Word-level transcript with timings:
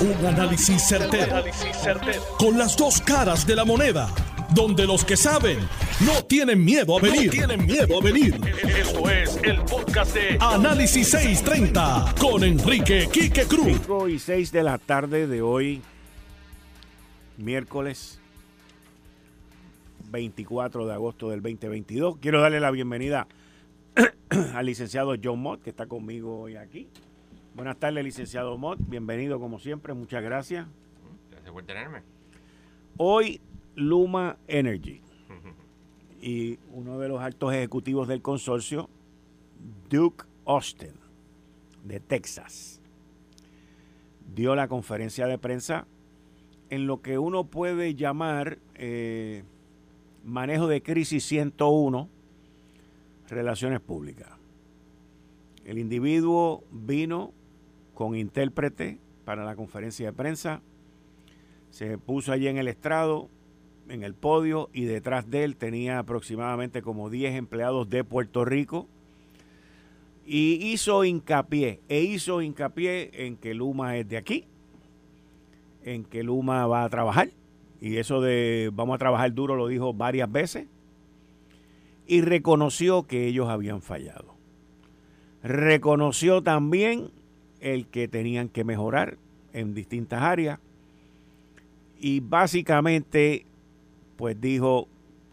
Un 0.00 0.24
análisis 0.24 0.82
certero, 0.88 1.44
Con 2.38 2.56
las 2.56 2.74
dos 2.74 3.02
caras 3.02 3.46
de 3.46 3.54
la 3.54 3.66
moneda. 3.66 4.08
Donde 4.54 4.86
los 4.86 5.04
que 5.04 5.14
saben 5.14 5.58
no 6.06 6.24
tienen 6.24 6.64
miedo 6.64 6.96
a 6.96 7.02
venir. 7.02 7.30
tienen 7.30 7.66
miedo 7.66 7.98
a 7.98 8.02
venir. 8.02 8.40
Esto 8.78 9.10
es 9.10 9.38
el 9.42 9.60
podcast 9.60 10.14
de 10.14 10.38
Análisis 10.40 11.06
630 11.10 12.14
con 12.18 12.42
Enrique 12.42 13.10
Quique 13.12 13.44
Cruz. 13.44 13.76
5 13.76 14.08
y 14.08 14.18
6 14.18 14.52
de 14.52 14.62
la 14.62 14.78
tarde 14.78 15.26
de 15.26 15.42
hoy, 15.42 15.82
miércoles 17.36 18.18
24 20.10 20.86
de 20.86 20.94
agosto 20.94 21.28
del 21.28 21.42
2022. 21.42 22.16
Quiero 22.22 22.40
darle 22.40 22.58
la 22.58 22.70
bienvenida 22.70 23.28
al 24.54 24.64
licenciado 24.64 25.14
John 25.22 25.40
Mott, 25.40 25.62
que 25.62 25.68
está 25.68 25.84
conmigo 25.84 26.40
hoy 26.40 26.56
aquí. 26.56 26.88
Buenas 27.54 27.78
tardes, 27.78 28.04
licenciado 28.04 28.56
Mott. 28.56 28.78
Bienvenido 28.80 29.40
como 29.40 29.58
siempre. 29.58 29.92
Muchas 29.92 30.22
gracias. 30.22 30.68
Gracias 31.30 31.52
por 31.52 31.64
tenerme. 31.64 32.02
Hoy 32.96 33.40
Luma 33.74 34.38
Energy 34.46 35.02
y 36.22 36.58
uno 36.72 36.98
de 36.98 37.08
los 37.08 37.20
altos 37.20 37.52
ejecutivos 37.52 38.06
del 38.06 38.22
consorcio, 38.22 38.88
Duke 39.88 40.24
Austin, 40.46 40.92
de 41.84 41.98
Texas, 41.98 42.80
dio 44.34 44.54
la 44.54 44.68
conferencia 44.68 45.26
de 45.26 45.38
prensa 45.38 45.86
en 46.68 46.86
lo 46.86 47.02
que 47.02 47.18
uno 47.18 47.44
puede 47.44 47.96
llamar 47.96 48.58
eh, 48.76 49.42
manejo 50.24 50.68
de 50.68 50.82
crisis 50.82 51.24
101, 51.24 52.08
relaciones 53.28 53.80
públicas. 53.80 54.28
El 55.64 55.78
individuo 55.78 56.62
vino 56.70 57.32
con 58.00 58.16
intérprete 58.16 58.96
para 59.26 59.44
la 59.44 59.54
conferencia 59.56 60.06
de 60.06 60.12
prensa. 60.14 60.62
Se 61.68 61.98
puso 61.98 62.32
allí 62.32 62.48
en 62.48 62.56
el 62.56 62.66
estrado, 62.66 63.28
en 63.90 64.04
el 64.04 64.14
podio, 64.14 64.70
y 64.72 64.84
detrás 64.84 65.28
de 65.28 65.44
él 65.44 65.56
tenía 65.56 65.98
aproximadamente 65.98 66.80
como 66.80 67.10
10 67.10 67.34
empleados 67.34 67.90
de 67.90 68.02
Puerto 68.02 68.46
Rico. 68.46 68.88
Y 70.24 70.72
hizo 70.72 71.04
hincapié, 71.04 71.80
e 71.90 72.00
hizo 72.00 72.40
hincapié 72.40 73.26
en 73.26 73.36
que 73.36 73.52
Luma 73.52 73.98
es 73.98 74.08
de 74.08 74.16
aquí, 74.16 74.46
en 75.84 76.04
que 76.04 76.22
Luma 76.22 76.66
va 76.66 76.84
a 76.84 76.88
trabajar. 76.88 77.28
Y 77.82 77.98
eso 77.98 78.22
de 78.22 78.70
vamos 78.72 78.94
a 78.94 78.98
trabajar 78.98 79.34
duro 79.34 79.56
lo 79.56 79.66
dijo 79.66 79.92
varias 79.92 80.32
veces. 80.32 80.68
Y 82.06 82.22
reconoció 82.22 83.02
que 83.02 83.26
ellos 83.26 83.50
habían 83.50 83.82
fallado. 83.82 84.36
Reconoció 85.42 86.42
también 86.42 87.10
el 87.60 87.86
que 87.86 88.08
tenían 88.08 88.48
que 88.48 88.64
mejorar 88.64 89.16
en 89.52 89.74
distintas 89.74 90.22
áreas. 90.22 90.58
Y 91.98 92.20
básicamente, 92.20 93.44
pues 94.16 94.40
dijo 94.40 94.88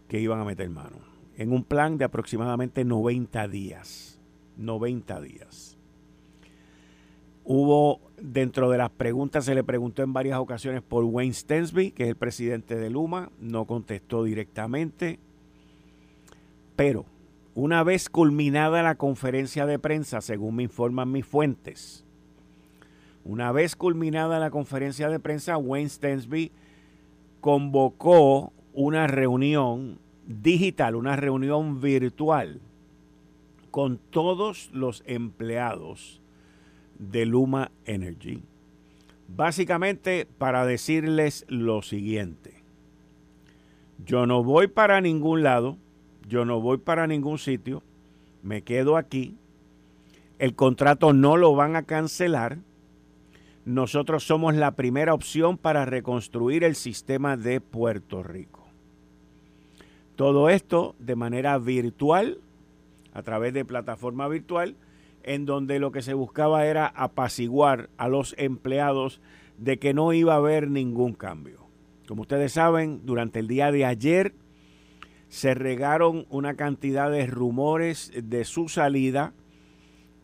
que 0.08 0.20
iban 0.20 0.40
a 0.40 0.44
meter 0.44 0.68
mano 0.70 1.08
en 1.38 1.52
un 1.52 1.62
plan 1.62 1.96
de 1.98 2.04
aproximadamente 2.04 2.84
90 2.84 3.48
días. 3.48 4.18
90 4.56 5.20
días. 5.20 5.78
Hubo, 7.44 8.00
dentro 8.20 8.68
de 8.68 8.76
las 8.76 8.90
preguntas, 8.90 9.44
se 9.44 9.54
le 9.54 9.64
preguntó 9.64 10.02
en 10.02 10.12
varias 10.12 10.38
ocasiones 10.38 10.82
por 10.82 11.04
Wayne 11.04 11.32
Stensby, 11.32 11.92
que 11.92 12.02
es 12.02 12.08
el 12.10 12.16
presidente 12.16 12.76
de 12.76 12.90
Luma, 12.90 13.30
no 13.40 13.64
contestó 13.66 14.24
directamente. 14.24 15.20
Pero, 16.76 17.06
una 17.54 17.84
vez 17.84 18.10
culminada 18.10 18.82
la 18.82 18.96
conferencia 18.96 19.64
de 19.64 19.78
prensa, 19.78 20.20
según 20.20 20.56
me 20.56 20.64
informan 20.64 21.10
mis 21.10 21.24
fuentes, 21.24 22.04
una 23.28 23.52
vez 23.52 23.76
culminada 23.76 24.38
la 24.38 24.50
conferencia 24.50 25.10
de 25.10 25.20
prensa, 25.20 25.58
Wayne 25.58 25.90
Stensby 25.90 26.50
convocó 27.42 28.54
una 28.72 29.06
reunión 29.06 29.98
digital, 30.26 30.94
una 30.94 31.14
reunión 31.14 31.82
virtual 31.82 32.58
con 33.70 33.98
todos 33.98 34.70
los 34.72 35.02
empleados 35.04 36.22
de 36.98 37.26
Luma 37.26 37.70
Energy, 37.84 38.42
básicamente 39.28 40.26
para 40.38 40.64
decirles 40.64 41.44
lo 41.48 41.82
siguiente. 41.82 42.54
Yo 44.06 44.24
no 44.24 44.42
voy 44.42 44.68
para 44.68 45.02
ningún 45.02 45.42
lado, 45.42 45.76
yo 46.26 46.46
no 46.46 46.62
voy 46.62 46.78
para 46.78 47.06
ningún 47.06 47.36
sitio, 47.36 47.82
me 48.42 48.62
quedo 48.62 48.96
aquí, 48.96 49.36
el 50.38 50.54
contrato 50.54 51.12
no 51.12 51.36
lo 51.36 51.54
van 51.54 51.76
a 51.76 51.82
cancelar, 51.82 52.58
nosotros 53.68 54.24
somos 54.24 54.54
la 54.54 54.70
primera 54.76 55.12
opción 55.12 55.58
para 55.58 55.84
reconstruir 55.84 56.64
el 56.64 56.74
sistema 56.74 57.36
de 57.36 57.60
Puerto 57.60 58.22
Rico. 58.22 58.66
Todo 60.16 60.48
esto 60.48 60.96
de 60.98 61.16
manera 61.16 61.58
virtual, 61.58 62.38
a 63.12 63.22
través 63.22 63.52
de 63.52 63.66
plataforma 63.66 64.26
virtual, 64.26 64.74
en 65.22 65.44
donde 65.44 65.80
lo 65.80 65.92
que 65.92 66.00
se 66.00 66.14
buscaba 66.14 66.64
era 66.64 66.86
apaciguar 66.86 67.90
a 67.98 68.08
los 68.08 68.34
empleados 68.38 69.20
de 69.58 69.78
que 69.78 69.92
no 69.92 70.14
iba 70.14 70.32
a 70.32 70.38
haber 70.38 70.70
ningún 70.70 71.12
cambio. 71.12 71.66
Como 72.06 72.22
ustedes 72.22 72.52
saben, 72.52 73.02
durante 73.04 73.38
el 73.38 73.48
día 73.48 73.70
de 73.70 73.84
ayer 73.84 74.32
se 75.28 75.52
regaron 75.52 76.24
una 76.30 76.54
cantidad 76.54 77.10
de 77.10 77.26
rumores 77.26 78.12
de 78.16 78.46
su 78.46 78.70
salida 78.70 79.34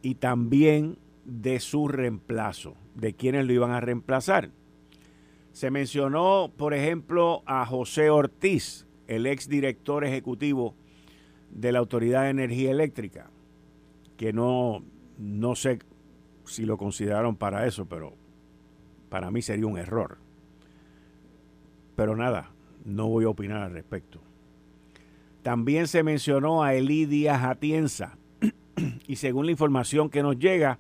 y 0.01 0.15
también 0.15 0.97
de 1.25 1.61
su 1.61 1.89
reemplazo, 1.89 2.77
de 2.95 3.15
quienes 3.15 3.47
lo 3.47 3.53
iban 3.53 3.71
a 3.71 3.81
reemplazar. 3.81 4.51
Se 5.53 5.71
mencionó, 5.71 6.53
por 6.57 6.75
ejemplo, 6.75 7.43
a 7.47 7.65
José 7.65 8.11
Ortiz, 8.11 8.87
el 9.07 9.27
ex 9.27 9.49
director 9.49 10.05
ejecutivo 10.05 10.75
de 11.51 11.73
la 11.73 11.79
Autoridad 11.79 12.25
de 12.25 12.31
Energía 12.31 12.71
Eléctrica, 12.71 13.31
que 14.17 14.33
no, 14.33 14.85
no 15.19 15.55
sé 15.55 15.79
si 16.45 16.65
lo 16.65 16.77
consideraron 16.77 17.37
para 17.37 17.67
eso, 17.67 17.87
pero 17.87 18.15
para 19.09 19.31
mí 19.31 19.43
sería 19.43 19.67
un 19.67 19.79
error. 19.79 20.19
Pero 21.97 22.17
nada, 22.17 22.51
no 22.85 23.09
voy 23.09 23.25
a 23.25 23.29
opinar 23.29 23.63
al 23.63 23.73
respecto. 23.73 24.21
También 25.43 25.87
se 25.87 26.03
mencionó 26.03 26.63
a 26.63 26.75
Elí 26.75 27.07
Díaz 27.07 27.45
Atienza, 27.45 28.19
y 29.07 29.17
según 29.17 29.47
la 29.47 29.53
información 29.53 30.11
que 30.11 30.23
nos 30.23 30.39
llega, 30.39 30.79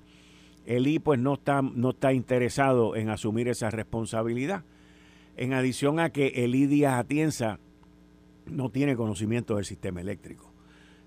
el 0.67 1.01
pues 1.03 1.21
no 1.21 1.35
está, 1.35 1.63
no 1.63 1.91
está 1.91 2.13
interesado 2.13 2.97
en 2.97 3.11
asumir 3.11 3.49
esa 3.49 3.71
responsabilidad. 3.71 4.65
En 5.37 5.53
adición 5.53 6.01
a 6.01 6.11
que 6.11 6.29
el 6.45 6.53
Díaz 6.53 6.95
Atienza 6.95 7.59
no 8.47 8.71
tiene 8.71 8.97
conocimiento 8.97 9.57
del 9.57 9.65
sistema 9.65 10.01
eléctrico. 10.01 10.53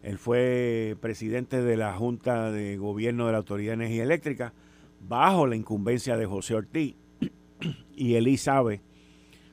Él 0.03 0.17
fue 0.17 0.95
presidente 1.01 1.61
de 1.61 1.77
la 1.77 1.93
Junta 1.93 2.51
de 2.51 2.77
Gobierno 2.77 3.25
de 3.25 3.31
la 3.31 3.39
Autoridad 3.39 3.71
de 3.71 3.85
Energía 3.85 4.03
Eléctrica 4.03 4.53
bajo 5.07 5.47
la 5.47 5.55
incumbencia 5.55 6.17
de 6.17 6.25
José 6.25 6.55
Ortiz 6.55 6.95
y 7.95 8.13
Elí 8.15 8.37
sabe 8.37 8.81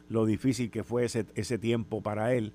lo 0.08 0.26
difícil 0.26 0.70
que 0.70 0.84
fue 0.84 1.04
ese, 1.06 1.26
ese 1.34 1.58
tiempo 1.58 2.02
para 2.02 2.34
él 2.34 2.52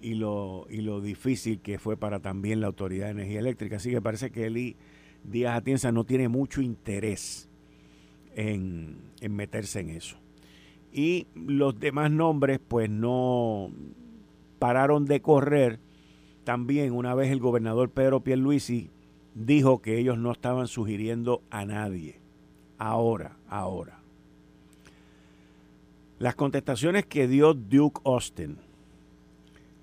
y 0.00 0.14
lo, 0.14 0.66
y 0.68 0.82
lo 0.82 1.00
difícil 1.00 1.60
que 1.60 1.78
fue 1.78 1.96
para 1.96 2.20
también 2.20 2.60
la 2.60 2.66
Autoridad 2.66 3.06
de 3.06 3.12
Energía 3.12 3.40
Eléctrica. 3.40 3.76
Así 3.76 3.90
que 3.90 4.02
parece 4.02 4.30
que 4.30 4.46
Elí 4.46 4.76
Díaz 5.24 5.56
Atienza 5.56 5.92
no 5.92 6.04
tiene 6.04 6.28
mucho 6.28 6.60
interés 6.62 7.48
en, 8.34 8.98
meterse 9.28 9.80
en 9.80 9.90
eso. 9.90 10.16
Y 10.92 11.26
los 11.34 11.78
demás 11.78 12.10
nombres 12.10 12.60
pues 12.66 12.90
no 12.90 13.70
pararon 14.58 15.06
de 15.06 15.20
correr. 15.22 15.80
También 16.44 16.92
una 16.92 17.14
vez 17.14 17.30
el 17.30 17.40
gobernador 17.40 17.90
Pedro 17.90 18.20
Pierluisi 18.20 18.90
dijo 19.34 19.80
que 19.80 19.98
ellos 19.98 20.18
no 20.18 20.32
estaban 20.32 20.66
sugiriendo 20.66 21.42
a 21.50 21.64
nadie. 21.64 22.20
Ahora, 22.78 23.36
ahora. 23.48 24.00
Las 26.18 26.34
contestaciones 26.34 27.06
que 27.06 27.26
dio 27.26 27.54
Duke 27.54 28.00
Austin. 28.04 28.58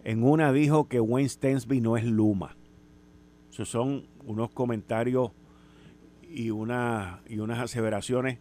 En 0.04 0.24
una 0.24 0.54
dijo 0.54 0.88
que 0.88 1.00
Wayne 1.00 1.30
Stensby 1.30 1.82
no 1.82 1.98
es 1.98 2.06
Luma. 2.06 2.56
Esos 3.52 3.70
son 3.70 4.06
unos 4.30 4.52
comentarios 4.52 5.32
y, 6.30 6.52
una, 6.52 7.22
y 7.28 7.40
unas 7.40 7.60
aseveraciones. 7.60 8.38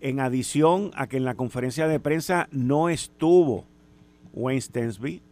En 0.00 0.18
adición 0.18 0.90
a 0.94 1.06
que 1.06 1.16
en 1.16 1.24
la 1.24 1.36
conferencia 1.36 1.86
de 1.86 2.00
prensa 2.00 2.48
no 2.50 2.88
estuvo 2.88 3.64
Wayne 4.34 4.60
Stensby, 4.60 5.22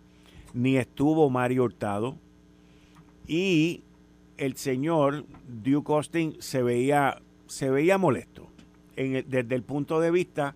ni 0.54 0.76
estuvo 0.76 1.28
Mario 1.28 1.64
Hurtado, 1.64 2.16
y 3.26 3.82
el 4.36 4.56
señor 4.56 5.24
Duke 5.48 5.92
Austin 5.92 6.36
se 6.38 6.62
veía, 6.62 7.20
se 7.46 7.70
veía 7.70 7.98
molesto 7.98 8.48
desde 8.96 9.54
el 9.54 9.62
punto 9.62 10.00
de 10.00 10.10
vista 10.10 10.54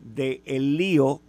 del 0.00 0.42
el 0.44 0.76
lío 0.76 1.20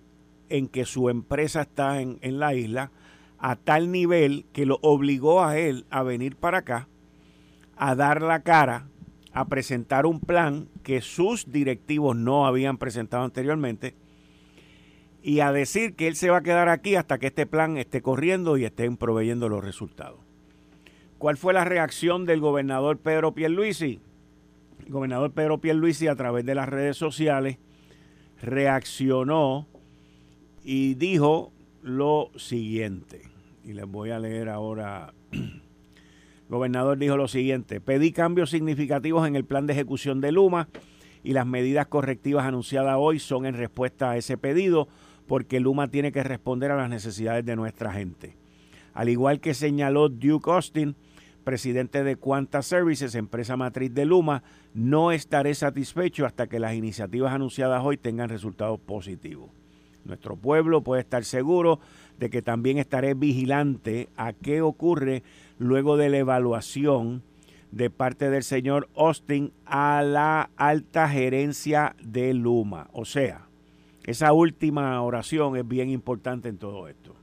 en 0.49 0.67
que 0.67 0.85
su 0.85 1.09
empresa 1.09 1.61
está 1.61 2.01
en, 2.01 2.17
en 2.21 2.39
la 2.39 2.55
isla, 2.55 2.91
a 3.37 3.55
tal 3.55 3.91
nivel 3.91 4.45
que 4.51 4.65
lo 4.65 4.79
obligó 4.81 5.43
a 5.43 5.57
él 5.57 5.85
a 5.89 6.03
venir 6.03 6.35
para 6.35 6.59
acá, 6.59 6.87
a 7.75 7.95
dar 7.95 8.21
la 8.21 8.41
cara 8.41 8.87
a 9.33 9.45
presentar 9.45 10.05
un 10.05 10.19
plan 10.19 10.67
que 10.83 11.01
sus 11.01 11.51
directivos 11.51 12.15
no 12.15 12.45
habían 12.45 12.77
presentado 12.77 13.23
anteriormente 13.23 13.95
y 15.23 15.39
a 15.39 15.51
decir 15.51 15.95
que 15.95 16.07
él 16.07 16.15
se 16.15 16.29
va 16.29 16.37
a 16.37 16.43
quedar 16.43 16.69
aquí 16.69 16.95
hasta 16.95 17.19
que 17.19 17.27
este 17.27 17.45
plan 17.45 17.77
esté 17.77 18.01
corriendo 18.01 18.57
y 18.57 18.65
estén 18.65 18.97
proveyendo 18.97 19.49
los 19.49 19.63
resultados. 19.63 20.19
¿Cuál 21.17 21.37
fue 21.37 21.53
la 21.53 21.63
reacción 21.63 22.25
del 22.25 22.39
gobernador 22.39 22.97
Pedro 22.97 23.33
Pierluisi? 23.33 23.99
El 24.85 24.91
gobernador 24.91 25.31
Pedro 25.31 25.59
Pierluisi 25.59 26.07
a 26.07 26.15
través 26.15 26.45
de 26.45 26.55
las 26.55 26.67
redes 26.67 26.97
sociales 26.97 27.57
reaccionó 28.41 29.67
y 30.63 30.95
dijo 30.95 31.53
lo 31.83 32.31
siguiente. 32.35 33.21
Y 33.63 33.73
les 33.73 33.85
voy 33.85 34.09
a 34.09 34.17
leer 34.17 34.49
ahora 34.49 35.13
gobernador 36.51 36.97
dijo 36.97 37.15
lo 37.15 37.29
siguiente, 37.29 37.79
pedí 37.79 38.11
cambios 38.11 38.49
significativos 38.49 39.25
en 39.25 39.37
el 39.37 39.45
plan 39.45 39.67
de 39.67 39.73
ejecución 39.73 40.19
de 40.19 40.33
Luma 40.33 40.67
y 41.23 41.31
las 41.31 41.47
medidas 41.47 41.87
correctivas 41.87 42.45
anunciadas 42.45 42.97
hoy 42.99 43.19
son 43.19 43.45
en 43.45 43.55
respuesta 43.55 44.11
a 44.11 44.17
ese 44.17 44.37
pedido 44.37 44.89
porque 45.27 45.61
Luma 45.61 45.87
tiene 45.87 46.11
que 46.11 46.23
responder 46.23 46.69
a 46.71 46.75
las 46.75 46.89
necesidades 46.89 47.45
de 47.45 47.55
nuestra 47.55 47.93
gente. 47.93 48.35
Al 48.93 49.07
igual 49.07 49.39
que 49.39 49.53
señaló 49.53 50.09
Duke 50.09 50.51
Austin, 50.51 50.97
presidente 51.45 52.03
de 52.03 52.17
Quanta 52.17 52.61
Services, 52.61 53.15
empresa 53.15 53.55
matriz 53.55 53.93
de 53.93 54.05
Luma, 54.05 54.43
no 54.73 55.13
estaré 55.13 55.55
satisfecho 55.55 56.25
hasta 56.25 56.47
que 56.47 56.59
las 56.59 56.73
iniciativas 56.73 57.31
anunciadas 57.31 57.81
hoy 57.81 57.95
tengan 57.95 58.27
resultados 58.27 58.77
positivos. 58.77 59.49
Nuestro 60.03 60.35
pueblo 60.35 60.81
puede 60.81 61.01
estar 61.01 61.23
seguro 61.23 61.79
de 62.19 62.29
que 62.29 62.41
también 62.41 62.77
estaré 62.77 63.13
vigilante 63.13 64.09
a 64.17 64.33
qué 64.33 64.61
ocurre 64.61 65.23
luego 65.61 65.95
de 65.95 66.09
la 66.09 66.17
evaluación 66.17 67.21
de 67.71 67.91
parte 67.91 68.31
del 68.31 68.43
señor 68.43 68.89
Austin 68.95 69.53
a 69.65 70.01
la 70.01 70.49
alta 70.57 71.07
gerencia 71.07 71.95
de 72.03 72.33
Luma. 72.33 72.89
O 72.93 73.05
sea, 73.05 73.47
esa 74.03 74.33
última 74.33 74.99
oración 75.03 75.55
es 75.55 75.67
bien 75.67 75.89
importante 75.89 76.49
en 76.49 76.57
todo 76.57 76.87
esto. 76.87 77.15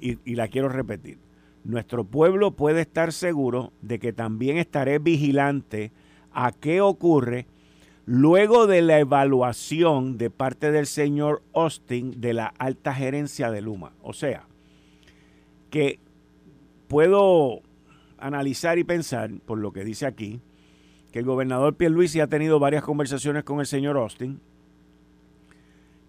Y, 0.00 0.34
la 0.34 0.48
quiero 0.48 0.68
repetir. 0.68 1.18
Nuestro 1.62 2.04
pueblo 2.04 2.50
puede 2.50 2.82
estar 2.82 3.12
seguro 3.12 3.72
de 3.80 3.98
que 3.98 4.12
también 4.12 4.58
estaré 4.58 4.98
vigilante 4.98 5.92
a 6.32 6.50
qué 6.50 6.80
ocurre 6.80 7.46
luego 8.04 8.66
de 8.66 8.82
la 8.82 8.98
evaluación 8.98 10.18
de 10.18 10.28
parte 10.28 10.72
del 10.72 10.86
señor 10.86 11.42
Austin 11.54 12.20
de 12.20 12.34
la 12.34 12.52
alta 12.58 12.92
gerencia 12.92 13.50
de 13.50 13.62
Luma. 13.62 13.92
O 14.02 14.12
sea, 14.12 14.46
que 15.70 16.00
puedo 16.94 17.60
analizar 18.18 18.78
y 18.78 18.84
pensar, 18.84 19.32
por 19.46 19.58
lo 19.58 19.72
que 19.72 19.82
dice 19.82 20.06
aquí, 20.06 20.40
que 21.10 21.18
el 21.18 21.24
gobernador 21.24 21.74
Pierluisi 21.74 22.20
ha 22.20 22.28
tenido 22.28 22.60
varias 22.60 22.84
conversaciones 22.84 23.42
con 23.42 23.58
el 23.58 23.66
señor 23.66 23.96
Austin 23.96 24.40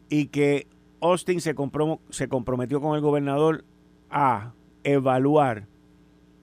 y 0.09 0.27
que 0.27 0.67
Austin 1.01 1.41
se, 1.41 1.55
se 2.11 2.27
comprometió 2.27 2.81
con 2.81 2.95
el 2.95 3.01
gobernador 3.01 3.65
a 4.11 4.53
evaluar 4.83 5.65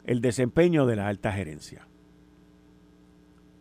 el 0.06 0.21
desempeño 0.21 0.87
de 0.87 0.97
la 0.97 1.06
alta 1.06 1.31
gerencia. 1.31 1.87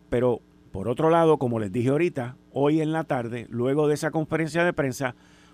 Pero, 0.10 0.42
por 0.72 0.88
otro 0.88 1.12
lado, 1.12 1.38
como 1.38 1.60
les 1.60 1.72
dije 1.72 1.90
ahorita, 1.90 2.38
hoy 2.54 2.82
en 2.82 2.92
la 2.92 3.04
tarde, 3.04 3.46
luego 3.52 3.88
de 3.88 3.94
esa 3.94 4.10
conferencia 4.10 4.66
de 4.66 4.74
prensa, 4.74 5.14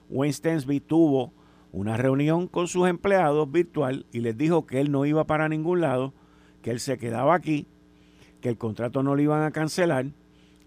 Wayne 0.09 0.31
Stensby 0.31 0.79
tuvo 0.79 1.33
una 1.77 1.95
reunión 1.95 2.47
con 2.47 2.67
sus 2.67 2.87
empleados 2.87 3.51
virtual 3.51 4.07
y 4.11 4.21
les 4.21 4.35
dijo 4.35 4.65
que 4.65 4.81
él 4.81 4.91
no 4.91 5.05
iba 5.05 5.25
para 5.25 5.47
ningún 5.47 5.81
lado, 5.81 6.13
que 6.63 6.71
él 6.71 6.79
se 6.79 6.97
quedaba 6.97 7.35
aquí, 7.35 7.67
que 8.41 8.49
el 8.49 8.57
contrato 8.57 9.03
no 9.03 9.15
lo 9.15 9.21
iban 9.21 9.43
a 9.43 9.51
cancelar 9.51 10.07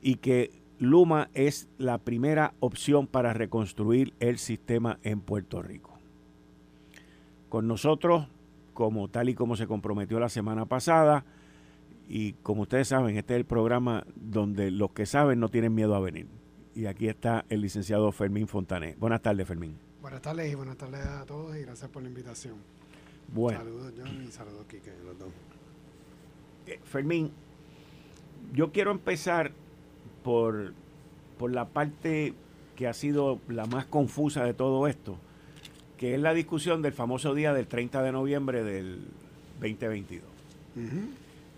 y 0.01 0.17
que 0.17 0.53
Luma 0.79 1.29
es 1.35 1.69
la 1.79 1.99
primera 1.99 2.55
opción 2.61 3.09
para 3.09 3.33
reconstruir 3.33 4.15
el 4.21 4.39
sistema 4.39 4.99
en 5.03 5.21
Puerto 5.21 5.61
Rico. 5.63 5.99
Con 7.49 7.67
nosotros, 7.67 8.29
como 8.73 9.09
tal 9.09 9.29
y 9.29 9.35
como 9.35 9.57
se 9.57 9.67
comprometió 9.67 10.21
la 10.21 10.29
semana 10.29 10.67
pasada, 10.67 11.25
y 12.09 12.35
como 12.35 12.63
ustedes 12.63 12.89
saben, 12.89 13.17
este 13.17 13.35
es 13.35 13.41
el 13.41 13.47
programa 13.47 14.05
donde 14.15 14.71
los 14.71 14.93
que 14.93 15.07
saben 15.07 15.41
no 15.41 15.49
tienen 15.49 15.75
miedo 15.75 15.95
a 15.97 16.01
venir. 16.01 16.29
Y 16.75 16.87
aquí 16.87 17.09
está 17.09 17.45
el 17.49 17.61
licenciado 17.61 18.11
Fermín 18.13 18.47
Fontané. 18.47 18.95
Buenas 18.99 19.23
tardes, 19.23 19.47
Fermín. 19.47 19.90
Buenas 20.03 20.23
tardes 20.23 20.51
y 20.51 20.55
buenas 20.55 20.79
tardes 20.79 21.05
a 21.05 21.27
todos 21.27 21.55
y 21.57 21.61
gracias 21.61 21.91
por 21.91 22.03
la 22.03 22.09
invitación. 22.09 22.55
Bueno. 23.35 23.59
Saludos, 23.59 23.93
John, 23.99 24.25
y 24.27 24.33
saludos, 24.33 24.65
Kike, 24.67 24.93
los 25.05 25.19
dos. 25.19 25.29
Eh, 26.67 26.81
Fermín, 26.85 27.31
yo 28.55 28.73
quiero 28.73 28.93
empezar 28.93 29.53
por, 30.25 30.73
por 31.39 31.53
la 31.53 31.69
parte 31.69 32.33
que 32.77 32.87
ha 32.87 32.95
sido 32.95 33.41
la 33.49 33.67
más 33.67 33.85
confusa 33.85 34.43
de 34.43 34.55
todo 34.55 34.87
esto, 34.89 35.19
que 35.99 36.15
es 36.15 36.21
la 36.21 36.33
discusión 36.33 36.81
del 36.81 36.95
famoso 36.95 37.35
día 37.35 37.53
del 37.53 37.67
30 37.67 38.03
de 38.03 38.13
noviembre 38.13 38.65
del 38.65 39.05
2022. 39.61 40.25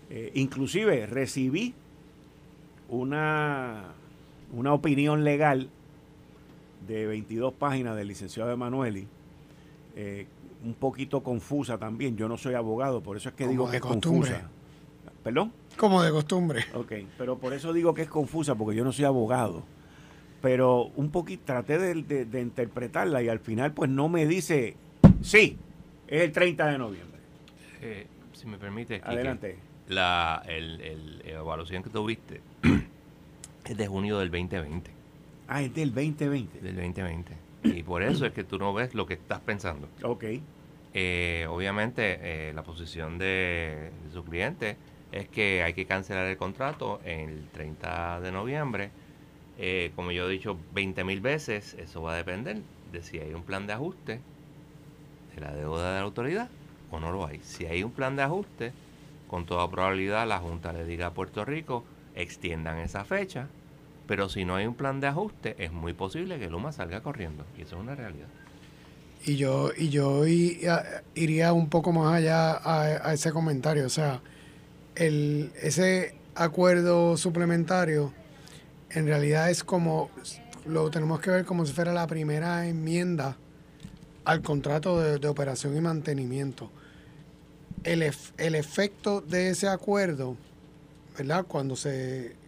Eh, 0.09 0.31
inclusive 0.35 1.05
recibí 1.05 1.73
una, 2.89 3.93
una 4.51 4.73
opinión 4.73 5.23
legal 5.23 5.69
de 6.87 7.07
22 7.07 7.53
páginas 7.53 7.95
del 7.95 8.07
licenciado 8.07 8.51
Emanueli, 8.51 9.07
eh, 9.95 10.27
un 10.63 10.73
poquito 10.73 11.21
confusa 11.21 11.77
también. 11.77 12.15
Yo 12.17 12.27
no 12.27 12.37
soy 12.37 12.53
abogado, 12.55 13.01
por 13.01 13.17
eso 13.17 13.29
es 13.29 13.35
que 13.35 13.47
digo 13.47 13.69
que 13.69 13.77
es 13.77 13.81
confusa. 13.81 14.49
¿Perdón? 15.23 15.53
Como 15.77 16.03
de 16.03 16.11
costumbre. 16.11 16.65
Ok, 16.73 16.93
pero 17.17 17.37
por 17.37 17.53
eso 17.53 17.71
digo 17.71 17.93
que 17.93 18.01
es 18.01 18.09
confusa, 18.09 18.55
porque 18.55 18.75
yo 18.75 18.83
no 18.83 18.91
soy 18.91 19.05
abogado. 19.05 19.63
Pero 20.41 20.91
un 20.97 21.09
poquito 21.11 21.43
traté 21.45 21.77
de, 21.77 22.41
interpretarla 22.41 23.23
y 23.23 23.29
al 23.29 23.39
final 23.39 23.71
pues 23.71 23.89
no 23.89 24.09
me 24.09 24.27
dice, 24.27 24.75
sí, 25.21 25.57
es 26.07 26.21
el 26.21 26.31
30 26.33 26.67
de 26.67 26.77
noviembre. 26.77 27.19
Eh, 27.81 28.07
si 28.33 28.47
me 28.47 28.57
permite. 28.57 29.01
Adelante. 29.03 29.57
la 29.87 30.43
el, 30.47 31.21
evaluación 31.25 31.83
que 31.83 31.89
tuviste 31.89 32.41
es 33.65 33.77
de 33.77 33.87
junio 33.87 34.19
del 34.19 34.29
2020. 34.29 35.02
Ah, 35.47 35.61
es 35.61 35.73
del 35.73 35.93
2020. 35.93 36.59
Del 36.59 36.75
2020. 36.75 37.33
Y 37.63 37.83
por 37.83 38.03
eso 38.03 38.25
es 38.25 38.33
que 38.33 38.43
tú 38.43 38.57
no 38.57 38.73
ves 38.73 38.93
lo 38.93 39.05
que 39.05 39.13
estás 39.13 39.39
pensando. 39.39 39.87
Ok. 40.03 40.25
Eh, 40.93 41.47
obviamente, 41.49 42.19
eh, 42.21 42.53
la 42.53 42.63
posición 42.63 43.17
de, 43.17 43.91
su 44.11 44.23
cliente 44.23 44.77
es 45.11 45.27
que 45.27 45.63
hay 45.63 45.73
que 45.73 45.85
cancelar 45.85 46.27
el 46.27 46.37
contrato 46.37 47.01
el 47.05 47.47
30 47.51 48.21
de 48.21 48.31
noviembre. 48.31 48.91
Eh, 49.57 49.91
como 49.95 50.11
yo 50.11 50.29
he 50.29 50.31
dicho 50.31 50.57
20 50.73 51.03
mil 51.03 51.21
veces, 51.21 51.75
eso 51.75 52.01
va 52.01 52.13
a 52.13 52.17
depender 52.17 52.61
de 52.91 53.01
si 53.01 53.19
hay 53.19 53.33
un 53.33 53.43
plan 53.43 53.65
de 53.65 53.73
ajuste 53.73 54.19
de 55.35 55.41
la 55.41 55.53
deuda 55.53 55.93
de 55.93 55.99
la 55.99 56.05
autoridad 56.05 56.49
o 56.91 56.99
no 56.99 57.11
lo 57.11 57.25
hay. 57.25 57.39
Si 57.43 57.65
hay 57.65 57.83
un 57.83 57.91
plan 57.91 58.15
de 58.15 58.23
ajuste, 58.23 58.71
con 59.27 59.45
toda 59.45 59.69
probabilidad 59.69 60.27
la 60.27 60.39
Junta 60.39 60.73
le 60.73 60.85
diga 60.85 61.07
a 61.07 61.13
Puerto 61.13 61.43
Rico, 61.43 61.83
extiendan 62.15 62.77
esa 62.77 63.03
fecha 63.03 63.47
pero 64.13 64.29
si 64.29 64.45
no 64.45 64.55
hay 64.55 64.67
un 64.67 64.75
plan 64.75 64.99
de 64.99 65.07
ajuste, 65.07 65.55
es 65.57 65.71
muy 65.71 65.93
posible 65.93 66.37
que 66.37 66.47
Luma 66.47 66.71
salga 66.71 67.01
corriendo. 67.01 67.47
Y 67.57 67.63
eso 67.63 67.77
es 67.77 67.81
una 67.81 67.95
realidad. 67.95 68.27
Y 69.25 69.37
yo, 69.37 69.71
y 69.75 69.89
yo 69.89 70.27
iría 70.27 71.51
un 71.51 71.67
poco 71.67 71.91
más 71.91 72.13
allá 72.13 72.59
a, 72.63 73.11
ese 73.11 73.31
comentario. 73.31 73.87
O 73.87 73.89
sea, 73.89 74.21
el, 74.93 75.51
ese 75.59 76.13
acuerdo 76.35 77.17
suplementario 77.17 78.13
en 78.91 79.07
realidad 79.07 79.49
es 79.49 79.63
como, 79.63 80.11
lo 80.67 80.91
tenemos 80.91 81.19
que 81.19 81.31
ver 81.31 81.43
como 81.43 81.65
si 81.65 81.73
fuera 81.73 81.91
la 81.91 82.05
primera 82.05 82.67
enmienda 82.67 83.35
al 84.25 84.43
contrato 84.43 84.99
de, 84.99 85.27
operación 85.27 85.75
y 85.75 85.81
mantenimiento. 85.81 86.69
El, 87.83 88.03
el 88.37 88.53
efecto 88.53 89.21
de 89.21 89.49
ese 89.49 89.67
acuerdo, 89.67 90.37
¿verdad? 91.17 91.45
Cuando 91.47 91.75
se 91.75 92.42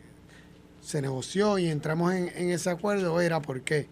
se 0.85 1.01
negoció 1.01 1.57
y 1.57 1.67
entramos 1.67 2.13
en, 2.13 2.29
ese 2.51 2.69
acuerdo 2.69 3.19
era 3.19 3.41
por 3.41 3.61
qué. 3.61 3.87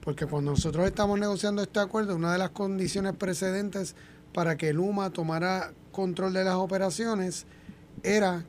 Porque 0.00 0.26
cuando 0.26 0.52
nosotros 0.52 0.86
estamos 0.86 1.18
negociando 1.18 1.60
este 1.60 1.80
acuerdo, 1.80 2.14
una 2.14 2.32
de 2.32 2.38
las 2.38 2.50
condiciones 2.50 3.14
precedentes 3.14 3.96
para 4.32 4.56
que 4.56 4.72
Luma 4.72 5.10
tomara 5.10 5.72
control 5.90 6.32
de 6.32 6.44
las 6.44 6.54
operaciones 6.54 7.46
era 8.04 8.44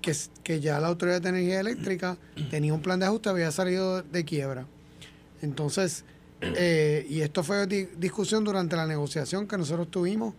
que, 0.00 0.14
que 0.44 0.60
ya 0.60 0.78
la 0.78 0.86
Autoridad 0.86 1.20
de 1.20 1.30
Energía 1.30 1.58
Eléctrica 1.58 2.16
tenía 2.50 2.72
un 2.72 2.80
plan 2.80 3.00
de 3.00 3.06
ajuste, 3.06 3.28
había 3.28 3.50
salido 3.50 4.02
de 4.02 4.24
quiebra. 4.24 4.66
Entonces, 5.42 6.04
eh, 6.40 7.04
y 7.10 7.22
esto 7.22 7.42
fue 7.42 7.66
discusión 7.66 8.44
durante 8.44 8.76
la 8.76 8.86
negociación 8.86 9.48
que 9.48 9.58
nosotros 9.58 9.90
tuvimos, 9.90 10.34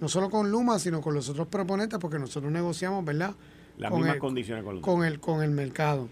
no 0.00 0.08
solo 0.08 0.30
con 0.30 0.50
Luma, 0.50 0.78
sino 0.78 1.02
con 1.02 1.12
los 1.12 1.28
otros 1.28 1.48
proponentes, 1.48 1.98
porque 1.98 2.18
nosotros 2.18 2.50
negociamos, 2.50 3.04
¿verdad? 3.04 3.34
Las 3.78 3.92
mismas 3.92 4.16
condiciones 4.16 4.64
con, 4.80 5.04
el, 5.04 5.20
con 5.20 5.42
el 5.42 5.50
mercado. 5.50 6.08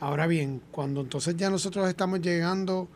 Ahora 0.00 0.26
bien, 0.26 0.62
cuando 0.70 1.02
entonces 1.02 1.36
ya 1.36 1.50
nosotros 1.50 1.86
estamos 1.88 2.20
llegando 2.20 2.88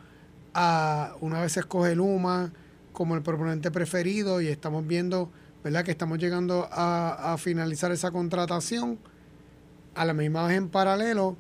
a, 0.55 1.15
una 1.21 1.41
vez 1.41 1.53
se 1.53 1.61
escoge 1.61 1.95
Luma 1.95 2.53
como 2.93 3.15
el 3.15 3.23
proponente 3.23 3.71
preferido 3.71 4.41
y 4.41 4.49
estamos 4.49 4.87
viendo, 4.87 5.31
¿verdad? 5.63 5.85
Que 5.85 5.91
estamos 5.91 6.19
llegando 6.19 6.69
a, 6.73 7.37
finalizar 7.39 7.93
esa 7.93 8.11
contratación, 8.11 8.99
a 9.95 10.05
la 10.05 10.15
misma 10.15 10.47
vez 10.47 10.57
en 10.57 10.69
paralelo 10.69 11.37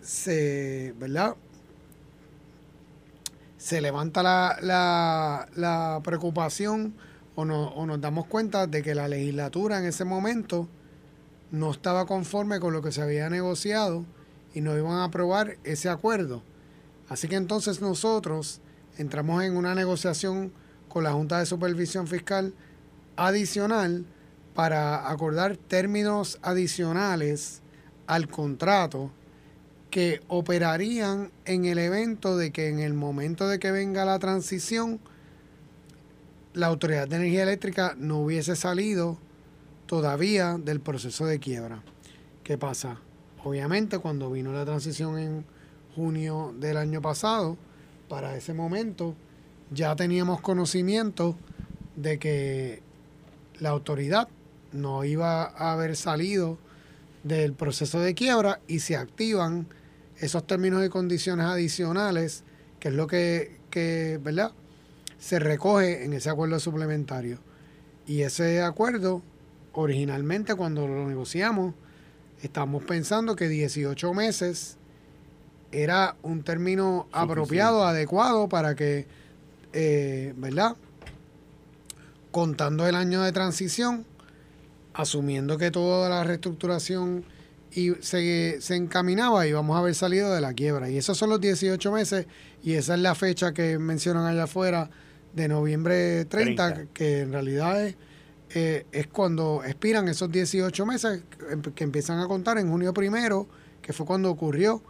se, 0.00 0.94
¿verdad? 0.98 1.36
Se 3.58 3.80
levanta 3.82 4.22
la, 4.22 4.56
la, 4.62 5.46
la 5.54 6.00
preocupación 6.02 6.94
o, 7.34 7.44
no, 7.44 7.68
o 7.68 7.84
nos 7.84 8.00
damos 8.00 8.26
cuenta 8.26 8.66
de 8.66 8.82
que 8.82 8.94
la 8.94 9.08
legislatura 9.08 9.78
en 9.78 9.84
ese 9.84 10.04
momento 10.04 10.68
no 11.50 11.70
estaba 11.70 12.06
conforme 12.06 12.60
con 12.60 12.72
lo 12.72 12.82
que 12.82 12.92
se 12.92 13.02
había 13.02 13.28
negociado 13.28 14.04
y 14.54 14.60
no 14.60 14.76
iban 14.76 14.92
a 14.92 15.04
aprobar 15.04 15.58
ese 15.64 15.88
acuerdo. 15.88 16.42
Así 17.08 17.28
que 17.28 17.36
entonces 17.36 17.80
nosotros 17.80 18.60
entramos 18.98 19.42
en 19.42 19.56
una 19.56 19.74
negociación 19.74 20.52
con 20.88 21.04
la 21.04 21.12
Junta 21.12 21.38
de 21.38 21.46
Supervisión 21.46 22.06
Fiscal 22.06 22.54
adicional 23.16 24.04
para 24.54 25.10
acordar 25.10 25.56
términos 25.56 26.38
adicionales 26.42 27.62
al 28.06 28.28
contrato 28.28 29.10
que 29.90 30.20
operarían 30.28 31.30
en 31.44 31.64
el 31.64 31.78
evento 31.78 32.36
de 32.36 32.52
que 32.52 32.68
en 32.68 32.78
el 32.78 32.94
momento 32.94 33.48
de 33.48 33.58
que 33.58 33.70
venga 33.72 34.04
la 34.04 34.18
transición, 34.18 35.00
la 36.54 36.68
Autoridad 36.68 37.08
de 37.08 37.16
Energía 37.16 37.42
Eléctrica 37.42 37.94
no 37.96 38.18
hubiese 38.18 38.56
salido 38.56 39.18
todavía 39.90 40.56
del 40.56 40.78
proceso 40.78 41.26
de 41.26 41.40
quiebra. 41.40 41.82
¿Qué 42.44 42.56
pasa? 42.56 43.00
Obviamente 43.42 43.98
cuando 43.98 44.30
vino 44.30 44.52
la 44.52 44.64
transición 44.64 45.18
en 45.18 45.44
junio 45.96 46.54
del 46.60 46.76
año 46.76 47.02
pasado, 47.02 47.56
para 48.08 48.36
ese 48.36 48.54
momento 48.54 49.16
ya 49.72 49.96
teníamos 49.96 50.40
conocimiento 50.42 51.34
de 51.96 52.20
que 52.20 52.82
la 53.58 53.70
autoridad 53.70 54.28
no 54.70 55.02
iba 55.02 55.42
a 55.42 55.72
haber 55.72 55.96
salido 55.96 56.56
del 57.24 57.54
proceso 57.54 57.98
de 57.98 58.14
quiebra 58.14 58.60
y 58.68 58.78
se 58.78 58.94
activan 58.94 59.66
esos 60.20 60.46
términos 60.46 60.86
y 60.86 60.88
condiciones 60.88 61.46
adicionales, 61.46 62.44
que 62.78 62.90
es 62.90 62.94
lo 62.94 63.08
que, 63.08 63.58
que 63.70 64.20
¿verdad? 64.22 64.52
se 65.18 65.40
recoge 65.40 66.04
en 66.04 66.12
ese 66.12 66.30
acuerdo 66.30 66.60
suplementario. 66.60 67.40
Y 68.06 68.22
ese 68.22 68.62
acuerdo, 68.62 69.22
originalmente 69.72 70.54
cuando 70.54 70.86
lo 70.86 71.06
negociamos, 71.06 71.74
estamos 72.42 72.84
pensando 72.84 73.36
que 73.36 73.48
18 73.48 74.14
meses 74.14 74.76
era 75.72 76.16
un 76.22 76.42
término 76.42 77.08
apropiado, 77.12 77.84
adecuado 77.84 78.48
para 78.48 78.74
que, 78.74 79.06
eh, 79.72 80.34
¿verdad? 80.36 80.76
Contando 82.30 82.86
el 82.86 82.94
año 82.94 83.22
de 83.22 83.32
transición, 83.32 84.04
asumiendo 84.94 85.58
que 85.58 85.70
toda 85.70 86.08
la 86.08 86.24
reestructuración 86.24 87.24
y 87.72 87.90
se, 88.00 88.60
se 88.60 88.74
encaminaba 88.74 89.46
y 89.46 89.52
vamos 89.52 89.76
a 89.76 89.80
haber 89.80 89.94
salido 89.94 90.34
de 90.34 90.40
la 90.40 90.52
quiebra. 90.54 90.90
Y 90.90 90.98
esos 90.98 91.16
son 91.16 91.30
los 91.30 91.40
18 91.40 91.92
meses 91.92 92.26
y 92.62 92.74
esa 92.74 92.94
es 92.94 93.00
la 93.00 93.14
fecha 93.14 93.52
que 93.52 93.78
mencionan 93.78 94.26
allá 94.26 94.44
afuera 94.44 94.90
de 95.34 95.48
noviembre 95.48 96.24
30, 96.24 96.86
que 96.92 97.20
en 97.20 97.32
realidad 97.32 97.86
es, 97.86 97.94
eh, 98.54 98.86
es 98.92 99.06
cuando 99.06 99.62
expiran 99.64 100.08
esos 100.08 100.30
18 100.30 100.86
meses 100.86 101.22
que 101.74 101.84
empiezan 101.84 102.18
a 102.20 102.26
contar 102.28 102.58
en 102.58 102.68
junio 102.70 102.92
primero, 102.92 103.46
que 103.82 103.92
fue 103.92 104.06
cuando 104.06 104.30
ocurrió 104.30 104.82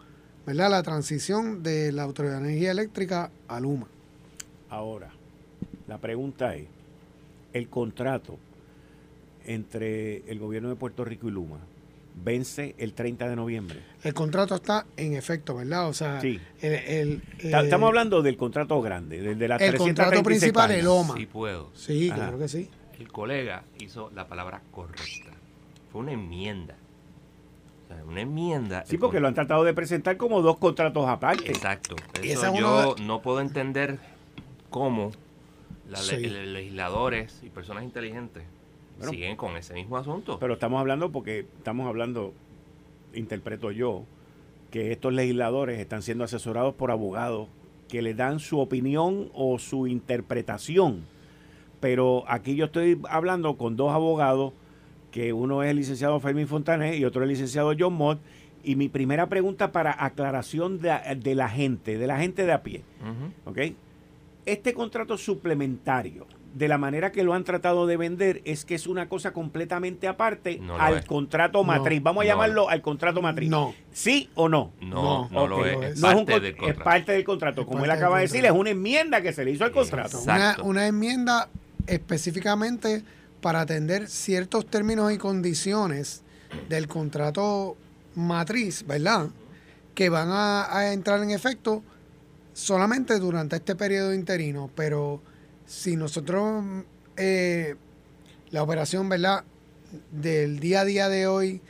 ¿verdad? 0.46 0.70
la 0.70 0.82
transición 0.82 1.62
de 1.62 1.92
la 1.92 2.04
Autoridad 2.04 2.40
de 2.40 2.48
Energía 2.48 2.70
Eléctrica 2.70 3.30
a 3.48 3.60
Luma. 3.60 3.86
Ahora, 4.68 5.10
la 5.88 5.98
pregunta 5.98 6.54
es, 6.54 6.66
el 7.52 7.68
contrato 7.68 8.38
entre 9.44 10.18
el 10.30 10.38
gobierno 10.38 10.68
de 10.68 10.76
Puerto 10.76 11.04
Rico 11.04 11.28
y 11.28 11.32
Luma 11.32 11.58
vence 12.22 12.74
el 12.78 12.92
30 12.92 13.28
de 13.28 13.36
noviembre. 13.36 13.80
El 14.02 14.14
contrato 14.14 14.54
está 14.54 14.86
en 14.96 15.14
efecto, 15.14 15.54
¿verdad? 15.56 15.88
O 15.88 15.92
sea, 15.92 16.20
Sí. 16.20 16.38
el, 16.60 16.72
el, 16.74 17.22
Estamos 17.38 17.86
eh, 17.86 17.88
hablando 17.88 18.22
del 18.22 18.36
contrato 18.36 18.80
grande, 18.82 19.20
del 19.20 19.38
de 19.38 19.48
las 19.48 19.60
el 19.60 19.76
contrato 19.76 20.10
336 20.10 20.24
principal, 20.24 20.70
el 20.70 20.76
páginas. 20.86 20.92
OMA. 21.10 21.16
Si 21.16 21.26
puedo. 21.26 21.70
Sí, 21.74 22.08
Ajá. 22.10 22.16
claro 22.16 22.38
que 22.38 22.48
sí. 22.48 22.68
El 23.00 23.08
colega 23.10 23.64
hizo 23.80 24.10
la 24.14 24.28
palabra 24.28 24.60
correcta. 24.70 25.30
Fue 25.90 26.02
una 26.02 26.12
enmienda. 26.12 26.76
O 27.84 27.88
sea, 27.94 28.04
una 28.04 28.20
enmienda. 28.20 28.84
Sí, 28.86 28.98
porque 28.98 29.16
con- 29.16 29.22
lo 29.22 29.28
han 29.28 29.34
tratado 29.34 29.64
de 29.64 29.74
presentar 29.74 30.16
como 30.16 30.42
dos 30.42 30.58
contratos 30.58 31.08
aparte. 31.08 31.50
Exacto. 31.50 31.96
Eso 32.22 32.54
yo 32.54 32.94
una 32.94 33.04
no 33.06 33.22
puedo 33.22 33.40
entender 33.40 33.98
cómo 34.68 35.10
Sí. 35.94 36.16
le- 36.18 36.46
legisladores 36.46 37.40
y 37.42 37.48
personas 37.48 37.82
inteligentes 37.84 38.44
Bueno. 38.98 39.10
siguen 39.12 39.36
con 39.36 39.56
ese 39.56 39.74
mismo 39.74 39.96
asunto. 39.96 40.38
Pero 40.38 40.52
estamos 40.54 40.78
hablando 40.78 41.10
porque 41.10 41.40
estamos 41.58 41.88
hablando, 41.88 42.32
interpreto 43.14 43.72
yo, 43.72 44.04
que 44.70 44.92
estos 44.92 45.12
legisladores 45.12 45.80
están 45.80 46.02
siendo 46.02 46.22
asesorados 46.22 46.74
por 46.74 46.90
abogados 46.92 47.48
que 47.88 48.02
le 48.02 48.14
dan 48.14 48.38
su 48.38 48.60
opinión 48.60 49.30
o 49.34 49.58
su 49.58 49.88
interpretación. 49.88 51.04
Pero 51.80 52.24
aquí 52.28 52.54
yo 52.56 52.66
estoy 52.66 53.00
hablando 53.08 53.56
con 53.56 53.76
dos 53.76 53.92
abogados, 53.92 54.52
que 55.10 55.32
uno 55.32 55.62
es 55.62 55.70
el 55.70 55.76
licenciado 55.78 56.20
Fermín 56.20 56.46
Fontané 56.46 56.96
y 56.96 57.04
otro 57.04 57.22
es 57.22 57.24
el 57.24 57.30
licenciado 57.30 57.72
John 57.78 57.94
Mott. 57.94 58.20
Y 58.62 58.76
mi 58.76 58.88
primera 58.90 59.26
pregunta 59.28 59.72
para 59.72 60.04
aclaración 60.04 60.80
de, 60.80 60.94
de 61.16 61.34
la 61.34 61.48
gente, 61.48 61.96
de 61.96 62.06
la 62.06 62.18
gente 62.18 62.44
de 62.44 62.52
a 62.52 62.62
pie. 62.62 62.82
¿ok? 63.46 63.58
Este 64.44 64.74
contrato 64.74 65.16
suplementario, 65.16 66.26
de 66.54 66.68
la 66.68 66.76
manera 66.78 67.10
que 67.12 67.22
lo 67.22 67.32
han 67.32 67.44
tratado 67.44 67.86
de 67.86 67.96
vender, 67.96 68.42
es 68.44 68.64
que 68.66 68.74
es 68.74 68.86
una 68.86 69.08
cosa 69.08 69.32
completamente 69.32 70.08
aparte 70.08 70.58
No 70.60 70.76
al 70.78 70.98
es. 70.98 71.04
contrato 71.06 71.62
matriz. 71.64 72.02
Vamos 72.02 72.22
a 72.22 72.24
No. 72.24 72.32
llamarlo 72.32 72.68
al 72.68 72.82
contrato 72.82 73.22
matriz. 73.22 73.48
No. 73.48 73.72
¿Sí 73.92 74.28
o 74.34 74.48
no? 74.48 74.72
No, 74.80 75.28
No, 75.28 75.28
no, 75.30 75.46
lo 75.48 75.64
es. 75.64 75.76
no 75.76 75.82
Es 75.84 75.92
es. 75.92 75.98
Es, 75.98 76.02
un 76.04 76.10
parte 76.26 76.32
con- 76.32 76.42
del 76.42 76.50
es 76.52 76.56
contrato. 76.58 76.84
parte 76.84 77.12
del 77.12 77.24
contrato. 77.24 77.60
Es 77.62 77.66
Como 77.66 77.78
parte 77.80 77.92
él 77.92 77.98
acaba 77.98 78.16
de 78.16 78.22
decir, 78.22 78.44
es 78.44 78.50
una 78.52 78.70
enmienda 78.70 79.22
que 79.22 79.32
se 79.32 79.44
le 79.44 79.52
hizo 79.52 79.64
al 79.64 79.72
contrato. 79.72 80.20
Una, 80.22 80.36
Exacto. 80.36 80.64
una 80.64 80.86
enmienda 80.86 81.48
específicamente 81.90 83.02
para 83.40 83.62
atender 83.62 84.08
ciertos 84.08 84.66
términos 84.66 85.12
y 85.12 85.18
condiciones 85.18 86.22
del 86.68 86.88
contrato 86.88 87.76
matriz, 88.14 88.86
¿verdad? 88.86 89.28
Que 89.94 90.08
van 90.08 90.28
a, 90.30 90.76
a 90.76 90.92
entrar 90.92 91.22
en 91.22 91.30
efecto 91.30 91.82
solamente 92.52 93.18
durante 93.18 93.56
este 93.56 93.74
periodo 93.74 94.14
interino, 94.14 94.70
pero 94.74 95.20
si 95.66 95.96
nosotros, 95.96 96.64
eh, 97.16 97.74
la 98.50 98.62
operación, 98.62 99.08
¿verdad? 99.08 99.44
Del 100.10 100.60
día 100.60 100.80
a 100.80 100.84
día 100.84 101.08
de 101.08 101.26
hoy 101.26 101.60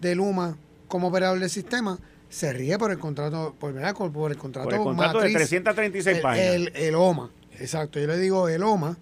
de 0.00 0.14
Luma 0.14 0.56
como 0.88 1.08
operador 1.08 1.38
del 1.38 1.50
sistema, 1.50 1.98
se 2.28 2.52
ríe 2.52 2.78
por 2.78 2.90
el 2.90 2.98
contrato, 2.98 3.54
por, 3.58 3.72
¿verdad? 3.72 3.94
por 3.94 4.30
el 4.30 4.38
contrato, 4.38 4.68
Por 4.68 4.78
el 4.78 4.82
contrato 4.82 5.18
de 5.20 5.24
matriz 5.30 5.48
336 5.48 6.18
el. 6.18 6.68
El, 6.68 6.76
el 6.76 6.94
OMA, 6.94 7.30
exacto. 7.58 7.98
Yo 7.98 8.06
le 8.06 8.18
digo 8.18 8.48
el 8.48 8.62
OMA. 8.62 8.96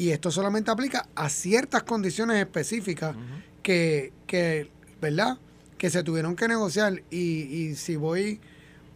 Y 0.00 0.12
esto 0.12 0.30
solamente 0.30 0.70
aplica 0.70 1.10
a 1.14 1.28
ciertas 1.28 1.82
condiciones 1.82 2.38
específicas 2.38 3.14
que, 3.62 4.14
que, 4.26 4.70
¿verdad? 4.98 5.36
Que 5.76 5.90
se 5.90 6.02
tuvieron 6.02 6.36
que 6.36 6.48
negociar. 6.48 7.02
Y, 7.10 7.18
y 7.18 7.74
si 7.74 7.96
voy 7.96 8.40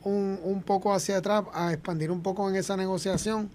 un, 0.03 0.41
un 0.43 0.63
poco 0.63 0.95
hacia 0.95 1.19
atrás 1.19 1.45
a 1.53 1.75
expandir 1.75 2.11
un 2.11 2.23
poco 2.23 2.49
en 2.49 2.57
esa 2.57 2.79
negociación, 2.79 3.51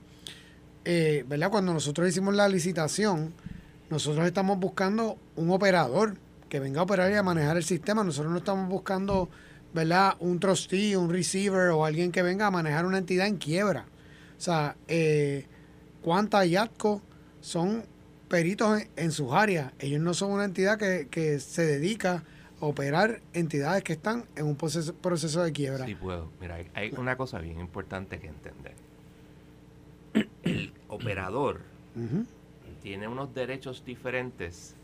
eh, 0.86 1.25
¿verdad? 1.27 1.50
Cuando 1.50 1.74
nosotros 1.74 2.08
hicimos 2.08 2.36
la 2.36 2.48
licitación, 2.48 3.34
nosotros 3.89 4.27
estamos 4.27 4.60
buscando 4.60 5.18
un 5.36 5.50
operador 5.50 6.18
que 6.50 6.60
venga 6.60 6.82
a 6.82 6.84
operar 6.84 7.12
y 7.12 7.15
a 7.15 7.24
manejar 7.24 7.58
el 7.58 7.63
sistema. 7.63 8.03
Nosotros 8.03 8.32
no 8.32 8.38
estamos 8.38 8.70
buscando, 8.70 9.27
¿verdad? 9.74 10.13
Un 10.20 10.39
trustee, 10.39 10.96
un 10.96 11.10
receiver 11.10 11.70
o 11.70 11.84
alguien 11.84 12.12
que 12.12 12.22
venga 12.22 12.46
a 12.46 12.51
manejar 12.51 12.86
una 12.86 13.00
entidad 13.00 13.25
en 13.25 13.38
quiebra. 13.38 13.88
O 14.38 14.39
sea, 14.39 14.75
eh, 14.88 15.48
Cuanta 16.03 16.46
y 16.46 16.56
Atco 16.56 17.01
son 17.41 17.84
peritos 18.27 18.81
en, 18.81 18.89
en 18.96 19.12
sus 19.12 19.31
áreas. 19.34 19.72
Ellos 19.79 20.01
no 20.01 20.13
son 20.13 20.31
una 20.31 20.46
entidad 20.46 20.77
que, 20.77 21.08
que 21.10 21.39
se 21.39 21.65
dedica 21.65 22.24
a 22.62 22.65
operar 22.65 23.22
entidades 23.34 23.84
que 23.84 23.93
están 23.93 24.25
en 24.36 24.46
un 24.46 24.55
proceso, 24.55 24.93
proceso 24.93 25.41
de 25.43 25.51
quiebra. 25.51 25.86
Sí 25.86 25.96
puedo. 25.96 26.29
Mira, 26.41 26.55
hay, 26.55 26.67
hay 26.74 26.93
una 26.98 27.15
cosa 27.17 27.39
bien 27.39 27.60
importante 27.60 28.19
que 28.19 28.27
entender. 28.27 28.74
El 30.43 30.74
operador 30.88 31.62
tiene 32.81 33.08
unos 33.08 33.34
derechos 33.34 33.84
diferentes 33.86 34.75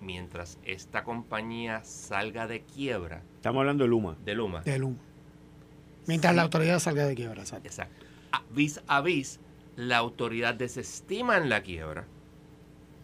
mientras 0.00 0.58
esta 0.64 1.04
compañía 1.04 1.82
salga 1.84 2.46
de 2.46 2.60
quiebra 2.62 3.22
Estamos 3.36 3.60
hablando 3.60 3.84
de 3.84 3.88
Luma. 3.88 4.16
de 4.24 4.34
Luma. 4.34 4.60
de 4.62 4.78
Luma. 4.78 4.96
Mientras 6.06 6.32
Sí. 6.32 6.36
la 6.36 6.42
autoridad 6.42 6.78
salga 6.78 7.06
de 7.06 7.14
quiebra, 7.14 7.40
exacto. 7.42 7.66
Exacto. 7.66 8.04
A 8.32 8.42
vis 8.50 8.80
a 8.86 9.00
vis, 9.00 9.40
la 9.76 9.98
autoridad 9.98 10.54
desestima 10.54 11.36
en 11.36 11.48
la 11.48 11.62
quiebra 11.62 12.06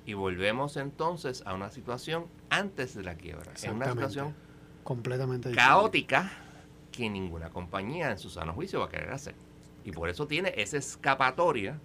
y 0.06 0.14
volvemos 0.14 0.76
entonces 0.76 1.42
a 1.46 1.54
una 1.54 1.70
situación 1.70 2.26
antes 2.48 2.94
de 2.94 3.02
la 3.02 3.14
quiebra. 3.14 3.52
Es 3.54 3.64
una 3.64 3.90
situación 3.90 4.34
Completamente 4.82 5.50
diferente. 5.50 5.68
caótica 5.68 6.32
que 6.90 7.08
ninguna 7.08 7.50
compañía 7.50 8.10
en 8.10 8.18
su 8.18 8.30
sano 8.30 8.52
juicio 8.52 8.80
va 8.80 8.86
a 8.86 8.88
querer 8.88 9.12
hacer. 9.12 9.34
Y 9.84 9.92
por 9.92 10.08
eso 10.08 10.26
tiene 10.26 10.52
esa 10.56 10.76
escapatoria 10.76 11.80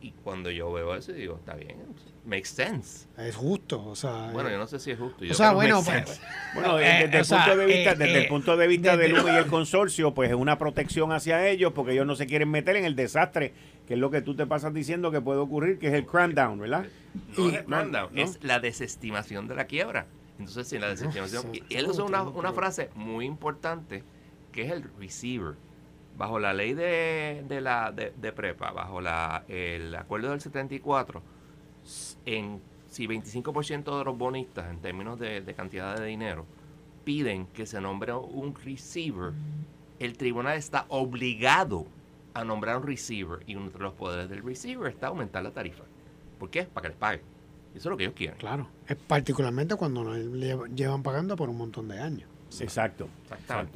Y 0.00 0.12
cuando 0.12 0.50
yo 0.50 0.72
veo 0.72 0.94
eso, 0.94 1.12
digo, 1.12 1.36
está 1.36 1.54
bien, 1.54 1.76
makes 2.24 2.48
sense. 2.48 3.06
Es 3.16 3.34
justo, 3.34 3.84
o 3.84 3.96
sea. 3.96 4.30
Bueno, 4.32 4.48
yo 4.48 4.58
no 4.58 4.66
sé 4.66 4.78
si 4.78 4.92
es 4.92 4.98
justo. 4.98 5.24
o 5.28 5.34
sea, 5.34 5.52
bueno, 5.52 5.82
pues, 5.84 6.20
bueno, 6.54 6.78
eh, 6.78 7.08
desde, 7.10 7.18
el, 7.18 7.26
punto 7.26 7.56
de 7.56 7.66
vista, 7.66 7.94
desde 7.94 8.22
el 8.22 8.28
punto 8.28 8.56
de 8.56 8.66
vista 8.68 8.96
del 8.96 9.12
y 9.12 9.36
el 9.36 9.46
consorcio, 9.50 10.14
pues 10.14 10.30
es 10.30 10.36
una 10.36 10.56
protección 10.56 11.12
hacia 11.12 11.48
ellos 11.48 11.72
porque 11.72 11.92
ellos 11.92 12.06
no 12.06 12.14
se 12.14 12.26
quieren 12.26 12.50
meter 12.50 12.76
en 12.76 12.84
el 12.84 12.94
desastre, 12.94 13.54
que 13.88 13.94
es 13.94 14.00
lo 14.00 14.10
que 14.10 14.20
tú 14.20 14.36
te 14.36 14.44
pasas 14.44 14.74
diciendo 14.74 15.10
que 15.10 15.22
puede 15.22 15.40
ocurrir, 15.40 15.78
que 15.78 15.88
es 15.88 15.94
el 15.94 16.04
crackdown, 16.04 16.58
¿verdad? 16.58 16.84
No 17.38 17.48
es 17.48 17.54
el 17.54 17.64
crackdown, 17.64 18.18
es 18.18 18.44
la 18.44 18.60
desestimación 18.60 19.48
de 19.48 19.54
la 19.54 19.64
quiebra. 19.64 20.06
Entonces, 20.38 20.68
sí, 20.68 20.78
la 20.78 20.90
desestimación. 20.90 21.54
y 21.54 21.74
él 21.74 21.86
usa 21.86 22.04
una, 22.04 22.22
una 22.22 22.52
frase 22.52 22.90
muy 22.94 23.24
importante 23.24 24.04
que 24.52 24.66
es 24.66 24.72
el 24.72 24.84
receiver 24.98 25.54
bajo 26.18 26.38
la 26.38 26.52
ley 26.52 26.74
de, 26.74 27.46
de 27.48 27.62
la 27.62 27.90
de, 27.90 28.32
prepa, 28.32 28.72
bajo 28.72 29.00
la, 29.00 29.44
el 29.48 29.94
acuerdo 29.94 30.32
del 30.32 30.42
74, 30.42 31.22
en, 32.26 32.60
si 32.90 33.06
25% 33.06 33.98
de 33.98 34.04
los 34.04 34.18
bonistas, 34.18 34.70
en 34.70 34.80
términos 34.80 35.18
de, 35.18 35.54
cantidad 35.56 35.98
de 35.98 36.04
dinero, 36.04 36.44
piden 37.04 37.46
que 37.46 37.64
se 37.64 37.80
nombre 37.80 38.12
un 38.12 38.54
receiver, 38.54 39.32
el 39.98 40.18
tribunal 40.18 40.58
está 40.58 40.84
obligado 40.90 41.86
a 42.40 42.44
nombrar 42.44 42.76
un 42.78 42.86
receiver 42.86 43.40
y 43.46 43.54
uno 43.54 43.70
de 43.70 43.78
los 43.78 43.94
poderes 43.94 44.28
del 44.28 44.42
receiver 44.42 44.90
está 44.90 45.08
aumentar 45.08 45.42
la 45.42 45.50
tarifa. 45.50 45.84
¿Por 46.38 46.50
qué? 46.50 46.64
Para 46.64 46.82
que 46.82 46.88
les 46.88 46.98
pague. 46.98 47.22
Eso 47.74 47.80
es 47.80 47.84
lo 47.86 47.96
que 47.96 48.04
ellos 48.04 48.14
quieren. 48.16 48.38
Claro, 48.38 48.68
es 48.86 48.96
particularmente 48.96 49.76
cuando 49.76 50.04
nos 50.04 50.68
llevan 50.74 51.02
pagando 51.02 51.36
por 51.36 51.48
un 51.48 51.58
montón 51.58 51.88
de 51.88 52.00
años. 52.00 52.28
Exacto. 52.60 53.08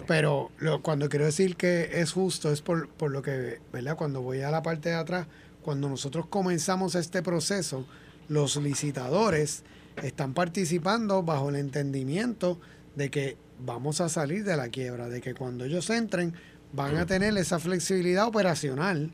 Pero 0.07 0.51
cuando 0.81 1.09
quiero 1.09 1.27
decir 1.27 1.57
que 1.57 2.01
es 2.01 2.13
justo 2.13 2.51
es 2.51 2.63
por, 2.63 2.89
por 2.89 3.11
lo 3.11 3.21
que, 3.21 3.61
¿verdad? 3.73 3.97
Cuando 3.97 4.23
voy 4.23 4.41
a 4.41 4.51
la 4.51 4.63
parte 4.63 4.89
de 4.89 4.95
atrás, 4.95 5.27
cuando 5.63 5.89
nosotros 5.89 6.27
comenzamos 6.27 6.95
este 6.95 7.23
proceso, 7.23 7.85
los 8.29 8.57
licitadores 8.57 9.65
están 10.03 10.33
participando 10.33 11.23
bajo 11.23 11.51
el 11.51 11.57
entendimiento 11.57 12.59
de 12.97 13.11
que 13.11 13.37
vamos 13.59 14.01
a 14.01 14.09
salir 14.09 14.45
de 14.45 14.57
la 14.57 14.71
quiebra, 14.71 15.09
de 15.09 15.21
que 15.21 15.35
cuando 15.35 15.65
ellos 15.65 15.91
entren 15.91 16.35
van 16.73 16.97
a 16.97 17.07
tener 17.07 17.37
esa 17.37 17.59
flexibilidad 17.59 18.27
operacional 18.27 19.13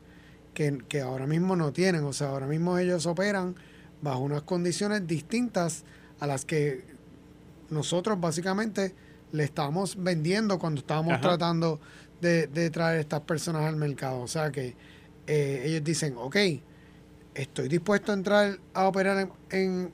que, 0.53 0.79
que 0.87 1.01
ahora 1.01 1.27
mismo 1.27 1.55
no 1.55 1.71
tienen. 1.73 2.03
O 2.03 2.13
sea, 2.13 2.29
ahora 2.29 2.47
mismo 2.47 2.77
ellos 2.77 3.05
operan 3.05 3.55
bajo 4.01 4.19
unas 4.19 4.43
condiciones 4.43 5.05
distintas 5.07 5.83
a 6.19 6.27
las 6.27 6.45
que 6.45 6.83
nosotros 7.69 8.19
básicamente 8.19 8.93
le 9.31 9.43
estamos 9.43 10.01
vendiendo 10.01 10.57
cuando 10.57 10.81
estábamos 10.81 11.21
tratando 11.21 11.79
de, 12.21 12.69
traer 12.71 12.99
estas 12.99 13.21
personas 13.21 13.63
al 13.63 13.75
mercado. 13.75 14.21
O 14.21 14.27
sea 14.27 14.51
que 14.51 14.75
eh, 15.27 15.63
ellos 15.65 15.83
dicen, 15.83 16.15
ok, 16.17 16.35
estoy 17.33 17.67
dispuesto 17.67 18.11
a 18.11 18.15
entrar 18.15 18.59
a 18.73 18.87
operar 18.87 19.29
en, 19.51 19.91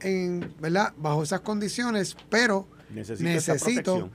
en, 0.00 0.54
¿verdad? 0.60 0.92
bajo 0.96 1.22
esas 1.22 1.40
condiciones, 1.40 2.16
pero 2.28 2.66
necesito, 2.90 4.10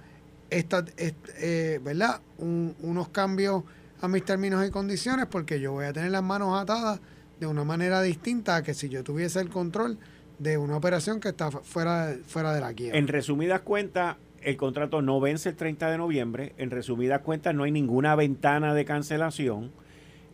esta, 0.49 0.85
eh, 0.97 1.79
¿verdad? 1.83 2.21
unos 2.37 3.09
cambios 3.09 3.63
a 4.01 4.07
mis 4.07 4.23
términos 4.23 4.65
y 4.67 4.71
condiciones 4.71 5.25
porque 5.25 5.59
yo 5.59 5.71
voy 5.71 5.85
a 5.85 5.93
tener 5.93 6.11
las 6.11 6.23
manos 6.23 6.59
atadas 6.59 6.99
de 7.39 7.47
una 7.47 7.63
manera 7.63 8.01
distinta 8.01 8.57
a 8.57 8.63
que 8.63 8.73
si 8.73 8.89
yo 8.89 9.03
tuviese 9.03 9.39
el 9.39 9.49
control 9.49 9.97
de 10.39 10.57
una 10.57 10.77
operación 10.77 11.19
que 11.19 11.29
está 11.29 11.51
fuera, 11.51 12.15
fuera 12.25 12.53
de 12.53 12.61
la 12.61 12.73
quiebra. 12.73 12.97
En 12.97 13.07
resumidas 13.07 13.61
cuentas, 13.61 14.17
el 14.41 14.57
contrato 14.57 15.01
no 15.01 15.19
vence 15.19 15.49
el 15.49 15.55
30 15.55 15.89
de 15.91 15.97
noviembre. 15.97 16.53
En 16.57 16.71
resumidas 16.71 17.21
cuentas, 17.21 17.55
no 17.55 17.63
hay 17.63 17.71
ninguna 17.71 18.15
ventana 18.15 18.73
de 18.73 18.85
cancelación. 18.85 19.71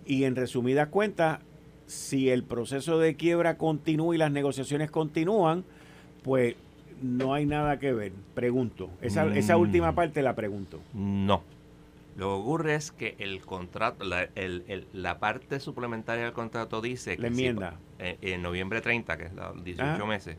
Y 0.06 0.26
en 0.26 0.36
resumidas 0.36 0.90
cuentas, 0.90 1.40
si 1.86 2.30
el 2.30 2.44
proceso 2.44 3.00
de 3.00 3.16
quiebra 3.16 3.58
continúa 3.58 4.16
y 4.16 4.18
las 4.18 4.32
negociaciones 4.32 4.92
continúan, 4.92 5.64
pues 6.24 6.56
no 7.02 7.34
hay 7.34 7.46
nada 7.46 7.80
que 7.80 7.94
ver. 7.94 8.14
Pregunto. 8.34 8.90
Esa, 9.02 9.26
esa 9.36 9.58
mm. 9.58 9.62
última 9.62 9.96
parte 9.96 10.22
la 10.22 10.36
pregunto. 10.36 10.80
No. 10.94 11.44
Lo 12.18 12.28
que 12.28 12.34
ocurre 12.34 12.76
es 12.76 12.92
que 12.92 13.16
el 13.20 13.42
contrato, 13.42 14.04
la, 14.04 14.24
el, 14.36 14.88
la 14.94 15.20
parte 15.20 15.60
suplementaria 15.60 16.26
del 16.26 16.34
contrato 16.34 16.82
dice 16.82 17.16
que 17.16 17.22
la 17.22 17.28
enmienda. 17.30 17.80
Eh, 18.00 18.18
en, 18.22 18.42
noviembre 18.42 18.82
30, 18.82 19.18
que 19.18 19.26
es 19.26 19.34
los 19.34 19.64
18 19.64 20.06
meses, 20.06 20.38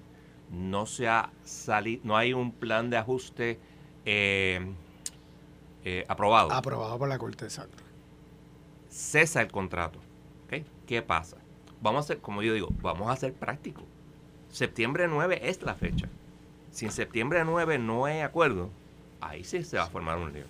no 0.50 0.86
se 0.86 1.08
ha 1.08 1.30
salido, 1.44 2.02
no 2.04 2.16
hay 2.16 2.34
un 2.34 2.52
plan 2.52 2.90
de 2.90 2.98
ajuste 2.98 3.58
eh, 4.04 4.60
eh, 5.84 6.04
aprobado. 6.08 6.52
Aprobado 6.52 6.98
por 6.98 7.08
la 7.08 7.18
Corte, 7.18 7.44
exacto. 7.44 7.82
Cesa 8.88 9.40
el 9.40 9.50
contrato. 9.50 9.98
¿Qué 10.86 11.00
pasa? 11.00 11.38
Vamos 11.80 12.04
a 12.04 12.08
ser, 12.08 12.18
como 12.18 12.42
yo 12.42 12.52
digo, 12.52 12.68
vamos 12.82 13.10
a 13.10 13.16
ser 13.16 13.32
prácticos. 13.32 13.84
Septiembre 14.50 15.08
9 15.08 15.40
es 15.42 15.62
la 15.62 15.74
fecha. 15.74 16.08
Si 16.72 16.86
en 16.86 16.90
septiembre 16.90 17.44
9 17.44 17.78
no 17.78 18.06
hay 18.06 18.20
acuerdo, 18.20 18.70
ahí 19.20 19.44
sí 19.44 19.62
se 19.62 19.76
va 19.76 19.84
a 19.84 19.88
formar 19.88 20.18
un 20.18 20.32
lío. 20.32 20.44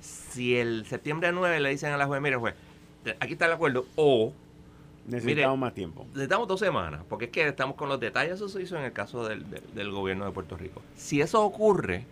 Si 0.00 0.56
el 0.56 0.84
septiembre 0.86 1.32
9 1.32 1.60
le 1.60 1.70
dicen 1.70 1.92
a 1.92 1.96
la 1.96 2.06
juez, 2.06 2.20
mire 2.20 2.36
juez, 2.36 2.54
aquí 3.20 3.32
está 3.32 3.46
el 3.46 3.52
acuerdo, 3.52 3.86
o 3.96 4.32
Necesitamos 5.06 5.58
más 5.58 5.72
tiempo. 5.72 6.04
Necesitamos 6.10 6.48
dos 6.48 6.60
semanas, 6.60 7.02
porque 7.08 7.26
es 7.26 7.30
que 7.30 7.48
estamos 7.48 7.76
con 7.76 7.88
los 7.88 7.98
detalles, 7.98 8.34
eso 8.34 8.48
se 8.48 8.60
hizo 8.60 8.76
en 8.76 8.84
el 8.84 8.92
caso 8.92 9.26
del, 9.26 9.90
gobierno 9.90 10.26
de 10.26 10.32
Puerto 10.32 10.56
Rico. 10.56 10.82
Si 10.96 11.22
eso 11.22 11.42
ocurre, 11.42 12.04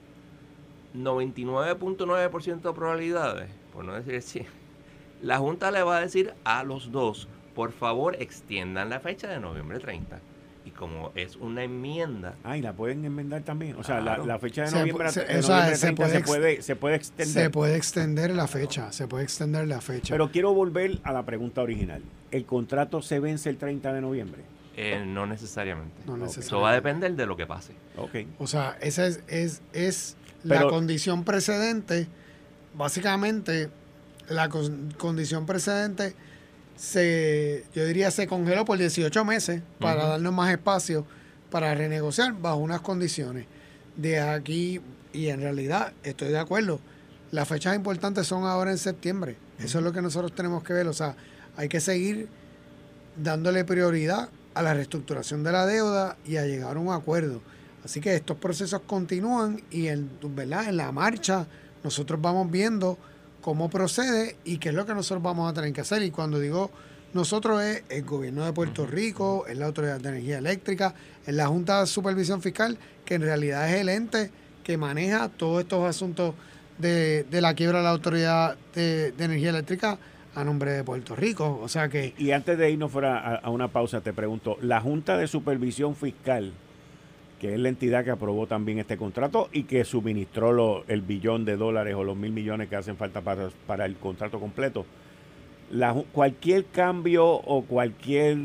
99.9% 0.95 2.63
de 2.63 2.73
probabilidades, 2.73 3.51
por 3.75 3.85
no 3.85 3.93
decir 3.93 4.23
100, 4.23 4.47
la 5.23 5.37
Junta 5.39 5.71
le 5.71 5.83
va 5.83 5.99
a 5.99 6.01
decir 6.01 6.33
a 6.45 6.65
los 6.65 6.91
dos, 6.91 7.29
por 7.55 7.73
favor 7.73 8.17
extiendan 8.19 8.89
la 8.89 9.01
fecha 9.01 9.29
de 9.29 9.41
noviembre 9.41 9.79
30 9.79 10.19
y 10.67 10.71
como 10.71 11.13
es 11.15 11.37
una 11.37 11.63
enmienda. 11.63 12.35
Ah, 12.43 12.59
y 12.59 12.61
la 12.61 12.73
pueden 12.73 13.05
enmendar 13.05 13.43
también. 13.43 13.77
O 13.77 13.85
sea, 13.85 14.01
la, 14.01 14.39
fecha 14.41 14.65
de 14.65 14.73
noviembre, 14.73 15.11
se, 15.11 15.21
se, 15.21 15.93
puede, 15.93 16.61
se, 16.61 16.75
puede, 16.75 16.97
extender. 16.97 17.45
Se 17.45 17.51
puede 17.51 17.77
extender 17.77 18.35
la 18.35 18.49
fecha, 18.49 18.91
se 18.93 19.07
puede 19.07 19.23
extender 19.23 19.69
la 19.69 19.81
fecha. 19.81 20.13
Pero 20.13 20.33
quiero 20.33 20.53
volver 20.53 20.99
a 21.05 21.13
la 21.13 21.25
pregunta 21.25 21.63
original. 21.63 22.03
¿El 22.33 22.45
contrato 22.45 23.01
se 23.01 23.21
vence 23.21 23.49
el 23.49 23.59
30 23.59 23.93
de 23.93 24.01
noviembre? 24.01 24.43
Eh, 24.77 25.05
no 25.07 25.25
necesariamente. 25.25 26.03
No 26.05 26.27
Eso 26.27 26.61
va 26.61 26.71
a 26.71 26.75
depender 26.75 27.15
de 27.15 27.27
lo 27.27 27.37
que 27.37 27.47
pase. 27.47 27.73
Okay. 27.97 28.27
O 28.39 28.49
sea, 28.49 28.77
esa 28.81 29.07
es, 29.07 29.23
es, 29.29 29.63
es 29.73 30.17
la 30.43 30.67
condición 30.67 31.23
precedente. 31.23 32.09
Básicamente, 32.75 33.71
la 34.29 34.49
condición 34.49 35.47
precedente 35.47 36.17
se, 36.77 37.65
yo 37.75 37.85
diría, 37.85 38.11
se 38.11 38.27
congeló 38.27 38.65
por 38.65 38.79
18 38.79 39.25
meses 39.25 39.63
para 39.81 40.07
darnos 40.07 40.33
más 40.33 40.51
espacio 40.51 41.07
para 41.51 41.75
renegociar 41.75 42.35
bajo 42.35 42.59
unas 42.59 42.81
condiciones. 42.81 43.47
De 43.97 44.21
aquí, 44.21 44.81
y 45.13 45.29
en 45.29 45.41
realidad 45.41 45.93
estoy 46.03 46.29
de 46.29 46.39
acuerdo, 46.39 46.81
las 47.31 47.49
fechas 47.49 47.75
importantes 47.75 48.27
son 48.27 48.45
ahora 48.45 48.71
en 48.71 48.79
septiembre. 48.79 49.37
Eso 49.59 49.79
es 49.79 49.85
lo 49.85 49.93
que 49.93 50.03
nosotros 50.03 50.35
tenemos 50.35 50.63
que 50.63 50.73
ver. 50.73 50.87
O 50.87 50.93
sea, 50.93 51.17
hay 51.57 51.69
que 51.69 51.81
seguir 51.81 52.29
dándole 53.17 53.65
prioridad 53.65 54.29
a 54.55 54.63
la 54.63 54.75
reestructuración 54.75 55.43
de 55.45 55.53
la 55.53 55.67
deuda 55.67 56.17
y 56.27 56.37
a 56.37 56.47
llegar 56.47 56.77
a 56.77 56.81
un 56.81 56.93
acuerdo. 56.93 57.41
Así 57.85 58.01
que 58.01 58.15
estos 58.15 58.37
procesos 58.37 58.83
continúan 58.87 59.63
y 59.71 59.87
en, 59.87 60.11
¿verdad? 60.35 60.69
en 60.69 60.77
la 60.77 60.93
marcha 60.93 61.47
nosotros 61.85 62.21
vamos 62.21 62.51
viendo 62.51 62.99
cómo 63.47 63.71
procede 63.71 64.35
y 64.45 64.59
qué 64.59 64.71
es 64.71 64.75
lo 64.75 64.87
que 64.87 64.93
nosotros 64.93 65.23
vamos 65.23 65.49
a 65.49 65.55
tener 65.55 65.73
que 65.73 65.81
hacer. 65.81 66.03
Y 66.03 66.11
cuando 66.11 66.41
digo 66.41 66.69
nosotros 67.15 67.63
es 67.63 67.85
el 67.91 68.03
gobierno 68.03 68.45
de 68.45 68.53
Puerto 68.53 68.87
Rico, 68.87 69.47
es 69.47 69.57
la 69.57 69.67
Autoridad 69.67 70.01
de 70.01 70.09
Energía 70.09 70.39
Eléctrica, 70.39 70.97
es 71.25 71.33
la 71.33 71.47
Junta 71.47 71.79
de 71.79 71.87
Supervisión 71.87 72.43
Fiscal, 72.43 72.77
que 73.05 73.15
en 73.15 73.23
realidad 73.23 73.73
es 73.73 73.81
el 73.83 73.89
ente 73.89 74.33
que 74.65 74.77
maneja 74.77 75.29
todos 75.29 75.61
estos 75.61 75.89
asuntos 75.89 76.35
de, 76.79 77.25
la 77.31 77.55
quiebra 77.55 77.79
de 77.79 77.85
la 77.85 77.91
Autoridad 77.91 78.57
de, 78.75 79.15
Energía 79.17 79.51
Eléctrica 79.51 79.97
a 80.35 80.43
nombre 80.43 80.73
de 80.73 80.83
Puerto 80.83 81.15
Rico. 81.15 81.61
O 81.63 81.69
sea 81.69 81.89
que... 81.89 82.15
Y 82.19 82.33
antes 82.33 82.59
de 82.59 82.69
irnos 82.69 82.91
fuera 82.91 83.17
a, 83.17 83.37
a 83.37 83.51
una 83.51 83.69
pausa, 83.69 84.01
te 84.01 84.13
pregunto, 84.13 84.59
la 84.61 84.81
Junta 84.81 85.17
de 85.17 85.29
Supervisión 85.29 85.95
Fiscal 85.95 86.53
que 87.41 87.53
es 87.53 87.61
la 87.61 87.69
entidad 87.69 88.05
que 88.05 88.11
aprobó 88.11 88.47
también 88.47 88.79
este 88.79 88.97
contrato 88.97 89.49
y 89.53 89.65
que 89.65 89.85
suministró 89.85 90.85
el 90.89 91.03
billón 91.03 91.45
de 91.45 91.57
dólares 91.57 91.95
o 91.95 92.05
los 92.05 92.17
mil 92.17 92.33
millones 92.33 92.69
que 92.69 92.77
hacen 92.77 92.97
falta 92.97 93.21
para, 93.21 93.51
para 93.67 93.85
el 93.85 93.97
contrato 93.97 94.41
completo. 94.41 94.87
Cualquier 96.13 96.67
cambio 96.67 97.27
o 97.27 97.63
cualquier 97.63 98.39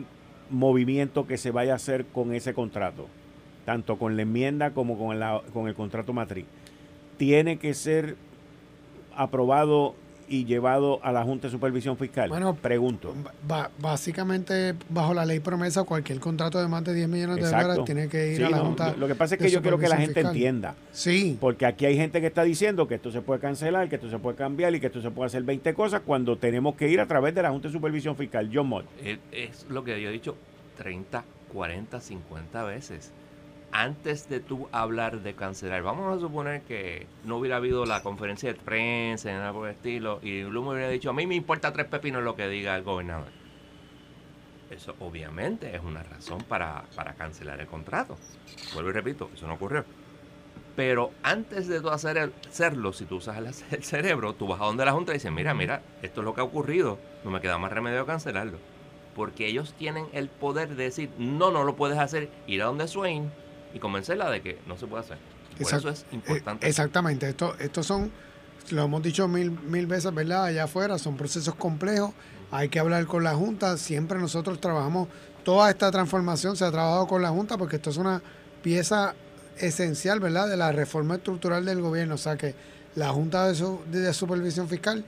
movimiento 0.50 1.26
que 1.26 1.38
se 1.38 1.52
vaya 1.52 1.74
a 1.74 1.76
hacer 1.78 2.06
con 2.06 2.34
ese 2.34 2.54
contrato, 2.54 3.08
tanto 3.66 3.98
con 3.98 4.18
la 4.18 4.24
enmienda 4.24 4.72
como 4.72 4.98
con, 4.98 5.20
la, 5.20 5.42
con 5.54 5.68
el 5.68 5.76
contrato 5.76 6.14
matriz, 6.14 6.46
tiene 7.18 7.58
que 7.58 7.74
ser 7.74 8.18
aprobado 9.16 9.96
y 10.32 10.46
llevado 10.46 11.02
a 11.04 11.12
la 11.12 11.24
Junta 11.24 11.48
de 11.48 11.52
Supervisión 11.52 11.98
Fiscal? 11.98 12.30
Bueno, 12.30 12.56
pregunto. 12.56 13.14
básicamente, 13.80 14.76
bajo 14.88 15.14
la 15.14 15.26
ley 15.26 15.42
promesa, 15.42 15.84
cualquier 15.84 16.22
contrato 16.22 16.62
de 16.62 16.70
más 16.70 16.86
de 16.86 16.94
10 16.94 17.10
millones 17.10 17.36
de 17.36 17.52
dólares 17.52 17.80
tiene 17.86 18.08
que 18.08 18.34
ir 18.34 18.46
a 18.46 18.50
la 18.50 18.60
Junta. 18.60 18.96
Lo 18.96 19.08
que 19.08 19.16
pasa 19.16 19.36
es 19.36 19.42
que 19.42 19.50
yo 19.50 19.62
quiero 19.62 19.78
que 19.78 19.90
la 19.90 19.98
gente 19.98 20.22
entienda. 20.22 20.76
Sí. 20.94 21.38
Porque 21.40 21.66
aquí 21.66 21.86
hay 21.86 21.98
gente 21.98 22.22
que 22.22 22.28
está 22.28 22.44
diciendo 22.44 22.88
que 22.88 22.96
esto 22.96 23.12
se 23.12 23.22
puede 23.22 23.42
cancelar, 23.42 23.90
que 23.90 23.96
esto 23.96 24.10
se 24.10 24.20
puede 24.20 24.38
cambiar 24.38 24.74
y 24.74 24.80
que 24.80 24.88
esto 24.88 25.02
se 25.02 25.12
puede 25.12 25.28
hacer 25.28 25.44
20 25.44 25.74
cosas 25.74 26.02
cuando 26.06 26.38
tenemos 26.38 26.76
que 26.76 26.88
ir 26.88 27.02
a 27.02 27.08
través 27.08 27.36
de 27.36 27.42
la 27.42 27.50
Junta 27.50 27.68
de 27.68 27.74
Supervisión 27.74 28.16
Fiscal. 28.16 28.50
John 28.54 28.68
Mott. 28.68 28.86
Es 29.32 29.66
lo 29.68 29.84
que 29.84 30.02
yo 30.02 30.08
he 30.08 30.14
dicho 30.14 30.38
30, 30.78 31.26
40, 31.52 32.00
50 32.00 32.64
veces 32.64 33.12
antes 33.72 34.28
de 34.30 34.40
tú 34.40 34.68
hablar 34.72 35.22
de 35.22 35.34
cancelar, 35.34 35.82
vamos 35.82 36.16
a 36.16 36.20
suponer 36.20 36.62
que 36.64 37.08
no 37.24 37.38
hubiera 37.38 37.58
habido 37.58 37.86
la 37.86 38.04
conferencia 38.04 38.52
de 38.52 38.60
prensa, 38.60 39.32
nada 39.32 39.54
por 39.54 39.68
el 39.68 39.76
estilo, 39.76 40.20
y 40.22 40.44
Blum 40.44 40.68
hubiera 40.68 40.90
dicho, 40.90 41.10
a 41.10 41.14
mí 41.14 41.26
me 41.26 41.36
importa 41.36 41.72
tres 41.72 41.88
pepinos 41.88 42.24
lo 42.24 42.36
que 42.36 42.48
diga 42.48 42.76
el 42.76 42.84
gobernador. 42.84 43.30
Eso 44.70 44.96
obviamente 45.00 45.76
es 45.76 45.82
una 45.82 46.02
razón 46.04 46.42
para, 46.48 46.86
cancelar 47.18 47.60
el 47.60 47.68
contrato. 47.68 48.18
Vuelvo 48.74 48.90
y 48.90 48.94
repito, 48.94 49.30
eso 49.34 49.48
no 49.48 49.56
ocurrió. 49.56 49.84
Pero 50.78 51.12
antes 51.24 51.68
de 51.68 51.82
tú 51.82 51.90
hacer 51.90 52.32
hacerlo, 52.48 52.94
si 52.94 53.06
tú 53.06 53.18
usas 53.18 53.38
el, 53.72 53.84
cerebro, 53.84 54.34
tú 54.34 54.48
vas 54.48 54.62
a 54.62 54.66
donde 54.66 54.86
la 54.86 54.94
Junta 54.94 55.12
y 55.12 55.16
dices, 55.16 55.32
mira, 55.32 55.54
mira, 55.54 55.82
esto 56.02 56.22
es 56.22 56.26
lo 56.26 56.34
que 56.34 56.42
ha 56.42 56.46
ocurrido, 56.46 56.98
no 57.26 57.32
me 57.32 57.42
queda 57.42 57.58
más 57.58 57.72
remedio 57.72 58.06
cancelarlo. 58.06 58.58
Porque 59.14 59.46
ellos 59.46 59.74
tienen 59.78 60.06
el 60.14 60.30
poder 60.30 60.70
de 60.70 60.86
decir, 60.86 61.10
no, 61.18 61.52
no 61.52 61.66
lo 61.66 61.76
puedes 61.76 62.00
hacer, 62.00 62.30
ir 62.48 62.62
a 62.62 62.68
donde 62.68 62.88
Swain, 62.88 63.30
y 63.74 63.80
convencerla 63.80 64.30
de 64.30 64.42
que 64.42 64.60
no 64.68 64.78
se 64.78 64.88
puede 64.88 65.04
hacer. 65.04 65.18
Por 65.60 65.74
eso 65.74 65.90
es 65.90 66.06
importante. 66.12 66.66
Eh, 66.66 66.70
exactamente. 66.70 67.30
Esto, 67.30 67.56
estos 67.60 67.86
son, 67.86 68.12
lo 68.72 68.84
hemos 68.84 69.04
dicho 69.04 69.28
mil, 69.28 69.52
mil 69.52 69.88
veces, 69.88 70.14
¿verdad? 70.14 70.46
Allá 70.46 70.66
afuera, 70.66 70.98
son 70.98 71.18
procesos 71.18 71.56
complejos. 71.56 72.12
Hay 72.52 72.70
que 72.70 72.80
hablar 72.80 73.06
con 73.06 73.24
la 73.24 73.36
Junta. 73.36 73.78
Siempre 73.78 74.20
nosotros 74.20 74.60
trabajamos, 74.60 75.08
toda 75.44 75.70
esta 75.70 75.92
transformación 75.92 76.56
se 76.56 76.66
ha 76.66 76.72
trabajado 76.72 77.08
con 77.08 77.22
la 77.22 77.30
Junta 77.30 77.58
porque 77.58 77.78
esto 77.78 77.90
es 77.90 77.98
una 77.98 78.22
pieza 78.62 79.16
esencial, 79.58 80.20
¿verdad? 80.20 80.50
De 80.50 80.58
la 80.58 80.72
reforma 80.72 81.16
estructural 81.16 81.66
del 81.66 81.82
gobierno. 81.82 82.16
O 82.16 82.18
sea 82.18 82.38
que 82.38 82.56
la 82.96 83.10
Junta 83.10 83.52
de, 83.52 83.78
de 83.88 84.14
Supervisión 84.14 84.68
Fiscal 84.68 85.06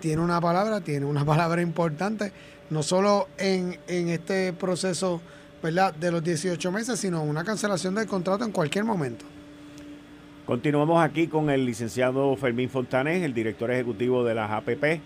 tiene 0.00 0.22
una 0.22 0.40
palabra, 0.40 0.80
tiene 0.80 1.06
una 1.06 1.24
palabra 1.26 1.62
importante, 1.62 2.32
no 2.70 2.82
solo 2.82 3.28
en, 3.38 3.78
en 3.88 4.08
este 4.08 4.52
proceso 4.52 5.20
de 5.62 6.10
los 6.10 6.22
18 6.22 6.72
meses, 6.72 7.00
sino 7.00 7.22
una 7.22 7.44
cancelación 7.44 7.94
del 7.94 8.06
contrato 8.06 8.44
en 8.44 8.52
cualquier 8.52 8.84
momento. 8.84 9.24
Continuamos 10.44 11.02
aquí 11.02 11.26
con 11.26 11.50
el 11.50 11.66
licenciado 11.66 12.36
Fermín 12.36 12.70
Fontanés, 12.70 13.24
el 13.24 13.34
director 13.34 13.70
ejecutivo 13.70 14.22
de 14.22 14.34
las 14.34 14.50
APP, 14.50 15.00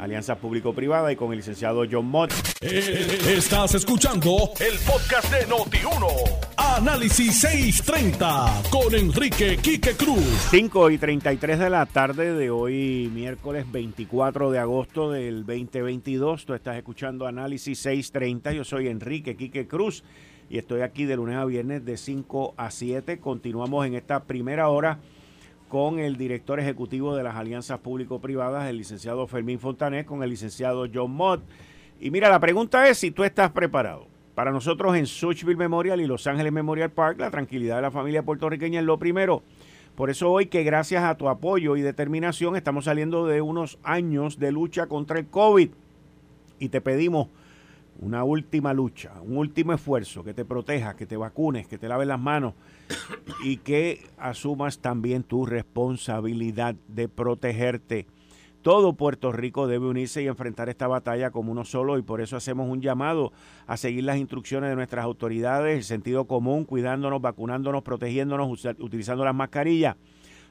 Alianza 0.00 0.34
Público-Privada, 0.36 1.12
y 1.12 1.16
con 1.16 1.30
el 1.30 1.36
licenciado 1.36 1.84
John 1.88 2.06
Mott. 2.06 2.32
Eh, 2.60 3.18
estás 3.28 3.74
escuchando 3.74 4.50
el 4.58 4.78
podcast 4.80 5.30
de 5.32 5.46
Noti1. 5.46 6.51
Análisis 6.76 7.38
630 7.38 8.62
con 8.70 8.94
Enrique 8.94 9.58
Quique 9.58 9.94
Cruz. 9.94 10.24
5 10.50 10.90
y 10.90 10.96
33 10.96 11.58
de 11.58 11.68
la 11.68 11.84
tarde 11.84 12.32
de 12.32 12.50
hoy, 12.50 13.10
miércoles 13.12 13.70
24 13.70 14.50
de 14.50 14.58
agosto 14.58 15.10
del 15.10 15.44
2022. 15.44 16.46
Tú 16.46 16.54
estás 16.54 16.78
escuchando 16.78 17.26
Análisis 17.26 17.78
630. 17.78 18.52
Yo 18.52 18.64
soy 18.64 18.88
Enrique 18.88 19.36
Quique 19.36 19.68
Cruz 19.68 20.02
y 20.48 20.56
estoy 20.56 20.80
aquí 20.80 21.04
de 21.04 21.16
lunes 21.16 21.36
a 21.36 21.44
viernes 21.44 21.84
de 21.84 21.98
5 21.98 22.54
a 22.56 22.70
7. 22.70 23.20
Continuamos 23.20 23.86
en 23.86 23.94
esta 23.94 24.24
primera 24.24 24.70
hora 24.70 24.98
con 25.68 25.98
el 25.98 26.16
director 26.16 26.58
ejecutivo 26.58 27.14
de 27.14 27.22
las 27.22 27.36
alianzas 27.36 27.80
público-privadas, 27.80 28.70
el 28.70 28.78
licenciado 28.78 29.26
Fermín 29.26 29.60
Fontanés, 29.60 30.06
con 30.06 30.22
el 30.22 30.30
licenciado 30.30 30.86
John 30.92 31.10
Mott. 31.10 31.42
Y 32.00 32.10
mira, 32.10 32.30
la 32.30 32.40
pregunta 32.40 32.88
es 32.88 32.96
si 32.96 33.10
tú 33.10 33.24
estás 33.24 33.50
preparado. 33.50 34.11
Para 34.34 34.50
nosotros 34.50 34.96
en 34.96 35.06
Suchville 35.06 35.58
Memorial 35.58 36.00
y 36.00 36.06
Los 36.06 36.26
Ángeles 36.26 36.52
Memorial 36.52 36.90
Park, 36.90 37.20
la 37.20 37.30
tranquilidad 37.30 37.76
de 37.76 37.82
la 37.82 37.90
familia 37.90 38.22
puertorriqueña 38.22 38.80
es 38.80 38.86
lo 38.86 38.98
primero. 38.98 39.42
Por 39.94 40.08
eso 40.08 40.30
hoy 40.30 40.46
que 40.46 40.62
gracias 40.62 41.04
a 41.04 41.16
tu 41.16 41.28
apoyo 41.28 41.76
y 41.76 41.82
determinación 41.82 42.56
estamos 42.56 42.86
saliendo 42.86 43.26
de 43.26 43.42
unos 43.42 43.78
años 43.82 44.38
de 44.38 44.50
lucha 44.50 44.86
contra 44.86 45.18
el 45.18 45.26
COVID 45.26 45.68
y 46.58 46.68
te 46.70 46.80
pedimos 46.80 47.28
una 48.00 48.24
última 48.24 48.72
lucha, 48.72 49.12
un 49.22 49.36
último 49.36 49.74
esfuerzo, 49.74 50.24
que 50.24 50.32
te 50.32 50.46
protejas, 50.46 50.94
que 50.94 51.04
te 51.04 51.18
vacunes, 51.18 51.66
que 51.66 51.76
te 51.76 51.88
laves 51.88 52.08
las 52.08 52.18
manos 52.18 52.54
y 53.44 53.58
que 53.58 54.06
asumas 54.16 54.78
también 54.78 55.24
tu 55.24 55.44
responsabilidad 55.44 56.74
de 56.88 57.08
protegerte. 57.08 58.06
Todo 58.62 58.92
Puerto 58.92 59.32
Rico 59.32 59.66
debe 59.66 59.88
unirse 59.88 60.22
y 60.22 60.28
enfrentar 60.28 60.68
esta 60.68 60.86
batalla 60.86 61.32
como 61.32 61.50
uno 61.50 61.64
solo 61.64 61.98
y 61.98 62.02
por 62.02 62.20
eso 62.20 62.36
hacemos 62.36 62.70
un 62.70 62.80
llamado 62.80 63.32
a 63.66 63.76
seguir 63.76 64.04
las 64.04 64.18
instrucciones 64.18 64.70
de 64.70 64.76
nuestras 64.76 65.04
autoridades, 65.04 65.76
el 65.76 65.82
sentido 65.82 66.26
común, 66.26 66.64
cuidándonos, 66.64 67.20
vacunándonos, 67.20 67.82
protegiéndonos, 67.82 68.64
utilizando 68.78 69.24
las 69.24 69.34
mascarillas. 69.34 69.96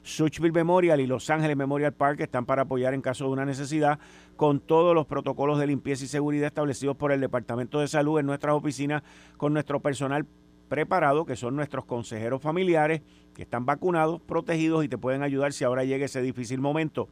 Suchville 0.02 0.52
Memorial 0.52 1.00
y 1.00 1.06
Los 1.06 1.30
Ángeles 1.30 1.56
Memorial 1.56 1.94
Park 1.94 2.20
están 2.20 2.44
para 2.44 2.62
apoyar 2.62 2.92
en 2.92 3.00
caso 3.00 3.24
de 3.24 3.30
una 3.30 3.46
necesidad 3.46 3.98
con 4.36 4.60
todos 4.60 4.94
los 4.94 5.06
protocolos 5.06 5.58
de 5.58 5.68
limpieza 5.68 6.04
y 6.04 6.08
seguridad 6.08 6.48
establecidos 6.48 6.96
por 6.96 7.12
el 7.12 7.20
Departamento 7.20 7.80
de 7.80 7.88
Salud 7.88 8.18
en 8.18 8.26
nuestras 8.26 8.54
oficinas 8.54 9.02
con 9.38 9.54
nuestro 9.54 9.80
personal 9.80 10.26
preparado, 10.68 11.24
que 11.24 11.36
son 11.36 11.56
nuestros 11.56 11.86
consejeros 11.86 12.42
familiares, 12.42 13.00
que 13.34 13.42
están 13.42 13.64
vacunados, 13.64 14.20
protegidos 14.20 14.84
y 14.84 14.88
te 14.88 14.98
pueden 14.98 15.22
ayudar 15.22 15.54
si 15.54 15.64
ahora 15.64 15.84
llega 15.84 16.04
ese 16.04 16.20
difícil 16.20 16.60
momento. 16.60 17.08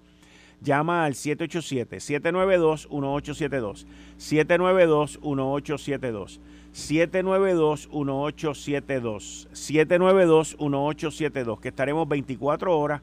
Llama 0.62 1.05
al 1.05 1.14
787-792-1872. 1.14 3.87
792-1872. 4.18 6.40
792-1872. 6.73 9.49
792-1872. 9.53 11.61
Que 11.61 11.68
estaremos 11.68 12.09
24 12.09 12.79
horas, 12.79 13.03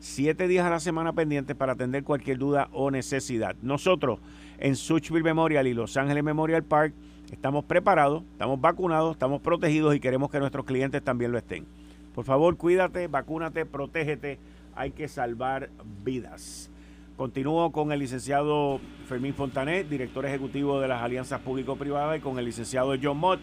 7 0.00 0.48
días 0.48 0.66
a 0.66 0.70
la 0.70 0.80
semana 0.80 1.12
pendientes 1.12 1.56
para 1.56 1.72
atender 1.72 2.04
cualquier 2.04 2.38
duda 2.38 2.68
o 2.72 2.90
necesidad. 2.90 3.56
Nosotros 3.62 4.20
en 4.58 4.76
Suchville 4.76 5.22
Memorial 5.22 5.66
y 5.66 5.74
Los 5.74 5.96
Ángeles 5.96 6.24
Memorial 6.24 6.64
Park 6.64 6.94
estamos 7.32 7.64
preparados, 7.64 8.22
estamos 8.32 8.60
vacunados, 8.60 9.12
estamos 9.12 9.40
protegidos 9.40 9.94
y 9.94 10.00
queremos 10.00 10.30
que 10.30 10.40
nuestros 10.40 10.64
clientes 10.64 11.02
también 11.02 11.32
lo 11.32 11.38
estén. 11.38 11.66
Por 12.14 12.24
favor, 12.24 12.56
cuídate, 12.56 13.06
vacúnate, 13.06 13.64
protégete. 13.64 14.38
Hay 14.74 14.90
que 14.90 15.08
salvar 15.08 15.70
vidas. 16.04 16.70
Continúo 17.18 17.72
con 17.72 17.90
el 17.90 17.98
licenciado 17.98 18.80
Fermín 19.08 19.34
Fontanet, 19.34 19.88
director 19.88 20.24
ejecutivo 20.24 20.80
de 20.80 20.86
las 20.86 21.02
alianzas 21.02 21.40
público-privadas, 21.40 22.18
y 22.18 22.20
con 22.20 22.38
el 22.38 22.44
licenciado 22.44 22.94
John 23.02 23.18
Mott. 23.18 23.40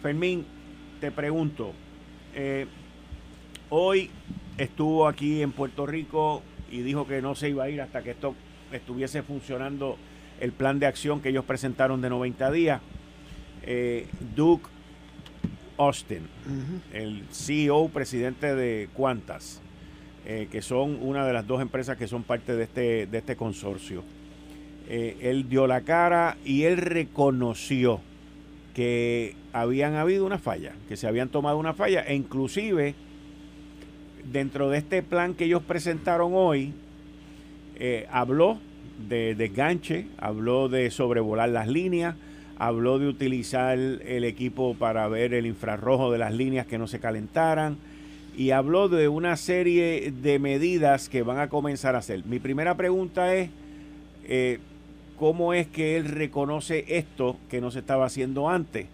Fermín, 0.00 0.46
te 1.02 1.10
pregunto, 1.10 1.72
eh, 2.34 2.66
hoy 3.68 4.08
estuvo 4.56 5.06
aquí 5.06 5.42
en 5.42 5.52
Puerto 5.52 5.84
Rico 5.84 6.42
y 6.72 6.80
dijo 6.80 7.06
que 7.06 7.20
no 7.20 7.34
se 7.34 7.50
iba 7.50 7.64
a 7.64 7.68
ir 7.68 7.82
hasta 7.82 8.02
que 8.02 8.12
esto 8.12 8.34
estuviese 8.72 9.22
funcionando 9.22 9.98
el 10.40 10.52
plan 10.52 10.78
de 10.78 10.86
acción 10.86 11.20
que 11.20 11.28
ellos 11.28 11.44
presentaron 11.44 12.00
de 12.00 12.08
90 12.08 12.50
días. 12.52 12.80
Eh, 13.64 14.08
Duke 14.34 14.70
Austin, 15.76 16.26
el 16.94 17.26
CEO, 17.30 17.90
presidente 17.90 18.54
de 18.54 18.88
Qantas, 18.96 19.60
eh, 20.26 20.48
que 20.50 20.62
son 20.62 20.98
una 21.02 21.26
de 21.26 21.32
las 21.32 21.46
dos 21.46 21.60
empresas 21.60 21.96
que 21.96 22.08
son 22.08 22.22
parte 22.22 22.56
de 22.56 22.64
este, 22.64 23.06
de 23.06 23.18
este 23.18 23.36
consorcio. 23.36 24.02
Eh, 24.88 25.16
él 25.20 25.48
dio 25.48 25.66
la 25.66 25.82
cara 25.82 26.36
y 26.44 26.64
él 26.64 26.78
reconoció 26.78 28.00
que 28.74 29.34
habían 29.52 29.94
habido 29.94 30.26
una 30.26 30.38
falla, 30.38 30.72
que 30.88 30.96
se 30.96 31.06
habían 31.06 31.28
tomado 31.28 31.58
una 31.58 31.74
falla, 31.74 32.02
e 32.02 32.14
inclusive 32.14 32.94
dentro 34.30 34.70
de 34.70 34.78
este 34.78 35.02
plan 35.02 35.34
que 35.34 35.44
ellos 35.44 35.62
presentaron 35.62 36.32
hoy, 36.34 36.72
eh, 37.76 38.06
habló 38.10 38.58
de 39.08 39.34
desganche, 39.34 40.06
habló 40.18 40.68
de 40.68 40.90
sobrevolar 40.90 41.48
las 41.48 41.68
líneas, 41.68 42.16
habló 42.58 42.98
de 42.98 43.08
utilizar 43.08 43.78
el 43.78 44.24
equipo 44.24 44.74
para 44.74 45.06
ver 45.08 45.34
el 45.34 45.46
infrarrojo 45.46 46.12
de 46.12 46.18
las 46.18 46.32
líneas 46.32 46.66
que 46.66 46.78
no 46.78 46.86
se 46.86 47.00
calentaran, 47.00 47.76
y 48.36 48.50
habló 48.50 48.88
de 48.88 49.08
una 49.08 49.36
serie 49.36 50.12
de 50.22 50.38
medidas 50.38 51.08
que 51.08 51.22
van 51.22 51.38
a 51.38 51.48
comenzar 51.48 51.94
a 51.94 51.98
hacer. 51.98 52.24
Mi 52.26 52.38
primera 52.38 52.76
pregunta 52.76 53.34
es, 53.34 53.50
eh, 54.24 54.58
¿cómo 55.18 55.54
es 55.54 55.66
que 55.68 55.96
él 55.96 56.06
reconoce 56.06 56.84
esto 56.88 57.36
que 57.48 57.60
no 57.60 57.70
se 57.70 57.80
estaba 57.80 58.06
haciendo 58.06 58.48
antes? 58.48 58.86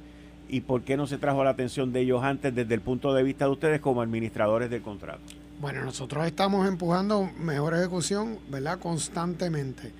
¿Y 0.49 0.63
por 0.63 0.83
qué 0.83 0.97
no 0.97 1.07
se 1.07 1.17
trajo 1.17 1.45
la 1.45 1.51
atención 1.51 1.93
de 1.93 2.01
ellos 2.01 2.23
antes 2.23 2.55
desde 2.55 2.75
el 2.75 2.81
punto 2.81 3.15
de 3.15 3.23
vista 3.23 3.47
de 3.47 3.53
ustedes 3.53 3.81
como 3.81 4.03
administradores 4.03 4.69
del 4.69 4.83
contrato? 4.83 5.23
Bueno, 5.61 5.85
nosotros 5.85 6.27
estamos 6.27 6.67
empujando 6.67 7.31
mejor 7.39 7.75
ejecución, 7.75 8.39
¿verdad? 8.51 8.79
Constantemente. 8.79 9.93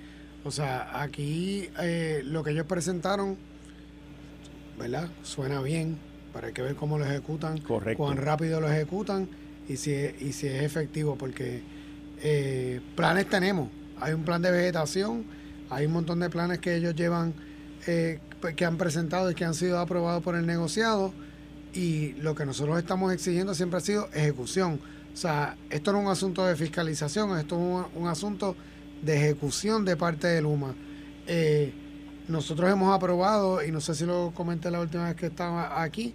O 0.43 0.51
sea, 0.51 1.01
aquí 1.01 1.69
eh, 1.79 2.21
lo 2.25 2.43
que 2.43 2.51
ellos 2.51 2.65
presentaron, 2.65 3.37
¿verdad? 4.77 5.07
Suena 5.23 5.61
bien, 5.61 5.99
para 6.33 6.47
hay 6.47 6.53
que 6.53 6.61
ver 6.61 6.75
cómo 6.75 6.97
lo 6.97 7.05
ejecutan, 7.05 7.59
cuán 7.97 8.17
rápido 8.17 8.61
lo 8.61 8.71
ejecutan 8.71 9.27
y 9.67 9.77
si, 9.77 9.91
y 9.91 10.33
si 10.33 10.47
es 10.47 10.63
efectivo, 10.63 11.15
porque 11.17 11.61
eh, 12.21 12.81
planes 12.95 13.27
tenemos. 13.27 13.69
hay 13.99 14.13
un 14.13 14.23
plan 14.23 14.41
de 14.41 14.51
vegetación, 14.51 15.25
hay 15.69 15.85
un 15.85 15.93
montón 15.93 16.19
de 16.19 16.29
planes 16.29 16.59
que 16.59 16.75
ellos 16.75 16.95
llevan, 16.95 17.33
eh, 17.87 18.19
que 18.55 18.65
han 18.65 18.77
presentado 18.77 19.31
y 19.31 19.35
que 19.35 19.45
han 19.45 19.53
sido 19.53 19.79
aprobados 19.79 20.23
por 20.23 20.35
el 20.35 20.45
negociado 20.45 21.13
y 21.73 22.13
lo 22.13 22.35
que 22.35 22.45
nosotros 22.45 22.77
estamos 22.77 23.13
exigiendo 23.13 23.53
siempre 23.53 23.77
ha 23.77 23.81
sido 23.81 24.09
ejecución. 24.13 24.79
O 25.13 25.17
sea, 25.17 25.57
esto 25.69 25.91
no 25.91 25.99
es 25.99 26.05
un 26.05 26.11
asunto 26.11 26.45
de 26.45 26.55
fiscalización, 26.55 27.37
esto 27.37 27.55
es 27.55 27.87
un, 27.95 28.07
asunto 28.07 28.55
de 29.01 29.17
ejecución 29.17 29.85
de 29.85 29.97
parte 29.97 30.27
de 30.27 30.41
Luma. 30.41 30.73
Eh, 31.27 31.73
nosotros 32.31 32.71
hemos 32.71 32.93
aprobado, 32.95 33.63
y 33.63 33.71
no 33.71 33.81
sé 33.81 33.93
si 33.95 34.05
lo 34.05 34.31
comenté 34.33 34.71
la 34.71 34.79
última 34.79 35.05
vez 35.05 35.15
que 35.15 35.27
estaba 35.27 35.81
aquí, 35.81 36.13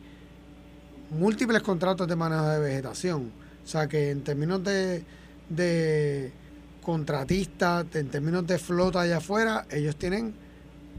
múltiples 1.10 1.62
contratos 1.62 2.08
de 2.08 2.16
manejo 2.16 2.46
de 2.46 2.60
vegetación. 2.60 3.30
O 3.64 3.68
sea 3.68 3.86
que 3.86 4.10
en 4.10 4.22
términos 4.22 4.62
de, 4.64 5.04
de 5.48 6.32
contratistas, 6.82 7.86
en 7.94 8.08
términos 8.08 8.46
de 8.46 8.58
flota 8.58 9.00
allá 9.00 9.18
afuera, 9.18 9.66
ellos 9.70 9.96
tienen 9.96 10.34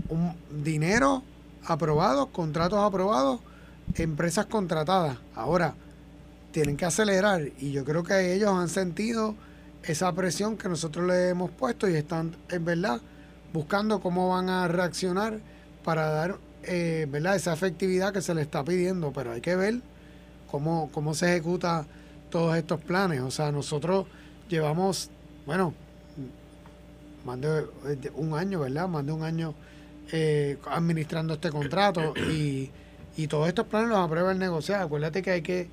un 0.10 0.36
dinero 0.64 1.24
aprobado, 1.66 2.28
contratos 2.28 2.80
aprobados, 2.80 3.42
empresas 3.96 4.46
contratadas. 4.46 5.18
Ahora, 5.36 5.76
tienen 6.52 6.78
que 6.78 6.86
acelerar 6.86 7.42
y 7.60 7.72
yo 7.72 7.86
creo 7.86 8.04
que 8.04 8.34
ellos 8.34 8.50
han 8.50 8.70
sentido 8.70 9.36
esa 9.84 10.12
presión 10.14 10.58
que 10.58 10.68
nosotros 10.70 11.06
le 11.08 11.30
hemos 11.30 11.52
puesto 11.52 11.88
y 11.88 11.96
están 11.96 12.36
en 12.50 12.66
verdad 12.66 13.02
buscando 13.54 14.00
cómo 14.00 14.30
van 14.30 14.50
a 14.50 14.68
reaccionar 14.68 15.40
para 15.84 16.10
dar 16.10 16.38
eh, 16.64 17.08
¿verdad? 17.10 17.36
esa 17.36 17.54
efectividad 17.54 18.14
que 18.14 18.22
se 18.22 18.34
le 18.34 18.42
está 18.42 18.64
pidiendo, 18.64 19.12
pero 19.14 19.32
hay 19.32 19.42
que 19.42 19.56
ver 19.56 19.82
cómo, 20.52 20.90
cómo 20.94 21.14
se 21.14 21.28
ejecuta 21.28 21.86
todos 22.30 22.58
estos 22.58 22.82
planes. 22.82 23.22
O 23.22 23.32
sea, 23.32 23.52
nosotros 23.52 24.06
llevamos, 24.50 25.10
bueno, 25.46 25.74
más 27.26 27.40
de 27.42 27.66
un 28.16 28.34
año, 28.38 28.62
¿verdad? 28.62 28.88
Más 28.88 29.06
de 29.06 29.12
un 29.12 29.24
año 29.24 29.54
eh, 30.12 30.58
administrando 30.70 31.34
este 31.34 31.50
contrato 31.50 32.14
y, 32.32 32.72
y, 33.18 33.28
todos 33.28 33.48
estos 33.48 33.68
planes 33.68 33.90
los 33.90 34.00
aprueba 34.00 34.32
el 34.32 34.40
negociado. 34.40 34.86
Acuérdate 34.86 35.22
que 35.22 35.32
hay 35.32 35.42
que, 35.42 35.70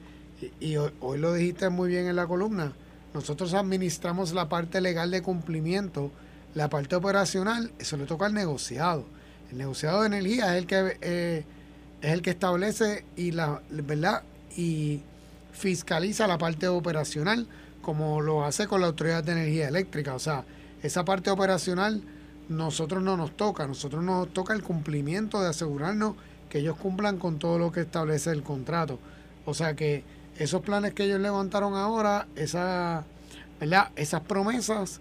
y, 0.60 0.76
hoy, 0.76 0.90
hoy, 1.00 1.18
lo 1.18 1.32
dijiste 1.32 1.68
muy 1.68 1.88
bien 1.88 2.06
en 2.06 2.16
la 2.16 2.26
columna, 2.26 2.72
nosotros 3.14 3.54
administramos 3.54 4.32
la 4.32 4.48
parte 4.48 4.80
legal 4.80 5.10
de 5.12 5.22
cumplimiento, 5.22 6.10
la 6.54 6.68
parte 6.68 6.96
operacional, 6.96 7.72
eso 7.78 7.96
le 7.96 8.06
toca 8.06 8.26
al 8.26 8.34
negociado. 8.34 9.04
El 9.50 9.58
negociado 9.58 10.00
de 10.00 10.06
energía 10.06 10.56
es 10.56 10.62
el 10.62 10.66
que 10.66 10.98
eh, 11.00 11.44
es 12.00 12.12
el 12.12 12.22
que 12.22 12.30
establece 12.30 13.04
y 13.16 13.32
la 13.32 13.62
verdad 13.70 14.22
y 14.56 15.00
fiscaliza 15.52 16.26
la 16.26 16.38
parte 16.38 16.68
operacional 16.68 17.46
como 17.80 18.20
lo 18.20 18.44
hace 18.44 18.66
con 18.66 18.80
la 18.80 18.88
Autoridad 18.88 19.24
de 19.24 19.32
Energía 19.32 19.68
Eléctrica. 19.68 20.14
O 20.14 20.18
sea, 20.18 20.44
esa 20.82 21.04
parte 21.04 21.30
operacional 21.30 22.02
nosotros 22.48 23.02
no 23.02 23.16
nos 23.16 23.36
toca, 23.36 23.66
nosotros 23.66 24.02
nos 24.02 24.32
toca 24.32 24.54
el 24.54 24.62
cumplimiento 24.62 25.40
de 25.40 25.48
asegurarnos 25.48 26.16
que 26.50 26.58
ellos 26.58 26.76
cumplan 26.76 27.18
con 27.18 27.38
todo 27.38 27.58
lo 27.58 27.72
que 27.72 27.80
establece 27.80 28.30
el 28.30 28.42
contrato. 28.42 28.98
O 29.46 29.54
sea 29.54 29.74
que 29.74 30.04
esos 30.38 30.62
planes 30.62 30.94
que 30.94 31.04
ellos 31.04 31.20
levantaron 31.20 31.74
ahora, 31.74 32.26
esa, 32.36 33.04
¿verdad? 33.60 33.90
esas 33.96 34.20
promesas, 34.22 35.00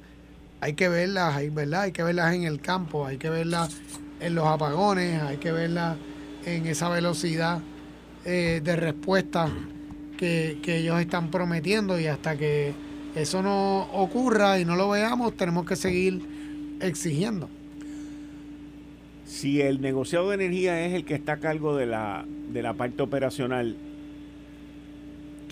hay 0.63 0.73
que 0.75 0.87
verlas, 0.87 1.35
hay, 1.35 1.49
¿verdad? 1.49 1.81
hay 1.81 1.91
que 1.91 2.03
verlas 2.03 2.33
en 2.33 2.43
el 2.43 2.61
campo, 2.61 3.05
hay 3.05 3.17
que 3.17 3.29
verlas 3.29 3.81
en 4.21 4.33
los 4.33 4.45
apagones, 4.45 5.21
hay 5.21 5.35
que 5.35 5.51
verlas 5.51 5.97
en 6.45 6.65
esa 6.67 6.87
velocidad 6.87 7.59
eh, 8.23 8.61
de 8.63 8.75
respuesta 8.77 9.49
que, 10.17 10.57
ellos 10.65 11.01
están 11.01 11.29
prometiendo 11.31 11.99
y 11.99 12.07
hasta 12.07 12.37
que 12.37 12.73
eso 13.13 13.43
no 13.43 13.89
ocurra 13.91 14.57
y 14.57 14.63
no 14.63 14.77
lo 14.77 14.89
veamos, 14.89 15.35
tenemos 15.35 15.65
que 15.65 15.75
seguir 15.75 16.21
exigiendo. 16.79 17.49
Si 19.25 19.59
el 19.59 19.81
negociado 19.81 20.29
de 20.29 20.35
energía 20.35 20.85
es 20.85 20.93
el 20.93 21.03
que 21.03 21.15
está 21.15 21.33
a 21.33 21.39
cargo 21.39 21.75
de 21.75 21.87
la, 21.87 22.25
de 22.53 22.61
la 22.61 22.73
parte 22.73 23.03
operacional, 23.03 23.75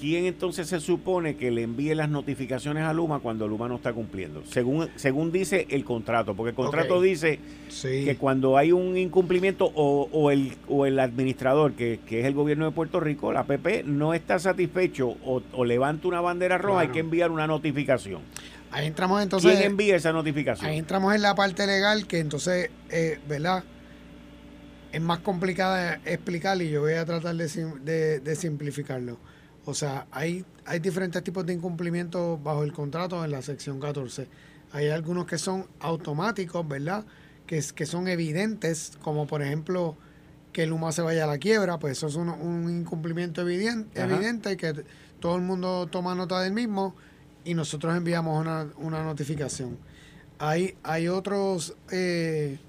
¿quién 0.02 0.26
entonces 0.26 0.68
se 0.68 0.80
supone 0.80 1.38
que 1.38 1.52
le 1.52 1.62
envíe 1.62 1.94
las 1.94 2.10
notificaciones 2.10 2.84
a 2.84 2.92
Luma 2.92 3.20
cuando 3.20 3.48
Luma 3.48 3.68
no 3.68 3.76
está 3.76 3.94
cumpliendo? 3.94 4.44
Según, 4.48 4.90
según 4.96 5.32
dice 5.32 5.68
el 5.70 5.86
contrato, 5.86 6.36
porque 6.36 6.50
el 6.50 6.56
contrato 6.56 7.00
dice 7.00 7.40
que 7.82 8.18
cuando 8.18 8.58
hay 8.58 8.72
un 8.72 8.98
incumplimiento 8.98 9.72
o, 9.76 10.32
el, 10.32 10.58
o 10.68 10.88
el 10.88 11.00
administrador, 11.00 11.74
que, 11.74 12.00
es 12.10 12.26
el 12.26 12.34
gobierno 12.34 12.66
de 12.66 12.72
Puerto 12.72 13.00
Rico, 13.00 13.32
la 13.32 13.44
PP, 13.44 13.84
no 13.84 14.16
está 14.16 14.40
satisfecho 14.40 15.18
o, 15.24 15.64
levanta 15.64 16.08
una 16.08 16.20
bandera 16.20 16.58
roja, 16.58 16.82
hay 16.82 16.88
que 16.88 17.00
enviar 17.00 17.30
una 17.30 17.46
notificación. 17.46 18.22
Ahí 18.72 18.88
entramos 18.88 19.22
entonces. 19.22 19.52
¿Quién 19.52 19.64
envía 19.64 19.98
esa 19.98 20.12
notificación? 20.12 20.68
Ahí 20.68 20.80
entramos 20.80 21.14
en 21.14 21.22
la 21.22 21.36
parte 21.36 21.68
legal 21.68 22.08
que 22.08 22.20
entonces, 22.20 22.72
eh, 22.90 23.20
¿verdad? 23.28 23.64
Es 24.92 25.02
más 25.02 25.20
complicada 25.20 26.02
explicar 26.06 26.60
y 26.62 26.70
yo 26.70 26.82
voy 26.82 26.94
a 26.94 27.06
tratar 27.06 27.36
de, 27.36 28.20
de 28.20 28.36
simplificarlo 28.36 29.20
o 29.72 29.74
sea, 29.74 30.06
hay, 30.12 30.46
hay 30.66 30.80
diferentes 30.80 31.24
tipos 31.24 31.46
de 31.46 31.54
incumplimientos 31.54 32.42
bajo 32.44 32.64
el 32.64 32.74
contrato 32.74 33.24
en 33.24 33.32
la 33.32 33.42
sección 33.42 33.80
14. 33.80 34.28
Hay 34.74 34.90
algunos 34.90 35.26
que 35.26 35.38
son 35.38 35.66
automáticos, 35.80 36.68
¿verdad? 36.68 37.06
Que, 37.48 37.64
que 37.74 37.86
son 37.86 38.10
evidentes, 38.10 38.98
como 39.02 39.28
por 39.28 39.42
ejemplo 39.42 39.96
que 40.52 40.64
el 40.64 40.70
Luma 40.72 40.92
se 40.92 41.02
vaya 41.02 41.24
a 41.24 41.28
la 41.28 41.38
quiebra, 41.38 41.80
pues 41.80 41.98
eso 41.98 42.08
es 42.08 42.16
un, 42.16 42.70
incumplimiento 42.70 43.42
evidente, 43.42 44.02
evidente 44.02 44.58
que 44.58 44.84
todo 45.22 45.38
el 45.38 45.42
mundo 45.42 45.88
toma 45.90 46.16
nota 46.16 46.42
del 46.42 46.52
mismo 46.52 46.94
y 47.46 47.54
nosotros 47.54 47.96
enviamos 47.96 48.40
una, 48.42 48.68
una 48.78 49.04
notificación. 49.06 49.78
Hay, 50.38 50.76
hay 50.84 51.08
otros 51.08 51.76
eh, 51.92 52.60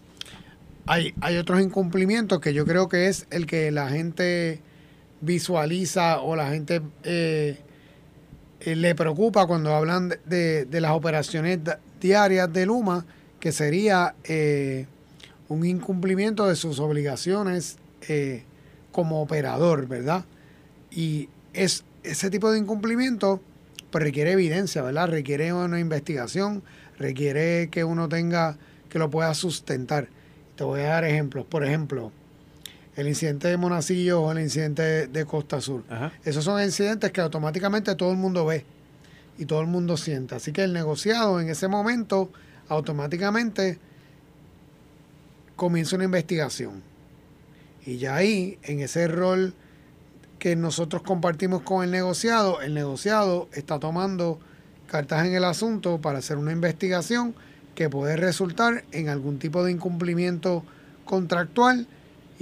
hay, 0.87 1.15
hay 1.21 1.37
otros 1.37 1.61
incumplimientos 1.61 2.39
que 2.39 2.55
yo 2.55 2.65
creo 2.65 2.89
que 2.89 3.09
es 3.09 3.27
el 3.31 3.47
que 3.47 3.73
la 3.73 3.89
gente 3.89 4.61
visualiza 5.23 6.21
o 6.21 6.37
la 6.37 6.51
gente 6.51 6.83
eh, 7.05 7.57
eh, 8.61 8.77
le 8.77 8.95
preocupa 8.95 9.47
cuando 9.47 9.75
hablan 9.75 10.11
de, 10.27 10.67
las 10.71 10.91
operaciones 10.91 11.61
diarias 12.01 12.53
de 12.53 12.67
Luma, 12.67 13.07
que 13.41 13.53
sería 13.53 14.15
eh, 14.25 14.87
un 15.49 15.65
incumplimiento 15.65 16.47
de 16.47 16.57
sus 16.57 16.79
obligaciones 16.79 17.79
como 18.91 19.23
operador, 19.23 19.87
¿verdad? 19.87 20.25
Y 20.91 21.29
es, 21.55 21.85
ese 22.03 22.31
tipo 22.31 22.51
de 22.51 22.59
incumplimiento 22.59 23.41
pues, 23.91 24.03
requiere 24.03 24.33
evidencia, 24.33 24.83
¿verdad? 24.83 25.09
Requiere 25.09 25.53
una 25.53 25.79
investigación, 25.79 26.65
requiere 26.99 27.69
que 27.71 27.85
uno 27.85 28.09
tenga, 28.09 28.59
que 28.89 28.99
lo 28.99 29.09
pueda 29.09 29.33
sustentar. 29.35 30.09
Te 30.57 30.65
voy 30.65 30.81
a 30.81 30.89
dar 30.89 31.05
ejemplos. 31.05 31.47
Por 31.47 31.65
ejemplo, 31.65 32.11
el 32.97 33.09
incidente 33.09 33.49
de 33.49 33.57
Monacillo 33.57 34.21
o 34.21 34.33
el 34.33 34.41
incidente 34.41 35.07
de, 35.07 35.25
Costa 35.25 35.61
Sur. 35.61 35.83
Esos 36.25 36.45
son 36.45 36.63
incidentes 36.63 37.11
que 37.11 37.21
automáticamente 37.21 37.95
todo 37.95 38.11
el 38.11 38.19
mundo 38.19 38.45
ve 38.45 38.65
y 39.39 39.47
todo 39.47 39.61
el 39.61 39.67
mundo 39.67 39.97
siente. 39.97 40.35
Así 40.35 40.53
que 40.53 40.65
el 40.65 40.73
negociado 40.73 41.41
en 41.41 41.49
ese 41.49 41.69
momento 41.69 42.31
automáticamente 42.69 43.79
comienza 45.57 45.97
una 45.97 46.05
investigación. 46.05 46.83
Y 47.85 47.97
ya 47.99 48.17
ahí, 48.17 48.59
en 48.63 48.81
ese 48.81 49.09
rol 49.09 49.55
que 50.39 50.57
nosotros 50.57 51.03
compartimos 51.03 51.63
con 51.63 51.85
el 51.85 51.91
negociado, 51.91 52.61
el 52.61 52.75
negociado 52.75 53.49
está 53.53 53.79
tomando 53.79 54.39
cartas 54.87 55.27
en 55.27 55.35
el 55.35 55.45
asunto 55.45 56.01
para 56.01 56.19
hacer 56.19 56.37
una 56.37 56.53
investigación 56.53 57.35
que 57.75 57.89
puede 57.89 58.17
resultar 58.17 58.85
en 58.93 59.09
algún 59.09 59.39
tipo 59.39 59.65
de 59.65 59.73
incumplimiento 59.73 60.65
contractual 61.05 61.87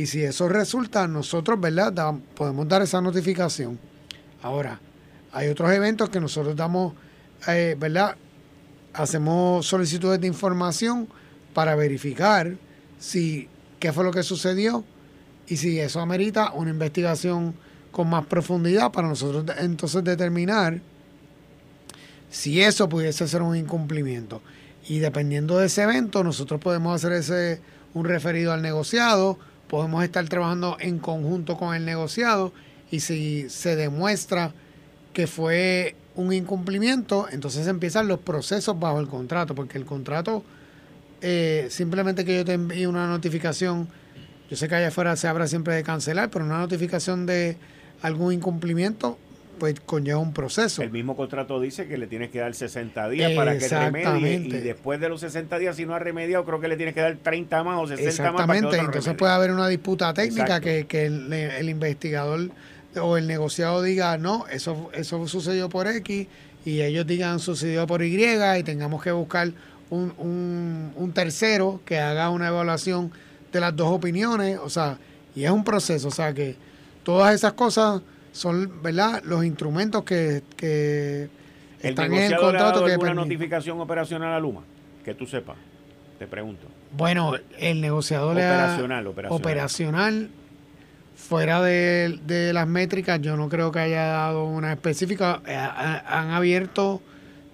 y 0.00 0.06
si 0.06 0.24
eso 0.24 0.48
resulta, 0.48 1.06
nosotros, 1.06 1.60
¿verdad? 1.60 2.14
podemos 2.34 2.66
dar 2.66 2.80
esa 2.80 3.02
notificación. 3.02 3.78
Ahora, 4.40 4.80
hay 5.30 5.48
otros 5.48 5.70
eventos 5.72 6.08
que 6.08 6.18
nosotros 6.18 6.56
damos, 6.56 6.94
eh, 7.46 7.76
¿verdad? 7.78 8.16
Hacemos 8.94 9.66
solicitudes 9.66 10.18
de 10.18 10.26
información 10.26 11.06
para 11.52 11.74
verificar 11.74 12.56
si 12.98 13.46
qué 13.78 13.92
fue 13.92 14.02
lo 14.02 14.10
que 14.10 14.22
sucedió 14.22 14.84
y 15.46 15.58
si 15.58 15.78
eso 15.78 16.00
amerita 16.00 16.52
una 16.52 16.70
investigación 16.70 17.54
con 17.90 18.08
más 18.08 18.24
profundidad 18.24 18.92
para 18.92 19.06
nosotros 19.06 19.44
entonces 19.58 20.02
determinar 20.02 20.80
si 22.30 22.62
eso 22.62 22.88
pudiese 22.88 23.28
ser 23.28 23.42
un 23.42 23.54
incumplimiento. 23.54 24.40
Y 24.88 25.00
dependiendo 25.00 25.58
de 25.58 25.66
ese 25.66 25.82
evento, 25.82 26.24
nosotros 26.24 26.58
podemos 26.58 26.94
hacer 26.96 27.12
ese 27.12 27.60
un 27.92 28.06
referido 28.06 28.54
al 28.54 28.62
negociado 28.62 29.38
podemos 29.70 30.02
estar 30.02 30.28
trabajando 30.28 30.76
en 30.80 30.98
conjunto 30.98 31.56
con 31.56 31.76
el 31.76 31.84
negociado 31.84 32.52
y 32.90 33.00
si 33.00 33.48
se 33.48 33.76
demuestra 33.76 34.52
que 35.12 35.28
fue 35.28 35.94
un 36.16 36.32
incumplimiento, 36.32 37.28
entonces 37.30 37.68
empiezan 37.68 38.08
los 38.08 38.18
procesos 38.18 38.78
bajo 38.78 38.98
el 38.98 39.06
contrato, 39.06 39.54
porque 39.54 39.78
el 39.78 39.84
contrato, 39.84 40.42
eh, 41.22 41.68
simplemente 41.70 42.24
que 42.24 42.38
yo 42.38 42.44
te 42.44 42.54
envíe 42.54 42.86
una 42.86 43.06
notificación, 43.06 43.88
yo 44.50 44.56
sé 44.56 44.68
que 44.68 44.74
allá 44.74 44.88
afuera 44.88 45.14
se 45.14 45.28
habla 45.28 45.46
siempre 45.46 45.72
de 45.74 45.84
cancelar, 45.84 46.30
pero 46.30 46.44
una 46.44 46.58
notificación 46.58 47.24
de 47.24 47.56
algún 48.02 48.32
incumplimiento 48.32 49.18
pues 49.60 49.78
conlleva 49.78 50.18
un 50.18 50.32
proceso. 50.32 50.82
El 50.82 50.90
mismo 50.90 51.14
contrato 51.14 51.60
dice 51.60 51.86
que 51.86 51.96
le 51.96 52.08
tienes 52.08 52.30
que 52.30 52.40
dar 52.40 52.52
60 52.52 53.08
días 53.10 53.32
para 53.34 53.56
que 53.56 53.68
remedie 53.68 54.34
y 54.34 54.48
después 54.48 54.98
de 54.98 55.08
los 55.08 55.20
60 55.20 55.56
días 55.58 55.76
si 55.76 55.86
no 55.86 55.94
ha 55.94 56.00
remediado 56.00 56.44
creo 56.44 56.60
que 56.60 56.66
le 56.66 56.76
tienes 56.76 56.94
que 56.94 57.00
dar 57.00 57.16
30 57.16 57.62
más 57.62 57.78
o 57.78 57.86
60 57.86 58.08
Exactamente. 58.08 58.46
más. 58.46 58.56
Exactamente, 58.56 58.86
entonces 58.86 59.14
puede 59.14 59.32
haber 59.32 59.52
una 59.52 59.68
disputa 59.68 60.12
técnica 60.12 60.60
que, 60.60 60.86
que 60.86 61.06
el, 61.06 61.68
investigador 61.68 62.50
o 63.00 63.16
el 63.16 63.28
negociado 63.28 63.82
diga, 63.82 64.18
no, 64.18 64.46
eso, 64.48 64.90
eso 64.94 65.28
sucedió 65.28 65.68
por 65.68 65.86
X 65.86 66.26
y 66.64 66.80
ellos 66.80 67.06
digan 67.06 67.38
sucedió 67.38 67.86
por 67.86 68.02
Y 68.02 68.24
y 68.24 68.62
tengamos 68.64 69.02
que 69.02 69.12
buscar 69.12 69.52
un, 69.90 70.14
un, 70.18 70.92
un 70.96 71.12
tercero 71.12 71.80
que 71.84 72.00
haga 72.00 72.30
una 72.30 72.48
evaluación 72.48 73.12
de 73.52 73.60
las 73.60 73.76
dos 73.76 73.92
opiniones, 73.92 74.58
o 74.62 74.70
sea, 74.70 74.98
y 75.36 75.44
es 75.44 75.50
un 75.50 75.64
proceso, 75.64 76.08
o 76.08 76.12
sea 76.12 76.32
que 76.32 76.56
todas 77.02 77.34
esas 77.34 77.52
cosas 77.52 78.00
son, 78.32 78.82
¿verdad? 78.82 79.22
Los 79.24 79.44
instrumentos 79.44 80.04
que, 80.04 80.42
que 80.56 81.28
están 81.80 82.12
en 82.12 82.32
el 82.32 82.36
contrato 82.36 82.84
que 82.84 82.96
una 82.96 83.14
notificación 83.14 83.80
operacional 83.80 84.32
a 84.32 84.40
Luma, 84.40 84.62
que 85.04 85.14
tú 85.14 85.26
sepas. 85.26 85.56
Te 86.18 86.26
pregunto. 86.26 86.66
Bueno, 86.92 87.32
el 87.58 87.80
negociador 87.80 88.32
operacional, 88.32 89.06
operacional. 89.06 89.40
operacional 89.40 90.30
fuera 91.14 91.62
de, 91.62 92.18
de, 92.26 92.52
las 92.52 92.66
métricas, 92.66 93.20
yo 93.22 93.36
no 93.36 93.48
creo 93.48 93.72
que 93.72 93.78
haya 93.78 94.04
dado 94.04 94.44
una 94.44 94.72
específica. 94.72 95.40
Eh, 95.46 95.54
han 95.54 96.30
abierto 96.30 97.00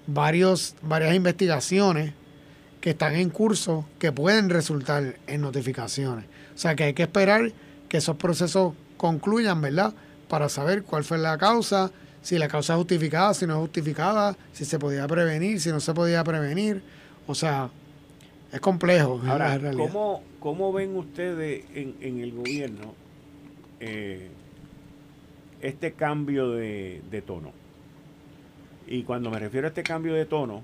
varios, 0.06 0.74
varias 0.82 1.14
investigaciones 1.14 2.12
que 2.80 2.90
están 2.90 3.16
en 3.16 3.30
curso 3.30 3.84
que 3.98 4.12
pueden 4.12 4.50
resultar 4.50 5.16
en 5.26 5.40
notificaciones. 5.40 6.24
O 6.54 6.58
sea 6.58 6.74
que 6.74 6.84
hay 6.84 6.94
que 6.94 7.02
esperar 7.02 7.52
que 7.88 7.98
esos 7.98 8.16
procesos 8.16 8.74
concluyan, 8.96 9.60
¿verdad? 9.60 9.92
Para 10.28 10.48
saber 10.48 10.82
cuál 10.82 11.04
fue 11.04 11.18
la 11.18 11.38
causa, 11.38 11.90
si 12.22 12.38
la 12.38 12.48
causa 12.48 12.74
es 12.74 12.78
justificada, 12.78 13.34
si 13.34 13.46
no 13.46 13.54
es 13.54 13.60
justificada, 13.60 14.36
si 14.52 14.64
se 14.64 14.78
podía 14.78 15.06
prevenir, 15.06 15.60
si 15.60 15.70
no 15.70 15.80
se 15.80 15.94
podía 15.94 16.24
prevenir. 16.24 16.82
O 17.26 17.34
sea, 17.34 17.70
es 18.52 18.60
complejo. 18.60 19.20
Ahora, 19.26 19.58
¿cómo, 19.76 20.22
¿cómo, 20.40 20.72
ven 20.72 20.96
ustedes 20.96 21.64
en, 21.74 22.20
el 22.20 22.32
gobierno 22.32 22.94
eh, 23.80 24.28
este 25.60 25.92
cambio 25.92 26.50
de, 26.50 27.02
de 27.10 27.22
tono? 27.22 27.52
Y 28.86 29.02
cuando 29.02 29.30
me 29.30 29.38
refiero 29.38 29.66
a 29.66 29.68
este 29.68 29.82
cambio 29.82 30.14
de 30.14 30.26
tono, 30.26 30.62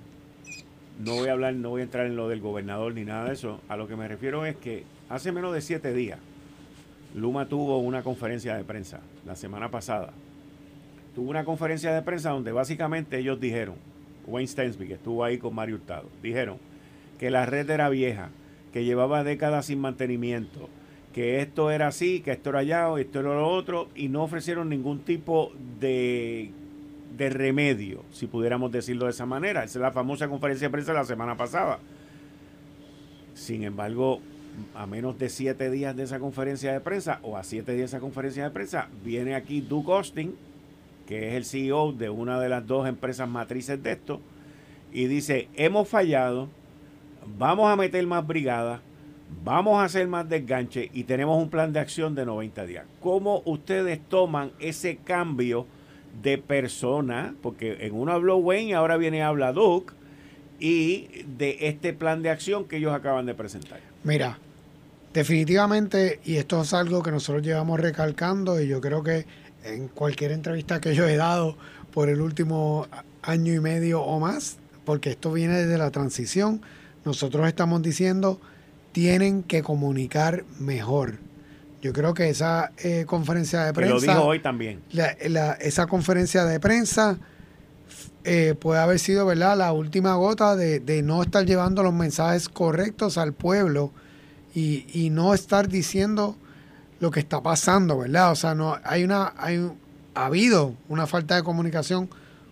no 0.99 1.15
voy 1.17 1.29
a 1.29 1.33
hablar, 1.33 1.55
no 1.55 1.71
voy 1.71 1.81
a 1.81 1.85
entrar 1.85 2.07
en 2.07 2.17
lo 2.17 2.29
del 2.29 2.41
gobernador 2.41 2.95
ni 2.95 3.05
nada 3.05 3.27
de 3.27 3.35
eso. 3.35 3.61
A 3.69 3.77
lo 3.77 3.89
que 3.89 3.97
me 3.97 4.07
refiero 4.07 4.47
es 4.47 4.57
que 4.57 4.85
hace 5.09 5.33
menos 5.33 5.53
de 5.55 5.61
siete 5.61 5.93
días, 5.93 6.19
Luma 7.15 7.47
tuvo 7.47 7.79
una 7.79 8.03
conferencia 8.03 8.57
de 8.57 8.65
prensa 8.65 9.01
la 9.27 9.37
semana 9.37 9.71
pasada. 9.71 10.13
Tuvo 11.15 11.31
una 11.31 11.45
conferencia 11.45 11.93
de 11.93 12.03
prensa 12.03 12.31
donde 12.31 12.53
básicamente 12.53 13.19
ellos 13.19 13.39
dijeron, 13.39 13.75
Wayne 14.27 14.49
Stensby, 14.49 14.87
que 14.87 14.95
estuvo 14.95 15.25
ahí 15.25 15.39
con 15.39 15.55
Mario 15.55 15.77
Hurtado, 15.77 16.09
dijeron 16.23 16.59
que 17.19 17.31
la 17.31 17.45
red 17.45 17.69
era 17.69 17.91
vieja, 17.91 18.31
que 18.73 18.85
llevaba 18.85 19.25
décadas 19.25 19.67
sin 19.67 19.81
mantenimiento, 19.81 20.71
que 21.13 21.41
esto 21.41 21.71
era 21.71 21.89
así, 21.89 22.21
que 22.21 22.33
esto 22.33 22.51
era 22.51 22.61
allá, 22.61 22.89
o 22.91 22.97
esto 22.97 23.21
era 23.21 23.35
lo 23.35 23.49
otro, 23.49 23.89
y 23.95 24.09
no 24.09 24.23
ofrecieron 24.23 24.71
ningún 24.71 25.01
tipo 25.01 25.53
de, 25.79 26.51
de 27.17 27.29
remedio, 27.29 28.03
si 28.11 28.27
pudiéramos 28.27 28.73
decirlo 28.73 29.05
de 29.05 29.11
esa 29.11 29.27
manera. 29.27 29.65
Esa 29.65 29.79
es 29.79 29.83
la 29.83 29.93
famosa 29.93 30.29
conferencia 30.29 30.69
de 30.69 30.73
prensa 30.73 30.93
de 30.93 30.99
la 30.99 31.05
semana 31.05 31.37
pasada. 31.37 31.79
Sin 33.35 33.63
embargo, 33.65 34.21
a 34.75 34.87
menos 34.87 35.19
de 35.19 35.29
siete 35.29 35.71
días 35.71 35.97
de 35.97 36.05
esa 36.05 36.19
conferencia 36.19 36.73
de 36.73 36.81
prensa 36.81 37.21
o 37.23 37.37
a 37.37 37.45
siete 37.45 37.73
días 37.73 37.91
de 37.91 37.97
esa 37.97 38.01
conferencia 38.01 38.45
de 38.45 38.51
prensa, 38.51 38.89
viene 39.05 39.35
aquí 39.35 39.61
Duke 39.61 39.93
Austin, 39.93 40.35
que 41.07 41.29
es 41.29 41.35
el 41.35 41.45
CEO 41.45 41.93
de 41.93 42.11
una 42.11 42.41
de 42.41 42.49
las 42.49 42.67
dos 42.67 42.89
empresas 42.89 43.29
matrices 43.29 43.83
de 43.83 43.93
esto, 43.93 44.21
y 44.93 45.07
dice, 45.07 45.49
hemos 45.55 45.89
fallado, 45.89 46.49
vamos 47.39 47.71
a 47.71 47.77
meter 47.77 48.07
más 48.07 48.27
brigadas, 48.27 48.81
vamos 49.45 49.81
a 49.81 49.85
hacer 49.85 50.07
más 50.07 50.29
desganche 50.29 50.91
y 50.93 51.05
tenemos 51.05 51.43
un 51.43 51.49
plan 51.49 51.73
de 51.73 51.81
acción 51.81 52.15
de 52.15 52.27
90 52.27 52.67
días. 52.67 52.85
¿Cómo 53.01 53.43
ustedes 53.45 54.01
toman 54.09 54.53
ese 54.59 54.97
cambio 54.97 55.67
de 56.23 56.39
persona? 56.39 57.35
Porque 57.43 57.79
en 57.81 57.95
uno 57.95 58.13
habló 58.13 58.37
Wayne 58.37 58.71
y 58.71 58.73
ahora 58.75 58.97
viene 58.97 59.23
a 59.23 59.29
hablar 59.29 59.55
Duke 59.55 59.95
y 60.61 61.25
de 61.39 61.57
este 61.63 61.93
plan 61.93 62.23
de 62.23 62.31
acción 62.31 62.67
que 62.67 62.77
ellos 62.77 62.93
acaban 62.93 63.27
de 63.27 63.35
presentar. 63.35 63.92
Mira, 64.05 64.39
definitivamente, 65.13 66.21
y 66.25 66.37
esto 66.37 66.63
es 66.63 66.73
algo 66.75 67.03
que 67.03 67.11
nosotros 67.11 67.45
llevamos 67.45 67.81
recalcando, 67.81 68.61
y 68.61 68.69
yo 68.69 68.81
creo 68.81 69.03
que 69.03 69.27
en 69.65 69.89
cualquier 69.89 70.33
entrevista 70.33 70.81
que 70.81 70.95
yo 70.95 71.07
he 71.07 71.17
dado 71.17 71.57
por 71.93 72.09
el 72.09 72.21
último 72.21 72.89
año 73.23 73.55
y 73.55 73.61
medio 73.61 74.03
o 74.03 74.19
más, 74.19 74.59
porque 74.85 75.11
esto 75.11 75.33
viene 75.33 75.59
desde 75.59 75.79
la 75.79 75.91
transición, 75.91 76.63
nosotros 77.05 77.47
estamos 77.47 77.83
diciendo, 77.83 78.41
tienen 78.93 79.43
que 79.43 79.63
comunicar 79.63 80.45
mejor. 80.59 81.19
Yo 81.81 81.93
creo 81.93 82.15
que 82.15 82.29
esa 82.29 82.73
eh, 82.79 83.05
conferencia 83.07 83.65
de 83.65 83.73
prensa... 83.73 83.95
lo 83.95 84.01
dijo 84.01 84.25
hoy 84.25 84.41
también. 84.41 84.81
esa 85.61 85.87
conferencia 85.87 86.45
de 86.45 86.61
prensa 86.61 87.19
eh, 88.25 88.55
puede 88.59 88.81
haber 88.81 88.99
sido 88.99 89.27
verdad 89.27 89.57
la 89.57 89.73
última 89.73 90.15
gota 90.15 90.57
de, 90.57 91.03
no 91.03 91.23
estar 91.23 91.45
llevando 91.45 91.83
los 91.83 91.93
mensajes 91.93 92.49
correctos 92.49 93.19
al 93.19 93.33
pueblo 93.33 93.91
y, 94.55 95.09
no 95.11 95.35
estar 95.35 95.69
diciendo 95.69 96.37
lo 97.01 97.11
que 97.11 97.21
está 97.21 97.43
pasando, 97.43 97.99
¿verdad? 97.99 98.33
O 98.33 98.37
sea, 98.37 98.55
no 98.55 98.79
hay 98.85 99.05
una 99.05 99.33
hay 99.37 99.71
ha 100.15 100.27
habido 100.27 100.75
una 100.89 101.07
falta 101.07 101.37
de 101.37 101.43
comunicación 101.43 102.09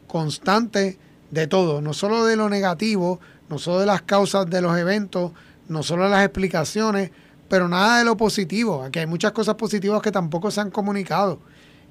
constante 0.07 0.99
de 1.31 1.47
todo, 1.47 1.81
no 1.81 1.93
solo 1.93 2.25
de 2.25 2.37
lo 2.37 2.49
negativo, 2.49 3.21
no 3.49 3.59
solo 3.59 3.81
de 3.81 3.87
las 3.87 4.03
causas 4.03 4.49
de 4.49 4.61
los 4.61 4.77
eventos, 4.77 5.33
no 5.69 5.83
solo 5.83 6.05
de 6.05 6.11
las 6.11 6.25
explicaciones, 6.25 7.11
pero 7.49 7.69
nada 7.69 7.99
de 7.99 8.05
lo 8.05 8.17
positivo. 8.17 8.83
Aquí 8.83 8.99
hay 8.99 9.07
muchas 9.07 9.33
cosas 9.33 9.57
positivas 9.57 10.03
que 10.03 10.11
tampoco 10.11 10.51
se 10.51 10.61
han 10.61 10.71
comunicado. 10.71 11.39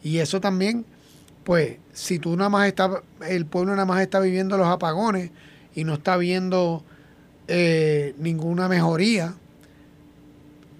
Y 0.04 0.18
eso 0.18 0.42
también 0.42 0.86
pues 1.50 1.78
si 1.94 2.20
tú 2.20 2.38
nada 2.38 2.52
más 2.52 2.68
está, 2.68 3.02
el 3.28 3.48
pueblo 3.48 3.72
nada 3.72 3.88
más 3.88 4.04
está 4.04 4.20
viviendo 4.20 4.56
los 4.56 4.68
apagones 4.68 5.32
y 5.74 5.84
no 5.84 5.96
está 5.96 6.16
viendo 6.16 6.84
eh, 7.48 8.14
ninguna 8.20 8.68
mejoría, 8.68 9.34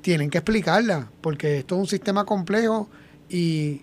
tienen 0.02 0.30
que 0.30 0.38
explicarla, 0.38 1.10
porque 1.22 1.58
esto 1.58 1.74
es 1.74 1.82
un 1.82 1.88
sistema 1.88 2.24
complejo 2.24 2.88
y 3.32 3.82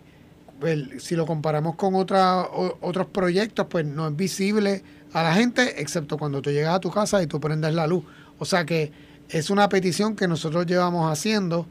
si 1.00 1.16
lo 1.16 1.26
comparamos 1.26 1.74
con 1.74 1.96
otros 1.96 3.06
proyectos, 3.08 3.66
pues 3.68 3.84
no 3.84 4.06
es 4.06 4.14
visible 4.14 4.84
a 5.12 5.24
la 5.24 5.34
gente, 5.34 5.80
excepto 5.82 6.16
cuando 6.16 6.40
tú 6.40 6.52
llegas 6.52 6.76
a 6.76 6.78
tu 6.78 6.92
casa 6.92 7.20
y 7.20 7.26
tú 7.26 7.40
prendes 7.40 7.74
la 7.74 7.88
luz. 7.88 8.04
O 8.38 8.44
sea 8.44 8.64
que 8.64 8.92
es 9.28 9.50
una 9.50 9.68
petición 9.68 10.14
que 10.14 10.28
nosotros 10.28 10.66
llevamos 10.66 11.10
haciendo 11.10 11.66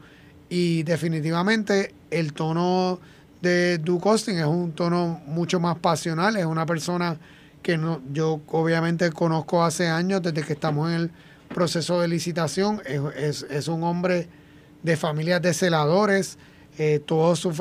y 0.50 0.82
definitivamente 0.82 1.94
el 2.10 2.34
tono 2.34 3.00
de 3.42 3.78
Duke 3.78 4.08
Austin 4.08 4.38
es 4.38 4.46
un 4.46 4.72
tono 4.72 5.20
mucho 5.26 5.60
más 5.60 5.78
pasional, 5.78 6.36
es 6.36 6.44
una 6.44 6.66
persona 6.66 7.18
que 7.62 7.76
no, 7.76 8.00
yo 8.12 8.40
obviamente 8.48 9.10
conozco 9.10 9.64
hace 9.64 9.88
años, 9.88 10.22
desde 10.22 10.42
que 10.42 10.52
estamos 10.52 10.88
en 10.90 10.94
el 10.96 11.10
proceso 11.52 12.00
de 12.00 12.08
licitación, 12.08 12.82
es, 13.16 13.68
un 13.68 13.82
hombre 13.82 14.28
de 14.82 14.96
familias 14.96 15.42
de 15.42 15.52
celadores, 15.52 16.38
eh, 16.78 17.00
todo 17.04 17.34
su 17.34 17.52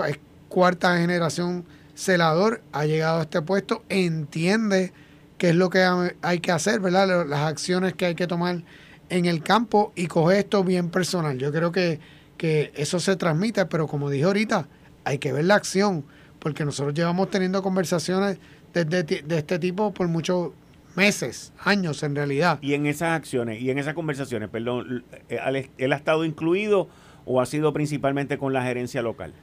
cuarta 0.48 0.98
generación 0.98 1.66
celador, 1.96 2.62
ha 2.72 2.86
llegado 2.86 3.20
a 3.20 3.22
este 3.24 3.42
puesto, 3.42 3.84
entiende 3.90 4.94
qué 5.38 5.50
es 5.50 5.56
lo 5.56 5.70
que 5.70 5.86
hay 6.22 6.40
que 6.40 6.52
hacer, 6.52 6.80
¿verdad? 6.80 7.26
Las 7.28 7.42
acciones 7.42 7.94
que 7.94 8.06
hay 8.06 8.16
que 8.16 8.28
tomar 8.28 8.64
en 9.10 9.26
el 9.26 9.44
campo 9.44 9.92
y 9.96 10.08
coge 10.08 10.40
esto 10.40 10.64
bien 10.64 10.90
personal. 10.90 11.38
Yo 11.38 11.52
creo 11.52 11.72
que, 11.72 12.00
que 12.38 12.72
eso 12.76 13.00
se 13.00 13.16
transmite, 13.16 13.66
pero 13.66 13.88
como 13.88 14.10
dije 14.10 14.26
ahorita, 14.26 14.68
hay 15.06 15.20
que 15.20 15.32
ver 15.32 15.46
la 15.46 15.56
acción, 15.56 16.04
porque 16.40 16.66
nosotros 16.66 16.94
llevamos 16.94 17.30
teniendo 17.30 17.64
conversaciones 17.64 18.40
de, 18.74 19.24
este 19.30 19.60
tipo 19.60 19.94
por 19.94 20.08
muchos 20.08 20.52
meses, 20.96 21.54
años 21.64 22.04
en 22.04 22.16
realidad. 22.16 22.60
Y 22.62 22.74
en 22.74 22.86
esas 22.88 23.10
acciones 23.10 23.62
y 23.62 23.70
en 23.70 23.78
esas 23.78 23.94
conversaciones, 23.94 24.50
perdón, 24.50 25.06
eh, 25.30 25.70
¿él 25.78 25.94
ha 25.94 25.96
estado 25.96 26.26
incluido 26.26 26.90
o 27.26 27.40
ha 27.40 27.46
sido 27.46 27.72
principalmente 27.72 28.38
con 28.38 28.52
la 28.54 28.64
gerencia 28.64 29.02
local? 29.02 29.34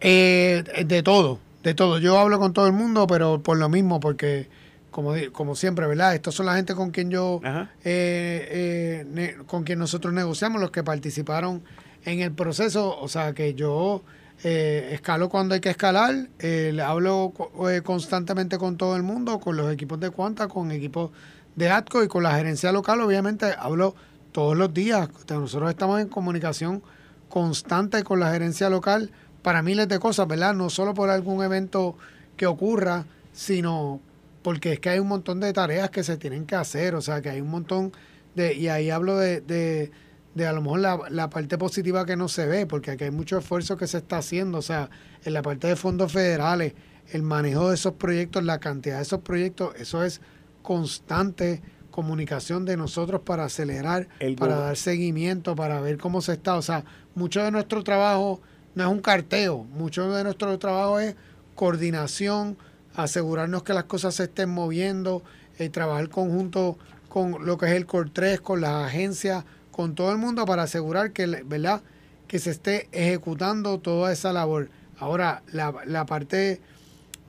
Eh, 0.00 0.64
de 0.86 1.02
todo, 1.02 1.38
de 1.62 1.74
todo. 1.74 1.98
Yo 1.98 2.18
hablo 2.18 2.38
con 2.38 2.52
todo 2.52 2.66
el 2.66 2.72
mundo, 2.72 3.06
pero 3.06 3.42
por 3.42 3.58
lo 3.58 3.68
mismo, 3.68 4.00
porque 4.00 4.48
como, 4.90 5.12
como 5.32 5.54
siempre, 5.54 5.86
¿verdad? 5.86 6.14
Estos 6.14 6.34
son 6.34 6.46
la 6.46 6.56
gente 6.56 6.74
con 6.74 6.90
quien 6.90 7.10
yo, 7.10 7.40
eh, 7.84 9.36
con 9.46 9.64
quien 9.64 9.78
nosotros 9.78 10.12
negociamos, 10.14 10.60
los 10.60 10.70
que 10.70 10.82
participaron 10.82 11.62
en 12.04 12.20
el 12.20 12.32
proceso. 12.32 12.98
O 12.98 13.08
sea, 13.08 13.34
que 13.34 13.54
yo 13.54 14.02
eh, 14.42 14.90
escalo 14.92 15.28
cuando 15.28 15.54
hay 15.54 15.60
que 15.60 15.70
escalar. 15.70 16.28
Eh, 16.38 16.76
hablo 16.84 17.32
eh, 17.68 17.82
constantemente 17.82 18.58
con 18.58 18.76
todo 18.76 18.96
el 18.96 19.02
mundo, 19.02 19.38
con 19.40 19.56
los 19.56 19.72
equipos 19.72 20.00
de 20.00 20.10
Cuanta, 20.10 20.48
con 20.48 20.70
equipos 20.72 21.10
de 21.56 21.70
ATCO 21.70 22.02
y 22.04 22.08
con 22.08 22.22
la 22.22 22.34
gerencia 22.34 22.72
local. 22.72 23.00
Obviamente 23.00 23.54
hablo 23.58 23.94
todos 24.32 24.56
los 24.56 24.72
días. 24.72 25.08
Nosotros 25.28 25.70
estamos 25.70 26.00
en 26.00 26.08
comunicación 26.08 26.82
constante 27.28 28.02
con 28.02 28.20
la 28.20 28.32
gerencia 28.32 28.70
local 28.70 29.10
para 29.42 29.62
miles 29.62 29.88
de 29.88 29.98
cosas, 29.98 30.26
¿verdad? 30.26 30.54
No 30.54 30.70
solo 30.70 30.94
por 30.94 31.10
algún 31.10 31.42
evento 31.42 31.96
que 32.36 32.46
ocurra, 32.46 33.04
sino 33.32 34.00
porque 34.42 34.74
es 34.74 34.80
que 34.80 34.90
hay 34.90 34.98
un 34.98 35.08
montón 35.08 35.40
de 35.40 35.52
tareas 35.52 35.90
que 35.90 36.02
se 36.02 36.16
tienen 36.16 36.46
que 36.46 36.56
hacer, 36.56 36.94
o 36.94 37.02
sea, 37.02 37.20
que 37.20 37.30
hay 37.30 37.40
un 37.40 37.50
montón 37.50 37.92
de, 38.34 38.54
y 38.54 38.68
ahí 38.68 38.90
hablo 38.90 39.16
de, 39.18 39.40
de, 39.40 39.90
de 40.34 40.46
a 40.46 40.52
lo 40.52 40.62
mejor 40.62 40.80
la, 40.80 41.00
la, 41.10 41.28
parte 41.28 41.58
positiva 41.58 42.06
que 42.06 42.16
no 42.16 42.28
se 42.28 42.46
ve, 42.46 42.66
porque 42.66 42.92
aquí 42.92 43.04
hay 43.04 43.10
mucho 43.10 43.38
esfuerzo 43.38 43.76
que 43.76 43.86
se 43.86 43.98
está 43.98 44.18
haciendo, 44.18 44.58
o 44.58 44.62
sea, 44.62 44.90
en 45.24 45.32
la 45.32 45.42
parte 45.42 45.66
de 45.66 45.76
fondos 45.76 46.12
federales, 46.12 46.74
el 47.12 47.22
manejo 47.22 47.68
de 47.68 47.74
esos 47.74 47.94
proyectos, 47.94 48.44
la 48.44 48.60
cantidad 48.60 48.96
de 48.96 49.02
esos 49.02 49.20
proyectos, 49.20 49.74
eso 49.76 50.04
es 50.04 50.20
constante 50.62 51.60
comunicación 51.90 52.64
de 52.64 52.76
nosotros 52.76 53.22
para 53.22 53.44
acelerar, 53.44 54.08
para 54.38 54.56
dar 54.56 54.76
seguimiento, 54.76 55.54
para 55.54 55.80
ver 55.80 55.98
cómo 55.98 56.20
se 56.22 56.32
está. 56.32 56.56
O 56.56 56.62
sea, 56.62 56.84
mucho 57.14 57.42
de 57.42 57.50
nuestro 57.50 57.82
trabajo 57.82 58.40
no 58.74 58.84
es 58.84 58.90
un 58.90 59.00
carteo, 59.00 59.64
mucho 59.64 60.10
de 60.12 60.24
nuestro 60.24 60.58
trabajo 60.58 61.00
es 61.00 61.16
coordinación, 61.54 62.56
asegurarnos 62.94 63.62
que 63.64 63.74
las 63.74 63.84
cosas 63.84 64.14
se 64.14 64.24
estén 64.24 64.48
moviendo, 64.48 65.22
eh, 65.58 65.68
trabajar 65.68 66.08
conjunto 66.08 66.78
con 67.08 67.44
lo 67.44 67.58
que 67.58 67.66
es 67.66 67.72
el 67.72 67.86
COR3, 67.86 68.40
con 68.40 68.60
las 68.60 68.86
agencias, 68.86 69.44
con 69.70 69.94
todo 69.94 70.12
el 70.12 70.18
mundo 70.18 70.44
para 70.46 70.64
asegurar 70.64 71.12
que, 71.12 71.26
¿verdad? 71.26 71.82
que 72.30 72.38
se 72.38 72.50
esté 72.50 72.88
ejecutando 72.92 73.80
toda 73.80 74.12
esa 74.12 74.32
labor. 74.32 74.70
Ahora, 74.98 75.42
la, 75.50 75.74
la 75.84 76.06
parte 76.06 76.60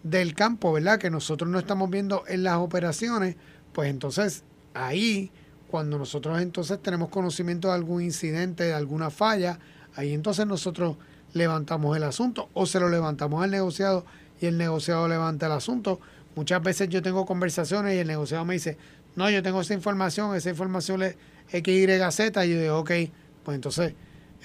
del 0.04 0.36
campo, 0.36 0.72
¿verdad? 0.74 1.00
Que 1.00 1.10
nosotros 1.10 1.50
no 1.50 1.58
estamos 1.58 1.90
viendo 1.90 2.24
en 2.28 2.44
las 2.44 2.58
operaciones, 2.58 3.36
pues 3.74 3.90
entonces 3.90 4.44
ahí, 4.76 5.32
cuando 5.72 5.98
nosotros 5.98 6.40
entonces 6.40 6.80
tenemos 6.84 7.10
conocimiento 7.10 7.70
de 7.70 7.74
algún 7.74 8.04
incidente, 8.04 8.66
de 8.66 8.74
alguna 8.74 9.10
falla, 9.10 9.58
ahí 9.96 10.14
entonces 10.14 10.46
nosotros 10.46 10.98
levantamos 11.34 11.98
el 11.98 12.04
asunto 12.04 12.50
o 12.54 12.68
se 12.68 12.80
lo 12.80 12.88
levantamos 12.88 13.44
al 13.44 13.50
negociado 13.50 14.06
y 14.40 14.48
el 14.48 14.58
negociado 14.60 15.08
levanta 15.08 15.48
el 15.48 15.54
asunto. 15.54 16.00
Muchas 16.36 16.62
veces 16.62 16.90
yo 16.90 17.02
tengo 17.02 17.26
conversaciones 17.26 17.96
y 17.96 18.00
el 18.00 18.08
negociado 18.08 18.46
me 18.46 18.54
dice, 18.54 18.78
no, 19.16 19.30
yo 19.30 19.42
tengo 19.42 19.62
esa 19.62 19.74
información, 19.74 20.36
esa 20.36 20.52
información 20.52 21.02
es 21.02 21.16
XYZ, 21.52 22.46
y 22.46 22.50
yo 22.50 22.62
digo, 22.62 22.80
ok, 22.80 22.92
pues 23.44 23.56
entonces 23.56 23.94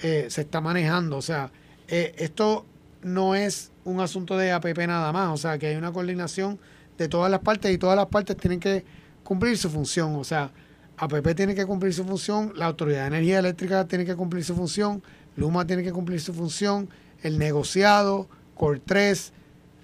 eh, 0.01 0.27
se 0.29 0.41
está 0.41 0.61
manejando. 0.61 1.17
O 1.17 1.21
sea, 1.21 1.51
eh, 1.87 2.13
esto 2.17 2.65
no 3.01 3.35
es 3.35 3.71
un 3.85 4.01
asunto 4.01 4.37
de 4.37 4.51
APP 4.51 4.79
nada 4.87 5.11
más, 5.11 5.29
o 5.29 5.37
sea, 5.37 5.57
que 5.57 5.67
hay 5.67 5.75
una 5.75 5.91
coordinación 5.91 6.59
de 6.97 7.07
todas 7.07 7.31
las 7.31 7.39
partes 7.39 7.71
y 7.71 7.77
todas 7.77 7.95
las 7.95 8.07
partes 8.07 8.35
tienen 8.35 8.59
que 8.59 8.83
cumplir 9.23 9.57
su 9.57 9.69
función, 9.69 10.15
o 10.15 10.23
sea, 10.23 10.51
APP 10.97 11.35
tiene 11.35 11.53
que 11.53 11.65
cumplir 11.65 11.93
su 11.93 12.03
función, 12.03 12.53
la 12.55 12.65
Autoridad 12.65 13.01
de 13.01 13.07
Energía 13.07 13.39
Eléctrica 13.39 13.87
tiene 13.87 14.03
que 14.03 14.15
cumplir 14.15 14.43
su 14.43 14.55
función, 14.55 15.03
Luma 15.35 15.65
tiene 15.67 15.83
que 15.83 15.91
cumplir 15.91 16.19
su 16.19 16.33
función, 16.33 16.89
el 17.21 17.37
negociado, 17.37 18.27
COR3, 18.57 19.31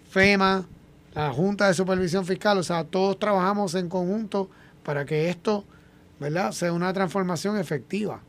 FEMA, 0.09 0.67
la 1.13 1.32
Junta 1.32 1.67
de 1.67 1.76
Supervisión 1.76 2.26
Fiscal, 2.26 2.57
o 2.57 2.63
sea, 2.63 2.84
todos 2.84 3.19
trabajamos 3.19 3.76
en 3.76 3.89
conjunto 3.89 4.49
para 4.84 5.05
que 5.05 5.30
esto, 5.30 5.63
¿verdad?, 6.24 6.53
sea 6.53 6.71
una 6.71 6.93
transformación 6.93 7.57
efectiva. 7.57 8.21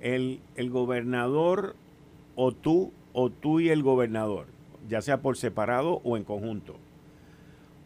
El, 0.00 0.40
el 0.54 0.68
gobernador 0.68 1.76
o 2.36 2.52
tú 2.52 2.92
o 3.14 3.30
tú 3.30 3.58
y 3.58 3.70
el 3.70 3.82
gobernador, 3.82 4.46
ya 4.86 5.00
sea 5.00 5.22
por 5.22 5.38
separado 5.38 6.02
o 6.04 6.18
en 6.18 6.24
conjunto, 6.24 6.76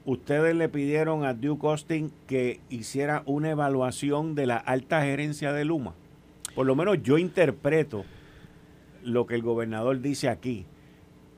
ustedes 0.05 0.57
le 0.57 0.69
pidieron 0.69 1.25
a 1.25 1.33
Duke 1.33 1.67
Austin 1.69 2.13
que 2.27 2.61
hiciera 2.71 3.23
una 3.25 3.51
evaluación 3.51 4.35
de 4.35 4.47
la 4.47 4.57
alta 4.57 5.01
gerencia 5.03 5.53
de 5.53 5.65
Luma. 5.65 5.95
Por 6.57 6.67
lo 6.67 6.75
menos 6.75 7.01
yo 7.05 7.17
interpreto 7.17 8.05
lo 9.05 9.27
que 9.27 9.37
el 9.37 9.43
gobernador 9.43 10.01
dice 10.01 10.29
aquí 10.29 10.67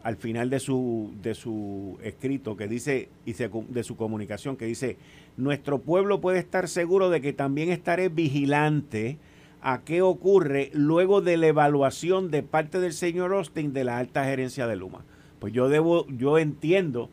al 0.04 0.16
final 0.16 0.50
de 0.50 0.60
su 0.60 1.12
de 1.20 1.34
su 1.34 1.98
escrito 2.02 2.56
que 2.56 2.68
dice 2.68 3.08
y 3.26 3.32
de 3.32 3.82
su 3.82 3.96
comunicación 3.96 4.56
que 4.56 4.66
dice 4.66 4.96
nuestro 5.36 5.80
pueblo 5.80 6.20
puede 6.20 6.38
estar 6.38 6.68
seguro 6.68 7.10
de 7.10 7.20
que 7.20 7.32
también 7.32 7.70
estaré 7.70 8.10
vigilante 8.10 9.18
a 9.62 9.80
qué 9.80 10.02
ocurre 10.02 10.70
luego 10.74 11.22
de 11.22 11.38
la 11.38 11.46
evaluación 11.46 12.30
de 12.30 12.42
parte 12.42 12.80
del 12.80 12.92
señor 12.92 13.32
Austin 13.32 13.72
de 13.72 13.84
la 13.84 13.96
alta 13.96 14.24
gerencia 14.24 14.66
de 14.66 14.76
Luma. 14.76 15.06
Pues 15.38 15.54
yo 15.54 15.70
debo, 15.70 16.06
yo 16.08 16.38
entiendo 16.38 17.08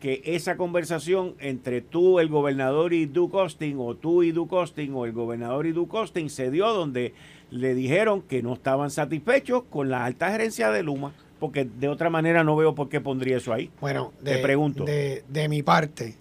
que 0.00 0.20
esa 0.26 0.58
conversación 0.58 1.34
entre 1.38 1.80
tú, 1.80 2.20
el 2.20 2.28
gobernador 2.28 2.92
y 2.92 3.06
Duke 3.06 3.38
Austin, 3.38 3.76
o 3.78 3.96
tú 3.96 4.22
y 4.22 4.32
Duke 4.32 4.54
Austin, 4.54 4.92
o 4.94 5.06
el 5.06 5.12
gobernador 5.12 5.64
y 5.64 5.72
Duke 5.72 5.96
Austin, 5.96 6.28
se 6.28 6.50
dio 6.50 6.74
donde 6.74 7.14
le 7.50 7.74
dijeron 7.74 8.20
que 8.20 8.42
no 8.42 8.52
estaban 8.52 8.90
satisfechos 8.90 9.62
con 9.70 9.88
la 9.88 10.04
alta 10.04 10.30
gerencia 10.30 10.70
de 10.70 10.82
Luma, 10.82 11.14
porque 11.38 11.64
de 11.64 11.88
otra 11.88 12.10
manera 12.10 12.44
no 12.44 12.56
veo 12.56 12.74
por 12.74 12.88
qué 12.88 13.00
pondría 13.00 13.36
eso 13.36 13.52
ahí. 13.52 13.70
Bueno, 13.80 14.12
de, 14.22 14.36
te 14.36 14.42
pregunto. 14.42 14.84
De, 14.84 15.24
de 15.28 15.48
mi 15.48 15.62
parte, 15.62 16.16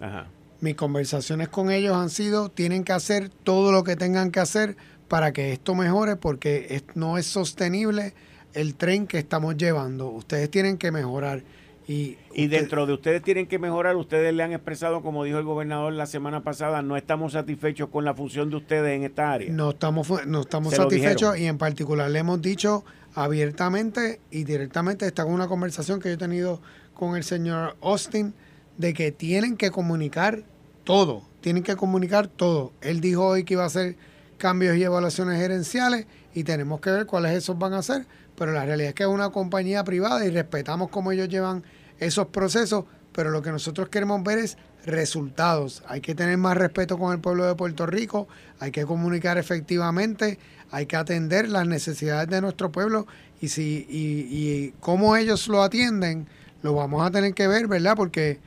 mis 0.59 0.75
conversaciones 0.75 1.49
con 1.49 1.71
ellos 1.71 1.95
han 1.95 2.09
sido, 2.09 2.49
tienen 2.49 2.83
que 2.83 2.93
hacer 2.93 3.29
todo 3.29 3.71
lo 3.71 3.83
que 3.83 3.95
tengan 3.95 4.31
que 4.31 4.39
hacer 4.39 4.75
para 5.07 5.33
que 5.33 5.51
esto 5.51 5.75
mejore 5.75 6.15
porque 6.15 6.81
no 6.95 7.17
es 7.17 7.25
sostenible 7.25 8.13
el 8.53 8.75
tren 8.75 9.07
que 9.07 9.17
estamos 9.17 9.57
llevando. 9.57 10.09
Ustedes 10.09 10.49
tienen 10.49 10.77
que 10.77 10.91
mejorar. 10.91 11.43
Y, 11.85 12.17
y 12.33 12.47
dentro 12.47 12.85
de 12.85 12.93
ustedes 12.93 13.21
tienen 13.21 13.45
que 13.45 13.59
mejorar, 13.59 13.97
ustedes 13.97 14.33
le 14.33 14.41
han 14.41 14.53
expresado, 14.53 15.01
como 15.01 15.25
dijo 15.25 15.37
el 15.37 15.43
gobernador 15.43 15.91
la 15.91 16.05
semana 16.05 16.41
pasada, 16.41 16.81
no 16.81 16.95
estamos 16.95 17.33
satisfechos 17.33 17.89
con 17.89 18.05
la 18.05 18.13
función 18.13 18.49
de 18.49 18.55
ustedes 18.55 18.95
en 18.95 19.03
esta 19.03 19.33
área. 19.33 19.51
No 19.51 19.71
estamos, 19.71 20.07
no 20.25 20.41
estamos 20.41 20.73
satisfechos 20.73 21.37
y 21.37 21.45
en 21.45 21.57
particular 21.57 22.09
le 22.09 22.19
hemos 22.19 22.41
dicho 22.41 22.85
abiertamente 23.15 24.19
y 24.31 24.43
directamente, 24.43 25.05
está 25.05 25.23
con 25.23 25.33
una 25.33 25.47
conversación 25.47 25.99
que 25.99 26.09
yo 26.09 26.15
he 26.15 26.17
tenido 26.17 26.61
con 26.93 27.15
el 27.15 27.23
señor 27.23 27.75
Austin, 27.81 28.33
de 28.77 28.93
que 28.93 29.11
tienen 29.11 29.57
que 29.57 29.71
comunicar 29.71 30.43
todo, 30.83 31.23
tienen 31.41 31.63
que 31.63 31.75
comunicar 31.75 32.27
todo. 32.27 32.73
Él 32.81 33.01
dijo 33.01 33.25
hoy 33.25 33.43
que 33.43 33.53
iba 33.53 33.65
a 33.65 33.69
ser 33.69 33.95
cambios 34.37 34.75
y 34.77 34.83
evaluaciones 34.83 35.39
gerenciales 35.39 36.05
y 36.33 36.43
tenemos 36.43 36.81
que 36.81 36.91
ver 36.91 37.05
cuáles 37.05 37.33
esos 37.33 37.57
van 37.57 37.73
a 37.73 37.83
ser, 37.83 38.05
pero 38.35 38.51
la 38.51 38.65
realidad 38.65 38.89
es 38.89 38.95
que 38.95 39.03
es 39.03 39.09
una 39.09 39.29
compañía 39.29 39.83
privada 39.83 40.25
y 40.25 40.29
respetamos 40.31 40.89
cómo 40.89 41.11
ellos 41.11 41.29
llevan 41.29 41.63
esos 41.99 42.27
procesos, 42.27 42.85
pero 43.13 43.31
lo 43.31 43.41
que 43.41 43.51
nosotros 43.51 43.89
queremos 43.89 44.23
ver 44.23 44.39
es 44.39 44.57
resultados. 44.85 45.83
Hay 45.87 46.01
que 46.01 46.15
tener 46.15 46.37
más 46.37 46.57
respeto 46.57 46.97
con 46.97 47.13
el 47.13 47.19
pueblo 47.19 47.45
de 47.45 47.55
Puerto 47.55 47.85
Rico, 47.85 48.27
hay 48.59 48.71
que 48.71 48.85
comunicar 48.85 49.37
efectivamente, 49.37 50.39
hay 50.71 50.85
que 50.85 50.95
atender 50.95 51.49
las 51.49 51.67
necesidades 51.67 52.29
de 52.29 52.41
nuestro 52.41 52.71
pueblo 52.71 53.07
y 53.39 53.49
si 53.49 53.85
y, 53.89 54.27
y 54.29 54.73
cómo 54.79 55.15
ellos 55.15 55.47
lo 55.47 55.63
atienden, 55.63 56.27
lo 56.61 56.73
vamos 56.73 57.05
a 57.05 57.11
tener 57.11 57.33
que 57.33 57.47
ver, 57.47 57.67
¿verdad? 57.67 57.95
Porque 57.95 58.39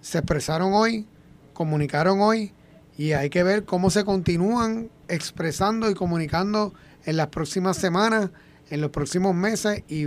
se 0.00 0.18
expresaron 0.18 0.72
hoy, 0.74 1.06
comunicaron 1.54 2.20
hoy 2.20 2.52
y 2.96 3.12
hay 3.12 3.30
que 3.30 3.42
ver 3.42 3.64
cómo 3.64 3.90
se 3.90 4.04
continúan 4.04 4.90
expresando 5.08 5.90
y 5.90 5.94
comunicando 5.94 6.74
en 7.04 7.16
las 7.16 7.28
próximas 7.28 7.76
semanas, 7.76 8.30
en 8.70 8.80
los 8.80 8.90
próximos 8.90 9.34
meses 9.34 9.82
y, 9.88 10.04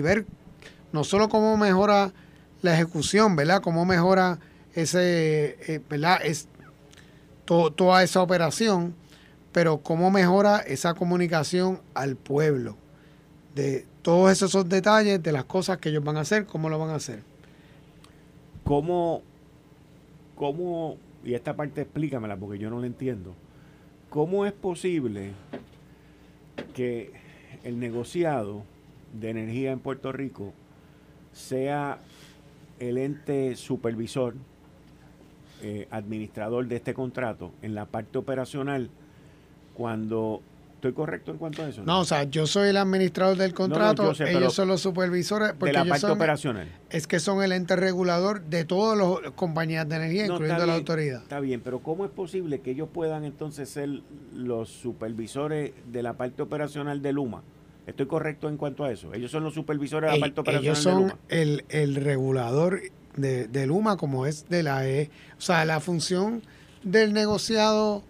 ver 0.00 0.26
no 0.92 1.04
solo 1.04 1.28
cómo 1.28 1.56
mejora 1.56 2.12
la 2.66 2.74
ejecución, 2.74 3.36
¿verdad? 3.36 3.62
Cómo 3.62 3.84
mejora 3.84 4.38
ese, 4.74 5.56
eh, 5.66 5.80
¿verdad? 5.88 6.20
Es, 6.22 6.48
toda 7.46 8.02
esa 8.02 8.22
operación, 8.22 8.94
pero 9.52 9.78
cómo 9.78 10.10
mejora 10.10 10.58
esa 10.58 10.94
comunicación 10.94 11.80
al 11.94 12.16
pueblo, 12.16 12.76
de 13.54 13.86
todos 14.02 14.30
esos 14.30 14.68
detalles, 14.68 15.22
de 15.22 15.32
las 15.32 15.44
cosas 15.44 15.78
que 15.78 15.88
ellos 15.88 16.04
van 16.04 16.16
a 16.16 16.20
hacer, 16.20 16.44
cómo 16.44 16.68
lo 16.68 16.78
van 16.78 16.90
a 16.90 16.96
hacer. 16.96 17.22
¿Cómo, 18.64 19.22
cómo 20.34 20.98
y 21.26 21.34
esta 21.34 21.56
parte 21.56 21.82
explícamela 21.82 22.36
porque 22.36 22.58
yo 22.58 22.70
no 22.70 22.80
la 22.80 22.86
entiendo. 22.86 23.34
¿Cómo 24.10 24.46
es 24.46 24.52
posible 24.52 25.32
que 26.74 27.12
el 27.64 27.80
negociado 27.80 28.62
de 29.12 29.30
energía 29.30 29.72
en 29.72 29.80
Puerto 29.80 30.12
Rico 30.12 30.52
sea 31.32 31.98
el 32.78 32.98
ente 32.98 33.56
supervisor, 33.56 34.34
eh, 35.62 35.88
administrador 35.90 36.66
de 36.66 36.76
este 36.76 36.94
contrato 36.94 37.52
en 37.62 37.74
la 37.74 37.86
parte 37.86 38.18
operacional 38.18 38.90
cuando 39.74 40.42
¿Estoy 40.76 40.92
correcto 40.92 41.30
en 41.30 41.38
cuanto 41.38 41.62
a 41.62 41.68
eso? 41.70 41.82
No, 41.84 42.00
o 42.00 42.04
sea, 42.04 42.24
yo 42.24 42.46
soy 42.46 42.68
el 42.68 42.76
administrador 42.76 43.38
del 43.38 43.54
contrato, 43.54 44.12
ellos 44.20 44.52
son 44.52 44.68
los 44.68 44.82
supervisores. 44.82 45.54
Porque 45.58 45.72
de 45.72 45.84
la 45.84 45.86
parte 45.86 46.06
operacional. 46.06 46.68
Es 46.90 47.06
que 47.06 47.18
son 47.18 47.42
el 47.42 47.52
ente 47.52 47.76
regulador 47.76 48.42
de 48.42 48.66
todas 48.66 48.98
las 48.98 49.32
compañías 49.32 49.88
de 49.88 49.96
energía, 49.96 50.26
incluyendo 50.26 50.66
la 50.66 50.74
autoridad. 50.74 51.22
Está 51.22 51.40
bien, 51.40 51.62
pero 51.62 51.78
¿cómo 51.78 52.04
es 52.04 52.10
posible 52.10 52.60
que 52.60 52.72
ellos 52.72 52.90
puedan 52.92 53.24
entonces 53.24 53.70
ser 53.70 53.88
los 54.34 54.68
supervisores 54.68 55.72
de 55.90 56.02
la 56.02 56.12
parte 56.12 56.42
operacional 56.42 57.00
de 57.00 57.12
Luma? 57.14 57.42
¿Estoy 57.86 58.06
correcto 58.06 58.48
en 58.48 58.56
cuanto 58.56 58.84
a 58.84 58.90
eso? 58.90 59.14
Ellos 59.14 59.30
son 59.30 59.44
los 59.44 59.54
supervisores 59.54 60.10
de 60.10 60.18
la 60.18 60.20
parte 60.20 60.40
operacional 60.40 60.74
de 60.74 60.90
Luma. 60.90 61.18
Ellos 61.28 61.58
son 61.58 61.64
el, 61.70 61.94
regulador 61.94 62.80
de, 63.16 63.46
de 63.46 63.66
Luma, 63.66 63.96
como 63.96 64.26
es 64.26 64.48
de 64.48 64.62
la 64.62 64.88
E. 64.88 65.10
O 65.38 65.40
sea, 65.40 65.64
la 65.64 65.80
función 65.80 66.42
del 66.86 67.12
negociado 67.12 68.04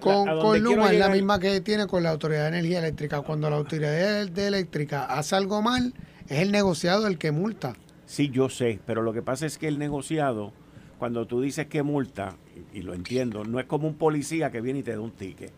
con, 0.00 0.62
Luma 0.62 0.92
es 0.92 0.98
la 1.00 1.08
misma 1.08 1.40
que 1.40 1.60
tiene 1.60 1.88
con 1.88 2.04
la 2.04 2.10
Autoridad 2.10 2.42
de 2.42 2.48
Energía 2.48 2.78
Eléctrica. 2.78 3.22
Cuando 3.22 3.50
la 3.50 3.56
Autoridad 3.56 4.26
de 4.26 4.46
Eléctrica 4.46 5.04
hace 5.06 5.34
algo 5.34 5.62
mal, 5.62 5.92
es 6.28 6.38
el 6.38 6.52
negociado 6.52 7.08
el 7.08 7.18
que 7.18 7.32
multa. 7.32 7.74
Sí, 8.06 8.30
yo 8.30 8.48
sé, 8.48 8.78
pero 8.86 9.02
lo 9.02 9.12
que 9.12 9.20
pasa 9.20 9.46
es 9.46 9.58
que 9.58 9.66
el 9.66 9.80
negociado, 9.80 10.52
cuando 10.98 11.26
tú 11.26 11.40
dices 11.40 11.66
que 11.66 11.82
multa, 11.82 12.36
y, 12.72 12.82
lo 12.82 12.94
entiendo, 12.94 13.44
no 13.44 13.58
es 13.58 13.66
como 13.66 13.88
un 13.88 13.94
policía 13.94 14.52
que 14.52 14.60
viene 14.60 14.78
y 14.78 14.82
te 14.84 14.92
da 14.92 15.00
un 15.00 15.10
ticket. 15.10 15.52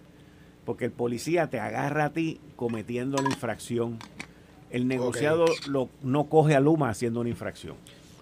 Porque 0.71 0.85
el 0.85 0.93
policía 0.93 1.49
te 1.49 1.59
agarra 1.59 2.05
a 2.05 2.11
ti 2.11 2.41
cometiendo 2.55 3.21
la 3.21 3.29
infracción. 3.29 3.99
El 4.71 4.87
negociado 4.87 5.47
lo, 5.67 5.89
no 6.01 6.29
coge 6.29 6.55
a 6.55 6.61
Luma 6.61 6.91
haciendo 6.91 7.19
una 7.19 7.29
infracción. 7.29 7.75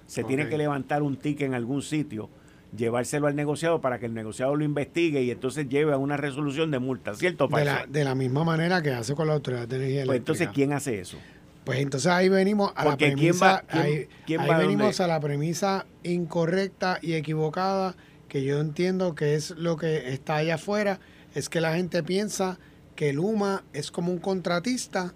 Se 0.07 0.25
tiene 0.25 0.49
que 0.49 0.57
levantar 0.57 1.03
un 1.03 1.19
ticket 1.19 1.47
en 1.49 1.53
algún 1.53 1.83
sitio, 1.83 2.31
llevárselo 2.75 3.27
al 3.27 3.37
negociado 3.37 3.83
para 3.83 3.99
que 3.99 4.07
el 4.07 4.15
negociado 4.15 4.57
lo 4.57 4.65
investigue 4.65 5.23
y 5.25 5.31
entonces 5.31 5.69
lleve 5.69 5.93
a 5.93 5.99
una 5.99 6.17
resolución 6.17 6.71
de 6.71 6.79
multa, 6.79 7.15
¿cierto? 7.15 7.49
De 7.49 7.67
la, 7.67 7.85
de 7.87 8.03
la 8.03 8.15
misma 8.15 8.45
manera 8.45 8.81
que 8.81 8.93
hace 8.93 9.15
con 9.15 9.27
la 9.27 9.35
Autoridad 9.35 9.69
de 9.69 9.77
Energía 9.77 10.05
Pues 10.07 10.17
entonces, 10.17 10.49
¿quién 10.55 10.73
hace 10.73 11.01
eso? 11.01 11.19
Pues 11.65 11.81
entonces 11.81 12.11
ahí 12.11 12.31
venimos 12.31 12.73
a 12.77 12.87
la 12.87 12.97
premisa, 12.97 13.63
ahí, 13.69 14.09
venimos 14.27 15.01
a 15.01 15.07
la 15.07 15.21
premisa 15.21 15.85
incorrecta 16.03 16.99
y 17.03 17.13
equivocada 17.13 17.95
que 18.27 18.43
yo 18.43 18.59
entiendo 18.59 19.15
que 19.15 19.35
es 19.35 19.51
lo 19.51 19.77
que 19.77 20.15
está 20.15 20.37
allá 20.37 20.55
afuera, 20.55 20.99
es 21.39 21.49
que 21.49 21.61
la 21.61 21.75
gente 21.75 22.03
piensa 22.03 22.59
que 22.97 23.13
Luma 23.13 23.65
es 23.73 23.91
como 23.91 24.13
un 24.13 24.19
contratista 24.19 25.15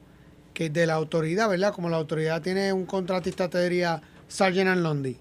que 0.55 0.71
de 0.71 0.87
la 0.87 0.95
autoridad, 0.95 1.49
¿verdad? 1.49 1.75
Como 1.75 1.89
la 1.89 1.97
autoridad 1.97 2.41
tiene 2.41 2.73
un 2.73 2.87
contratista, 2.87 3.49
te 3.49 3.63
diría 3.63 4.01
Sargent 4.29 4.69
and. 4.69 5.17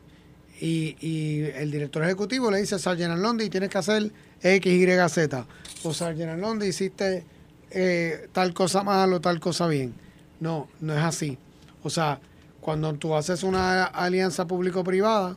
Y, 0.60 1.46
el 1.56 1.72
director 1.72 2.04
ejecutivo 2.04 2.52
le 2.52 2.60
dice 2.60 2.78
Sargent 2.78 3.14
and 3.14 3.50
tienes 3.50 3.70
que 3.70 3.78
hacer 3.80 4.12
X, 4.44 4.72
Y, 4.72 5.10
Z. 5.10 5.48
O 5.84 5.94
Sargent 5.94 6.34
and 6.34 6.42
Lundy 6.42 6.68
hiciste 6.68 7.26
eh, 7.72 8.28
tal 8.32 8.54
cosa 8.54 8.84
mal 8.84 9.12
o 9.12 9.20
tal 9.20 9.40
cosa 9.40 9.68
bien. 9.68 9.96
No, 10.40 10.68
no 10.82 10.94
es 10.94 11.04
así. 11.04 11.38
O 11.82 11.90
sea, 11.90 12.20
cuando 12.60 12.94
tú 12.94 13.16
haces 13.16 13.42
una 13.42 13.86
alianza 13.86 14.46
público-privada, 14.46 15.36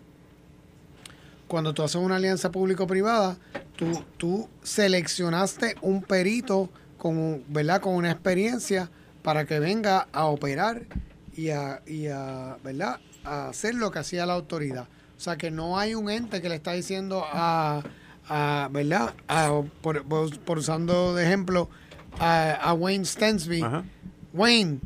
cuando 1.49 1.73
tú 1.73 1.83
haces 1.83 1.97
una 1.97 2.17
alianza 2.17 2.51
público-privada, 2.51 3.39
tú, 3.77 4.05
tú 4.17 4.49
seleccionaste 4.63 5.77
un 5.83 6.03
perito 6.03 6.71
con, 6.99 7.45
¿verdad? 7.49 7.81
con 7.81 7.95
una 7.95 8.11
experiencia 8.11 8.91
para 9.23 9.45
que 9.45 9.59
venga 9.59 10.09
a 10.13 10.27
operar 10.27 10.83
y 11.35 11.51
a, 11.51 11.83
y 11.87 12.07
a, 12.07 12.57
¿verdad? 12.63 13.01
a 13.25 13.49
hacer 13.49 13.75
lo 13.75 13.91
que 13.91 13.99
hacía 13.99 14.27
la 14.27 14.35
autoridad. 14.35 14.87
O 15.17 15.21
sea, 15.21 15.37
que 15.37 15.51
no 15.51 15.79
hay 15.79 15.95
un 15.95 16.11
ente 16.11 16.43
que 16.43 16.49
le 16.49 16.57
está 16.57 16.73
diciendo 16.73 17.25
a, 17.25 17.83
a 18.29 18.69
¿verdad? 18.71 19.15
por, 19.81 20.05
usando 20.59 21.15
de 21.15 21.25
ejemplo 21.25 21.69
a, 22.19 22.75
Wayne 22.75 23.05
Stensby, 23.05 23.65
Wayne, 24.33 24.81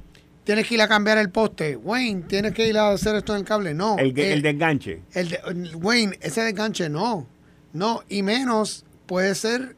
tienes 0.44 0.66
que 0.66 0.74
ir 0.74 0.82
a 0.82 0.88
cambiar 0.88 1.18
el 1.18 1.30
poste. 1.30 1.76
Wayne, 1.76 2.22
tienes 2.22 2.52
que 2.52 2.68
ir 2.68 2.78
a 2.78 2.90
hacer 2.90 3.16
esto 3.16 3.34
en 3.34 3.40
el 3.40 3.44
cable. 3.44 3.74
No. 3.74 3.98
El, 3.98 4.18
el, 4.18 4.44
enganche. 4.46 5.02
El 5.12 5.28
de, 5.30 5.40
Wayne, 5.76 6.18
ese 6.20 6.42
de 6.42 6.50
enganche 6.50 6.88
no. 6.88 7.26
No, 7.72 8.02
y 8.08 8.22
menos 8.22 8.84
puede 9.06 9.34
ser, 9.34 9.76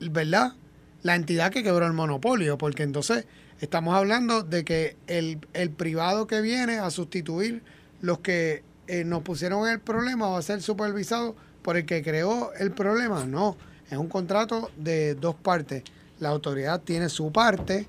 ¿verdad? 0.00 0.54
La 1.02 1.14
entidad 1.14 1.50
que 1.50 1.62
quebró 1.62 1.86
el 1.86 1.92
monopolio, 1.92 2.58
porque 2.58 2.82
entonces 2.82 3.26
estamos 3.60 3.94
hablando 3.94 4.42
de 4.42 4.64
que 4.64 4.96
el, 5.06 5.38
privado 5.70 6.26
que 6.26 6.40
viene 6.40 6.78
a 6.78 6.90
sustituir 6.90 7.62
los 8.00 8.18
que 8.18 8.64
eh, 8.86 9.04
nos 9.04 9.22
pusieron 9.22 9.68
el 9.68 9.80
problema 9.80 10.28
va 10.28 10.38
a 10.38 10.42
ser 10.42 10.60
supervisado 10.60 11.36
por 11.62 11.76
el 11.76 11.86
que 11.86 12.02
creó 12.02 12.52
el 12.54 12.72
problema. 12.72 13.24
No, 13.24 13.56
es 13.90 13.96
un 13.96 14.08
contrato 14.08 14.70
de 14.76 15.14
dos 15.14 15.34
partes. 15.34 15.84
La 16.18 16.28
autoridad 16.28 16.82
tiene 16.82 17.08
su 17.08 17.32
parte 17.32 17.88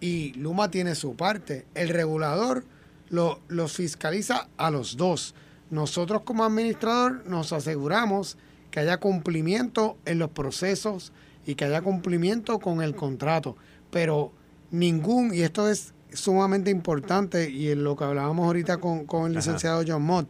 y 0.00 0.32
Luma 0.34 0.70
tiene 0.70 0.94
su 0.94 1.16
parte. 1.16 1.66
El 1.74 1.90
regulador 1.90 2.64
lo, 3.10 3.40
los 3.48 3.72
fiscaliza 3.72 4.48
a 4.56 4.70
los 4.70 4.96
dos. 4.96 5.34
Nosotros 5.70 6.22
como 6.22 6.44
administrador 6.44 7.26
nos 7.26 7.52
aseguramos 7.52 8.38
que 8.74 8.80
haya 8.80 8.96
cumplimiento 8.96 9.98
en 10.04 10.18
los 10.18 10.30
procesos 10.30 11.12
y 11.46 11.54
que 11.54 11.64
haya 11.64 11.80
cumplimiento 11.80 12.58
con 12.58 12.82
el 12.82 12.96
contrato. 12.96 13.56
Pero 13.92 14.32
ningún, 14.72 15.32
y 15.32 15.42
esto 15.42 15.68
es 15.68 15.94
sumamente 16.12 16.72
importante, 16.72 17.48
y 17.48 17.70
en 17.70 17.84
lo 17.84 17.94
que 17.94 18.02
hablábamos 18.02 18.46
ahorita 18.46 18.78
con, 18.78 19.06
el 19.28 19.34
licenciado 19.34 19.84
John 19.86 20.02
Mott, 20.02 20.26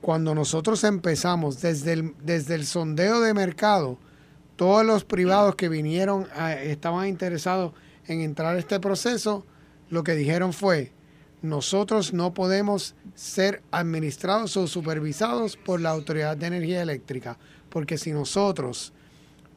cuando 0.00 0.32
nosotros 0.32 0.84
empezamos 0.84 1.60
desde 1.60 1.94
el, 1.94 2.14
desde 2.22 2.54
el 2.54 2.64
sondeo 2.64 3.20
de 3.20 3.34
mercado, 3.34 3.98
todos 4.54 4.86
los 4.86 5.02
privados 5.02 5.56
que 5.56 5.68
vinieron 5.68 6.28
estaban 6.62 7.08
interesados 7.08 7.72
en 8.06 8.20
entrar 8.20 8.54
a 8.54 8.60
este 8.60 8.78
proceso, 8.78 9.44
lo 9.88 10.04
que 10.04 10.14
dijeron 10.14 10.52
fue, 10.52 10.92
nosotros 11.42 12.12
no 12.12 12.32
podemos 12.32 12.94
ser 13.20 13.62
administrados 13.70 14.56
o 14.56 14.66
supervisados 14.66 15.58
por 15.58 15.78
la 15.78 15.90
Autoridad 15.90 16.38
de 16.38 16.46
Energía 16.46 16.80
Eléctrica, 16.80 17.36
porque 17.68 17.98
si 17.98 18.12
nosotros 18.12 18.94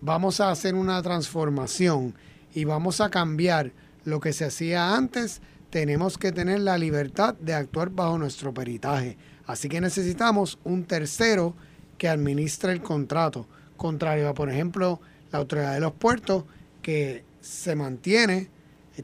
vamos 0.01 0.41
a 0.41 0.51
hacer 0.51 0.75
una 0.75 1.01
transformación 1.01 2.13
y 2.53 2.65
vamos 2.65 2.99
a 2.99 3.09
cambiar 3.09 3.71
lo 4.03 4.19
que 4.19 4.33
se 4.33 4.43
hacía 4.43 4.93
antes, 4.93 5.41
tenemos 5.69 6.17
que 6.17 6.33
tener 6.33 6.59
la 6.59 6.77
libertad 6.77 7.35
de 7.35 7.53
actuar 7.53 7.89
bajo 7.89 8.17
nuestro 8.17 8.53
peritaje. 8.53 9.15
Así 9.47 9.69
que 9.69 9.79
necesitamos 9.79 10.59
un 10.65 10.83
tercero 10.83 11.55
que 11.97 12.09
administre 12.09 12.73
el 12.73 12.81
contrato, 12.81 13.47
contrario 13.77 14.27
a, 14.27 14.33
por 14.33 14.49
ejemplo, 14.49 14.99
la 15.31 15.39
Autoridad 15.39 15.73
de 15.73 15.79
los 15.79 15.93
Puertos, 15.93 16.43
que 16.81 17.23
se 17.39 17.77
mantiene, 17.77 18.49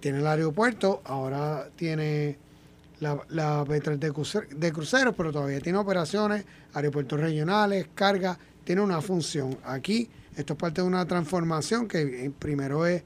tiene 0.01 0.17
el 0.17 0.27
aeropuerto, 0.27 1.01
ahora 1.05 1.69
tiene 1.77 2.48
la, 2.99 3.19
la 3.29 3.63
de, 3.63 4.71
cruceros, 4.71 5.15
pero 5.15 5.31
todavía 5.31 5.59
tiene 5.61 5.77
operaciones, 5.77 6.45
aeropuertos 6.73 7.19
regionales, 7.19 7.87
carga, 7.95 8.37
tiene 8.63 8.81
una 8.81 9.01
función. 9.01 9.57
Aquí 9.63 10.09
esto 10.35 10.53
es 10.53 10.59
parte 10.59 10.81
de 10.81 10.87
una 10.87 11.05
transformación 11.05 11.87
que 11.87 12.25
eh, 12.25 12.31
primero 12.37 12.85
es 12.85 13.03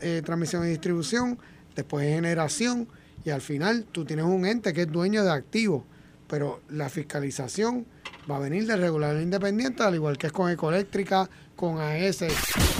eh, 0.00 0.22
transmisión 0.24 0.64
y 0.64 0.68
distribución, 0.68 1.38
después 1.74 2.06
es 2.06 2.14
generación 2.14 2.88
y 3.24 3.30
al 3.30 3.40
final 3.40 3.86
tú 3.90 4.04
tienes 4.04 4.24
un 4.24 4.46
ente 4.46 4.72
que 4.72 4.82
es 4.82 4.92
dueño 4.92 5.24
de 5.24 5.30
activos, 5.30 5.82
pero 6.26 6.60
la 6.70 6.88
fiscalización 6.88 7.86
va 8.30 8.36
a 8.36 8.40
venir 8.40 8.66
de 8.66 8.76
regulador 8.76 9.20
independiente, 9.20 9.82
al 9.82 9.94
igual 9.94 10.16
que 10.16 10.28
es 10.28 10.32
con 10.32 10.50
Ecoeléctrica, 10.50 11.28
con 11.56 11.78
AS. 11.78 12.79